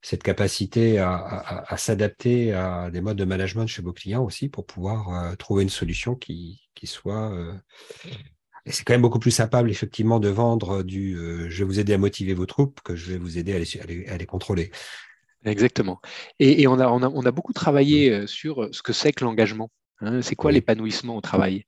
cette 0.02 0.22
capacité 0.22 0.98
à, 0.98 1.76
s'adapter 1.76 2.52
à 2.52 2.90
des 2.90 3.00
modes 3.00 3.18
de 3.18 3.24
management 3.24 3.66
chez 3.66 3.82
vos 3.82 3.92
clients 3.92 4.24
aussi 4.24 4.48
pour 4.48 4.66
pouvoir 4.66 5.36
trouver 5.36 5.62
une 5.62 5.68
solution 5.68 6.14
qui, 6.14 6.60
qui 6.78 6.86
soit. 6.86 7.32
Euh, 7.32 7.52
et 8.64 8.72
c'est 8.72 8.84
quand 8.84 8.94
même 8.94 9.02
beaucoup 9.02 9.18
plus 9.18 9.30
sympa, 9.30 9.62
effectivement, 9.66 10.20
de 10.20 10.28
vendre 10.28 10.82
du 10.82 11.16
euh, 11.16 11.48
je 11.50 11.58
vais 11.58 11.64
vous 11.64 11.80
aider 11.80 11.94
à 11.94 11.98
motiver 11.98 12.34
vos 12.34 12.46
troupes 12.46 12.80
que 12.82 12.94
je 12.94 13.12
vais 13.12 13.18
vous 13.18 13.38
aider 13.38 13.54
à 13.54 13.58
les, 13.58 14.06
à 14.08 14.16
les, 14.16 14.26
contrôler. 14.26 14.70
Exactement. 15.44 16.00
Et, 16.38 16.66
on, 16.66 16.78
a, 16.78 16.88
on, 16.88 17.02
a, 17.02 17.08
on, 17.08 17.24
a, 17.24 17.30
beaucoup 17.30 17.52
travaillé 17.52 18.10
euh, 18.10 18.26
sur 18.26 18.68
ce 18.72 18.82
que 18.82 18.92
c'est 18.92 19.12
que 19.12 19.24
l'engagement. 19.24 19.70
Hein. 20.00 20.22
c'est 20.22 20.36
quoi 20.36 20.52
l'épanouissement 20.52 21.16
au 21.16 21.20
travail? 21.20 21.64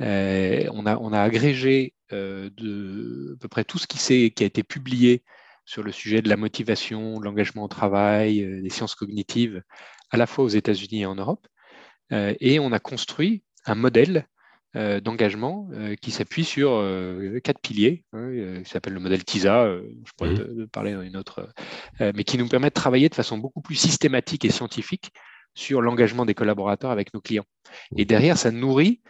On, 0.00 0.86
a, 0.86 0.96
on 0.96 1.12
a 1.12 1.20
agrégé 1.20 1.94
de 2.12 3.34
à 3.34 3.38
peu 3.40 3.48
près 3.48 3.64
tout 3.64 3.78
ce 3.78 3.86
qui, 3.86 3.98
qui 4.30 4.42
a 4.42 4.46
été 4.46 4.62
publié 4.62 5.24
sur 5.64 5.82
le 5.82 5.90
sujet 5.90 6.22
de 6.22 6.28
la 6.28 6.36
motivation, 6.36 7.18
de 7.18 7.24
l'engagement 7.24 7.64
au 7.64 7.68
travail, 7.68 8.62
des 8.62 8.70
sciences 8.70 8.94
cognitives, 8.94 9.62
à 10.10 10.16
la 10.16 10.26
fois 10.26 10.44
aux 10.44 10.48
États-Unis 10.48 11.02
et 11.02 11.06
en 11.06 11.16
Europe. 11.16 11.46
et 12.12 12.60
on 12.60 12.70
a 12.70 12.78
construit 12.78 13.42
un 13.66 13.74
modèle 13.74 14.28
d'engagement 14.74 15.68
qui 16.00 16.10
s'appuie 16.10 16.44
sur 16.44 16.84
quatre 17.42 17.60
piliers, 17.60 18.04
hein, 18.12 18.62
qui 18.62 18.70
s'appelle 18.70 18.92
le 18.92 19.00
modèle 19.00 19.24
TISA, 19.24 19.78
je 20.04 20.12
pourrais 20.16 20.30
mmh. 20.30 20.36
te, 20.36 20.64
parler 20.66 20.92
dans 20.92 21.02
une 21.02 21.16
autre, 21.16 21.48
mais 22.00 22.24
qui 22.24 22.38
nous 22.38 22.48
permet 22.48 22.68
de 22.68 22.74
travailler 22.74 23.08
de 23.08 23.14
façon 23.14 23.38
beaucoup 23.38 23.62
plus 23.62 23.76
systématique 23.76 24.44
et 24.44 24.50
scientifique 24.50 25.10
sur 25.54 25.80
l'engagement 25.80 26.26
des 26.26 26.34
collaborateurs 26.34 26.90
avec 26.90 27.14
nos 27.14 27.20
clients. 27.20 27.46
Et 27.96 28.04
derrière, 28.04 28.36
ça 28.36 28.50
nourrit 28.50 29.00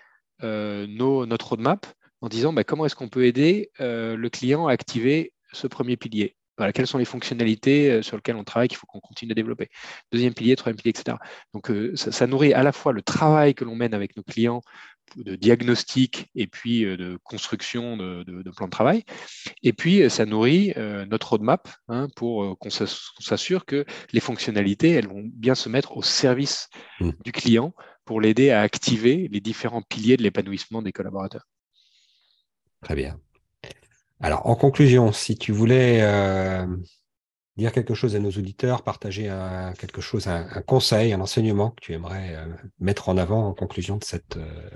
nos, 0.43 1.27
notre 1.27 1.49
roadmap 1.49 1.87
en 2.21 2.29
disant 2.29 2.53
bah, 2.53 2.65
comment 2.65 2.87
est-ce 2.87 2.97
qu'on 2.97 3.09
peut 3.09 3.27
aider 3.27 3.71
le 3.81 4.29
client 4.29 4.69
à 4.69 4.73
activer 4.73 5.33
ce 5.53 5.67
premier 5.67 5.97
pilier. 5.97 6.37
Voilà, 6.59 6.73
quelles 6.73 6.87
sont 6.87 6.99
les 6.99 7.05
fonctionnalités 7.05 8.03
sur 8.03 8.17
lesquelles 8.17 8.37
on 8.37 8.45
travaille 8.45 8.69
qu'il 8.69 8.77
faut 8.77 8.87
qu'on 8.87 9.01
continue 9.01 9.33
à 9.33 9.35
développer. 9.35 9.71
Deuxième 10.13 10.35
pilier, 10.35 10.57
troisième 10.57 10.77
pilier, 10.77 10.91
etc. 10.91 11.17
Donc, 11.55 11.73
ça, 11.95 12.27
nourrit 12.27 12.53
à 12.53 12.63
la 12.63 12.73
fois 12.73 12.93
le 12.93 13.01
travail 13.01 13.55
que 13.55 13.65
l'on 13.65 13.77
mène 13.77 13.95
avec 13.95 14.17
nos 14.17 14.23
clients 14.23 14.61
de 15.17 15.37
diagnostic 15.37 16.29
et 16.35 16.47
puis 16.47 16.83
de 16.83 17.19
construction 17.23 17.97
de, 17.97 18.25
de, 18.25 18.51
plans 18.51 18.67
de 18.67 18.71
travail. 18.71 19.05
Et 19.63 19.73
puis, 19.73 20.11
ça 20.11 20.27
nourrit 20.27 20.75
notre 21.09 21.31
roadmap 21.31 21.69
hein, 21.89 22.09
pour 22.17 22.59
qu'on 22.59 22.71
s'assure 22.71 23.65
que 23.65 23.85
les 24.13 24.21
fonctionnalités, 24.21 24.91
elles 24.91 25.09
vont 25.09 25.23
bien 25.25 25.55
se 25.55 25.69
mettre 25.69 25.97
au 25.97 26.03
service 26.03 26.69
mmh. 27.01 27.11
du 27.25 27.33
client 27.33 27.73
pour 28.09 28.23
l'aider 28.23 28.51
à 28.51 28.63
activer 28.63 29.29
les 29.31 29.41
différents 29.41 29.83
piliers 29.83 30.17
de 30.17 30.23
l'épanouissement 30.23 30.81
des 30.81 30.93
collaborateurs. 30.93 31.47
Très 32.83 32.95
bien. 32.95 33.21
Alors, 34.21 34.47
en 34.47 34.57
conclusion, 34.57 35.13
si 35.13 35.37
tu 35.37 35.53
voulais 35.53 36.01
euh, 36.03 36.67
dire 37.57 37.71
quelque 37.73 37.95
chose 37.95 38.17
à 38.17 38.19
nos 38.19 38.31
auditeurs, 38.31 38.83
partager 38.83 39.29
un, 39.29 39.73
quelque 39.75 40.01
chose, 40.01 40.27
un, 40.27 40.45
conseil, 40.63 41.13
un 41.13 41.21
enseignement 41.21 41.71
que 41.71 41.81
tu 41.83 41.93
aimerais 41.93 42.35
euh, 42.35 42.47
mettre 42.81 43.09
en 43.09 43.17
avant 43.17 43.47
en 43.47 43.55
conclusion 43.55 43.97
de 43.97 44.05
cette, 44.05 44.37
euh, 44.37 44.71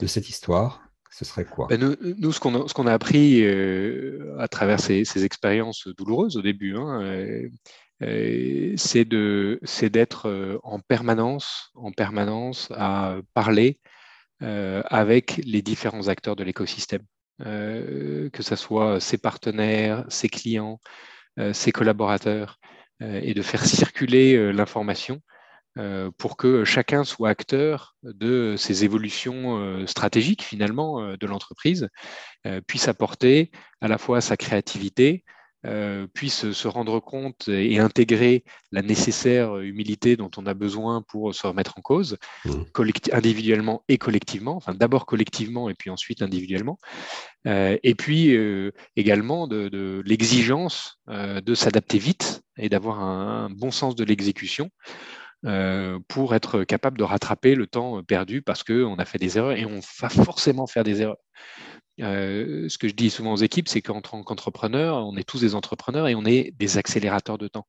de 0.00 0.06
cette 0.06 0.28
histoire, 0.28 0.82
ce 1.10 1.24
serait 1.24 1.46
quoi? 1.46 1.66
Ben, 1.68 1.96
nous, 2.18 2.32
ce 2.32 2.40
qu'on 2.40 2.86
a, 2.86 2.92
appris 2.92 3.42
à 4.38 4.48
travers 4.48 4.80
ces, 4.80 5.24
expériences 5.24 5.88
douloureuses 5.88 6.36
au 6.36 6.42
début, 6.42 6.76
hein, 6.76 7.48
c'est 8.76 9.06
d'être 9.06 10.60
en 10.62 10.78
permanence, 10.80 11.70
en 11.74 11.90
permanence 11.90 12.70
à 12.76 13.16
parler 13.32 13.80
avec 14.40 15.40
les 15.42 15.62
différents 15.62 16.08
acteurs 16.08 16.36
de 16.36 16.44
l'écosystème. 16.44 17.00
Euh, 17.44 18.30
que 18.30 18.42
ce 18.42 18.56
soit 18.56 18.98
ses 18.98 19.18
partenaires, 19.18 20.06
ses 20.08 20.28
clients, 20.28 20.80
euh, 21.38 21.52
ses 21.52 21.70
collaborateurs, 21.70 22.58
euh, 23.02 23.20
et 23.22 23.34
de 23.34 23.42
faire 23.42 23.64
circuler 23.66 24.52
l'information 24.52 25.20
pour 26.16 26.38
que 26.38 26.64
chacun 26.64 27.04
soit 27.04 27.28
acteur 27.28 27.96
de 28.02 28.54
ces 28.56 28.84
évolutions 28.84 29.86
stratégiques 29.86 30.42
finalement 30.42 31.14
de 31.18 31.26
l'entreprise, 31.26 31.90
puisse 32.66 32.88
apporter 32.88 33.50
à 33.82 33.88
la 33.88 33.98
fois 33.98 34.22
sa 34.22 34.38
créativité, 34.38 35.26
euh, 35.66 36.06
puisse 36.14 36.52
se 36.52 36.68
rendre 36.68 37.00
compte 37.00 37.48
et 37.48 37.80
intégrer 37.80 38.44
la 38.70 38.82
nécessaire 38.82 39.56
humilité 39.58 40.16
dont 40.16 40.30
on 40.36 40.46
a 40.46 40.54
besoin 40.54 41.02
pour 41.02 41.34
se 41.34 41.44
remettre 41.44 41.76
en 41.76 41.80
cause, 41.80 42.18
mmh. 42.44 42.50
individuellement 43.12 43.82
et 43.88 43.98
collectivement, 43.98 44.54
enfin 44.56 44.74
d'abord 44.74 45.06
collectivement 45.06 45.68
et 45.68 45.74
puis 45.74 45.90
ensuite 45.90 46.22
individuellement, 46.22 46.78
euh, 47.48 47.76
et 47.82 47.96
puis 47.96 48.36
euh, 48.36 48.70
également 48.94 49.48
de, 49.48 50.02
l'exigence 50.06 51.00
de 51.08 51.54
s'adapter 51.54 51.98
vite 51.98 52.42
et 52.56 52.68
d'avoir 52.68 53.00
un, 53.02 53.50
bon 53.50 53.70
sens 53.72 53.96
de 53.96 54.04
l'exécution. 54.04 54.70
pour 56.08 56.34
être 56.34 56.64
capable 56.64 56.98
de 56.98 57.04
rattraper 57.04 57.54
le 57.54 57.66
temps 57.66 58.02
perdu 58.04 58.42
parce 58.42 58.62
qu'on 58.62 58.96
a 58.96 59.04
fait 59.04 59.18
des 59.18 59.36
erreurs 59.36 59.52
et 59.52 59.64
on 59.64 59.80
va 60.00 60.08
forcément 60.08 60.66
faire 60.66 60.84
des 60.84 61.02
erreurs. 61.02 61.18
Euh, 62.00 62.68
ce 62.68 62.78
que 62.78 62.88
je 62.88 62.94
dis 62.94 63.10
souvent 63.10 63.32
aux 63.32 63.38
équipes, 63.38 63.68
c'est 63.68 63.82
qu'en 63.82 64.00
tant 64.00 64.22
qu'entrepreneur, 64.22 65.06
on 65.06 65.16
est 65.16 65.24
tous 65.24 65.40
des 65.40 65.54
entrepreneurs 65.54 66.08
et 66.08 66.14
on 66.14 66.24
est 66.24 66.52
des 66.56 66.78
accélérateurs 66.78 67.38
de 67.38 67.48
temps. 67.48 67.66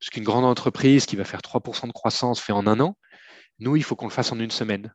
Ce 0.00 0.10
qu'une 0.10 0.24
grande 0.24 0.44
entreprise 0.44 1.06
qui 1.06 1.16
va 1.16 1.24
faire 1.24 1.40
3% 1.40 1.86
de 1.86 1.92
croissance 1.92 2.40
fait 2.40 2.52
en 2.52 2.66
un 2.66 2.80
an, 2.80 2.96
nous, 3.60 3.76
il 3.76 3.84
faut 3.84 3.96
qu'on 3.96 4.06
le 4.06 4.12
fasse 4.12 4.32
en 4.32 4.40
une 4.40 4.50
semaine. 4.50 4.92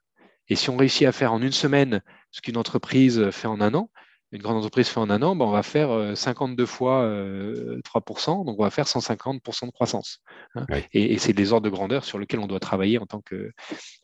Et 0.49 0.55
si 0.55 0.70
on 0.70 0.78
réussit 0.78 1.07
à 1.07 1.12
faire 1.12 1.32
en 1.32 1.41
une 1.41 1.51
semaine 1.51 2.01
ce 2.32 2.41
qu'une 2.41 2.57
entreprise 2.57 3.30
fait 3.32 3.47
en 3.47 3.62
un 3.62 3.74
an, 3.74 3.89
une 4.32 4.41
grande 4.41 4.57
entreprise 4.57 4.88
fait 4.88 4.99
en 4.99 5.09
un 5.09 5.21
an, 5.23 5.36
ben 5.36 5.45
on 5.45 5.51
va 5.51 5.63
faire 5.63 6.15
52 6.15 6.63
euh, 6.63 6.65
fois 6.67 7.03
3%, 7.03 8.41
euh, 8.41 8.43
donc 8.43 8.59
on 8.59 8.63
va 8.63 8.69
faire 8.69 8.86
150% 8.86 9.65
de 9.65 9.71
croissance. 9.71 10.19
Hein. 10.55 10.65
Et, 10.93 11.17
c'est 11.17 11.34
des 11.34 11.51
ordres 11.51 11.65
de 11.65 11.69
grandeur 11.69 12.05
sur 12.05 12.19
lesquels 12.19 12.39
on 12.39 12.47
doit 12.47 12.59
travailler 12.59 12.99
en 12.99 13.05
tant 13.05 13.21
que, 13.21 13.51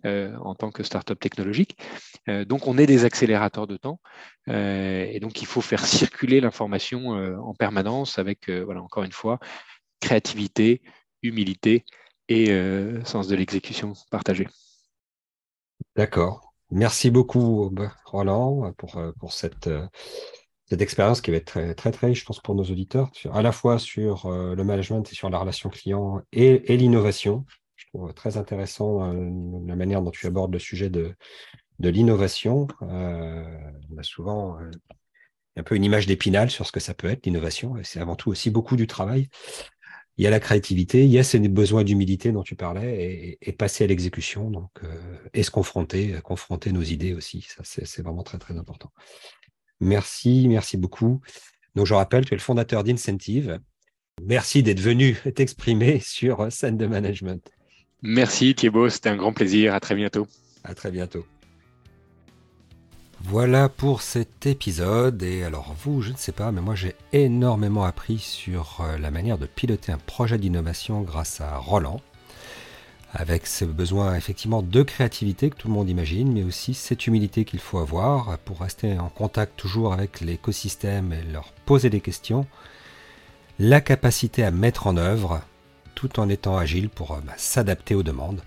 euh, 0.05 0.35
en 0.37 0.55
tant 0.55 0.71
que 0.71 0.83
start-up 0.83 1.19
technologique. 1.19 1.77
donc 2.27 2.67
on 2.67 2.77
est 2.77 2.87
des 2.87 3.05
accélérateurs 3.05 3.67
de 3.67 3.77
temps, 3.77 3.99
et 4.47 5.19
donc 5.21 5.41
il 5.41 5.47
faut 5.47 5.61
faire 5.61 5.85
circuler 5.85 6.41
l'information 6.41 7.09
en 7.09 7.53
permanence 7.53 8.17
avec, 8.17 8.49
voilà, 8.49 8.81
encore 8.81 9.03
une 9.03 9.11
fois, 9.11 9.39
créativité, 10.01 10.81
humilité 11.21 11.85
et 12.29 12.47
sens 13.05 13.27
de 13.27 13.35
l'exécution 13.35 13.93
partagé. 14.09 14.47
D'accord. 15.95 16.54
Merci 16.75 17.09
beaucoup, 17.09 17.73
Roland, 18.03 18.73
pour, 18.73 18.97
euh, 18.97 19.13
pour 19.17 19.31
cette, 19.31 19.67
euh, 19.67 19.87
cette 20.65 20.81
expérience 20.81 21.21
qui 21.21 21.31
va 21.31 21.37
être 21.37 21.45
très, 21.45 21.73
très, 21.73 21.91
très 21.93 22.13
je 22.13 22.25
pense, 22.25 22.41
pour 22.41 22.53
nos 22.53 22.65
auditeurs, 22.65 23.09
à 23.31 23.41
la 23.41 23.53
fois 23.53 23.79
sur 23.79 24.25
euh, 24.25 24.55
le 24.55 24.63
management 24.65 25.09
et 25.09 25.15
sur 25.15 25.29
la 25.29 25.37
relation 25.37 25.69
client 25.69 26.21
et, 26.33 26.75
l'innovation. 26.75 27.45
Je 27.77 27.85
trouve 27.93 28.13
très 28.13 28.35
intéressant 28.35 29.09
la 29.13 29.75
manière 29.77 30.01
dont 30.01 30.11
tu 30.11 30.27
abordes 30.27 30.51
le 30.51 30.59
sujet 30.59 30.89
de, 30.89 31.15
de 31.79 31.89
l'innovation. 31.89 32.67
on 32.81 33.97
a 33.97 34.03
souvent 34.03 34.57
un 35.55 35.63
peu 35.63 35.75
une 35.75 35.83
image 35.85 36.07
d'épinal 36.07 36.51
sur 36.51 36.65
ce 36.65 36.73
que 36.73 36.81
ça 36.81 36.93
peut 36.93 37.07
être, 37.07 37.25
l'innovation. 37.25 37.75
C'est 37.83 38.01
avant 38.01 38.15
tout 38.15 38.31
aussi 38.31 38.49
beaucoup 38.49 38.75
du 38.75 38.87
travail 38.87 39.29
il 40.17 40.23
y 40.23 40.27
a 40.27 40.29
la 40.29 40.39
créativité, 40.39 41.03
il 41.03 41.11
y 41.11 41.19
a 41.19 41.23
ces 41.23 41.39
besoins 41.39 41.83
d'humilité 41.83 42.31
dont 42.31 42.43
tu 42.43 42.55
parlais 42.55 43.37
et, 43.41 43.51
passer 43.51 43.83
à 43.83 43.87
l'exécution, 43.87 44.49
donc 44.49 44.71
euh, 44.83 45.17
et 45.33 45.43
se 45.43 45.51
confronter, 45.51 46.15
confronter 46.23 46.71
nos 46.71 46.81
idées 46.81 47.13
aussi. 47.13 47.45
Ça, 47.49 47.63
c'est 47.63 48.01
vraiment 48.01 48.23
très 48.23 48.37
très 48.37 48.57
important. 48.57 48.91
Merci, 49.81 50.47
merci 50.47 50.77
beaucoup. 50.77 51.21
Donc 51.75 51.85
je 51.85 51.93
rappelle, 51.93 52.25
tu 52.25 52.33
es 52.33 52.37
le 52.37 52.41
fondateur 52.41 52.83
d'Incentive. 52.83 53.59
Merci 54.23 54.63
d'être 54.63 54.79
venu 54.79 55.17
t'exprimer 55.35 55.99
sur 55.99 56.49
scène 56.51 56.77
de 56.77 56.87
management. 56.87 57.51
Merci 58.01 58.55
Thibaut, 58.55 58.89
c'était 58.89 59.09
un 59.09 59.17
grand 59.17 59.33
plaisir. 59.33 59.73
À 59.73 59.79
très 59.79 59.95
bientôt. 59.95 60.27
À 60.63 60.73
très 60.73 60.91
bientôt. 60.91 61.25
Voilà 63.23 63.69
pour 63.69 64.01
cet 64.01 64.45
épisode. 64.45 65.23
Et 65.23 65.43
alors 65.43 65.75
vous, 65.83 66.01
je 66.01 66.11
ne 66.11 66.17
sais 66.17 66.31
pas, 66.31 66.51
mais 66.51 66.61
moi 66.61 66.75
j'ai 66.75 66.95
énormément 67.13 67.83
appris 67.83 68.19
sur 68.19 68.81
euh, 68.81 68.97
la 68.97 69.11
manière 69.11 69.37
de 69.37 69.45
piloter 69.45 69.91
un 69.91 69.97
projet 69.97 70.37
d'innovation 70.37 71.01
grâce 71.01 71.41
à 71.41 71.57
Roland. 71.57 72.01
Avec 73.13 73.47
ce 73.47 73.63
besoin 73.63 74.15
effectivement 74.15 74.61
de 74.61 74.83
créativité 74.83 75.49
que 75.49 75.55
tout 75.55 75.69
le 75.69 75.73
monde 75.73 75.89
imagine, 75.89 76.33
mais 76.33 76.43
aussi 76.43 76.73
cette 76.73 77.07
humilité 77.07 77.45
qu'il 77.45 77.59
faut 77.59 77.79
avoir 77.79 78.37
pour 78.39 78.59
rester 78.59 78.99
en 78.99 79.09
contact 79.09 79.57
toujours 79.57 79.93
avec 79.93 80.19
l'écosystème 80.19 81.13
et 81.13 81.23
leur 81.31 81.53
poser 81.65 81.89
des 81.89 82.01
questions. 82.01 82.45
La 83.57 83.79
capacité 83.79 84.43
à 84.43 84.51
mettre 84.51 84.87
en 84.87 84.97
œuvre 84.97 85.41
tout 85.95 86.19
en 86.19 86.27
étant 86.27 86.57
agile 86.57 86.89
pour 86.89 87.13
euh, 87.13 87.19
bah, 87.25 87.33
s'adapter 87.37 87.95
aux 87.95 88.03
demandes. 88.03 88.41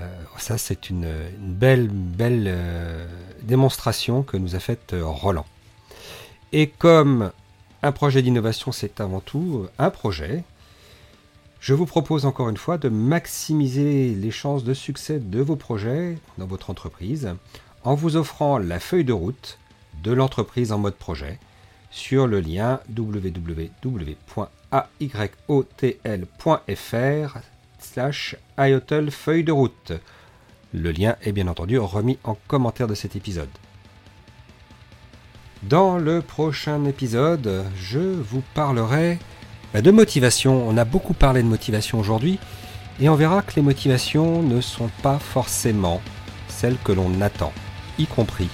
Euh, 0.00 0.06
ça, 0.38 0.58
c'est 0.58 0.90
une, 0.90 1.06
belle, 1.38 1.88
belle 1.88 2.44
euh, 2.46 3.06
démonstration 3.42 4.22
que 4.22 4.36
nous 4.36 4.54
a 4.54 4.58
faite 4.58 4.92
euh, 4.92 5.04
Roland. 5.04 5.46
Et 6.52 6.68
comme 6.68 7.32
un 7.82 7.92
projet 7.92 8.22
d'innovation, 8.22 8.72
c'est 8.72 9.00
avant 9.00 9.20
tout 9.20 9.66
un 9.78 9.90
projet, 9.90 10.44
je 11.60 11.74
vous 11.74 11.86
propose 11.86 12.26
encore 12.26 12.48
une 12.48 12.56
fois 12.56 12.78
de 12.78 12.88
maximiser 12.88 14.14
les 14.14 14.30
chances 14.30 14.64
de 14.64 14.74
succès 14.74 15.18
de 15.18 15.40
vos 15.40 15.56
projets 15.56 16.18
dans 16.38 16.46
votre 16.46 16.70
entreprise 16.70 17.34
en 17.82 17.94
vous 17.94 18.16
offrant 18.16 18.58
la 18.58 18.80
feuille 18.80 19.04
de 19.04 19.12
route 19.12 19.58
de 20.02 20.12
l'entreprise 20.12 20.72
en 20.72 20.78
mode 20.78 20.94
projet 20.94 21.38
sur 21.90 22.26
le 22.26 22.40
lien 22.40 22.80
www.ayotl.fr 22.96 24.36
slash 27.78 28.36
feuille 29.10 29.44
de 29.44 29.52
route. 29.52 29.92
Le 30.72 30.92
lien 30.92 31.16
est 31.22 31.32
bien 31.32 31.48
entendu 31.48 31.78
remis 31.78 32.18
en 32.24 32.36
commentaire 32.48 32.86
de 32.86 32.94
cet 32.94 33.16
épisode. 33.16 33.48
Dans 35.62 35.98
le 35.98 36.20
prochain 36.22 36.84
épisode, 36.84 37.64
je 37.76 37.98
vous 37.98 38.42
parlerai 38.54 39.18
bah, 39.72 39.80
de 39.80 39.90
motivation. 39.90 40.68
On 40.68 40.76
a 40.76 40.84
beaucoup 40.84 41.14
parlé 41.14 41.42
de 41.42 41.48
motivation 41.48 41.98
aujourd'hui 41.98 42.38
et 43.00 43.08
on 43.08 43.14
verra 43.14 43.42
que 43.42 43.56
les 43.56 43.62
motivations 43.62 44.42
ne 44.42 44.60
sont 44.60 44.90
pas 45.02 45.18
forcément 45.18 46.00
celles 46.48 46.78
que 46.84 46.92
l'on 46.92 47.20
attend, 47.20 47.52
y 47.98 48.06
compris 48.06 48.48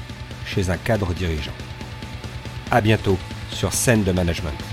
chez 0.45 0.71
un 0.71 0.77
cadre 0.77 1.13
dirigeant. 1.13 1.53
A 2.71 2.81
bientôt 2.81 3.19
sur 3.51 3.73
scène 3.73 4.05
de 4.05 4.13
management. 4.13 4.72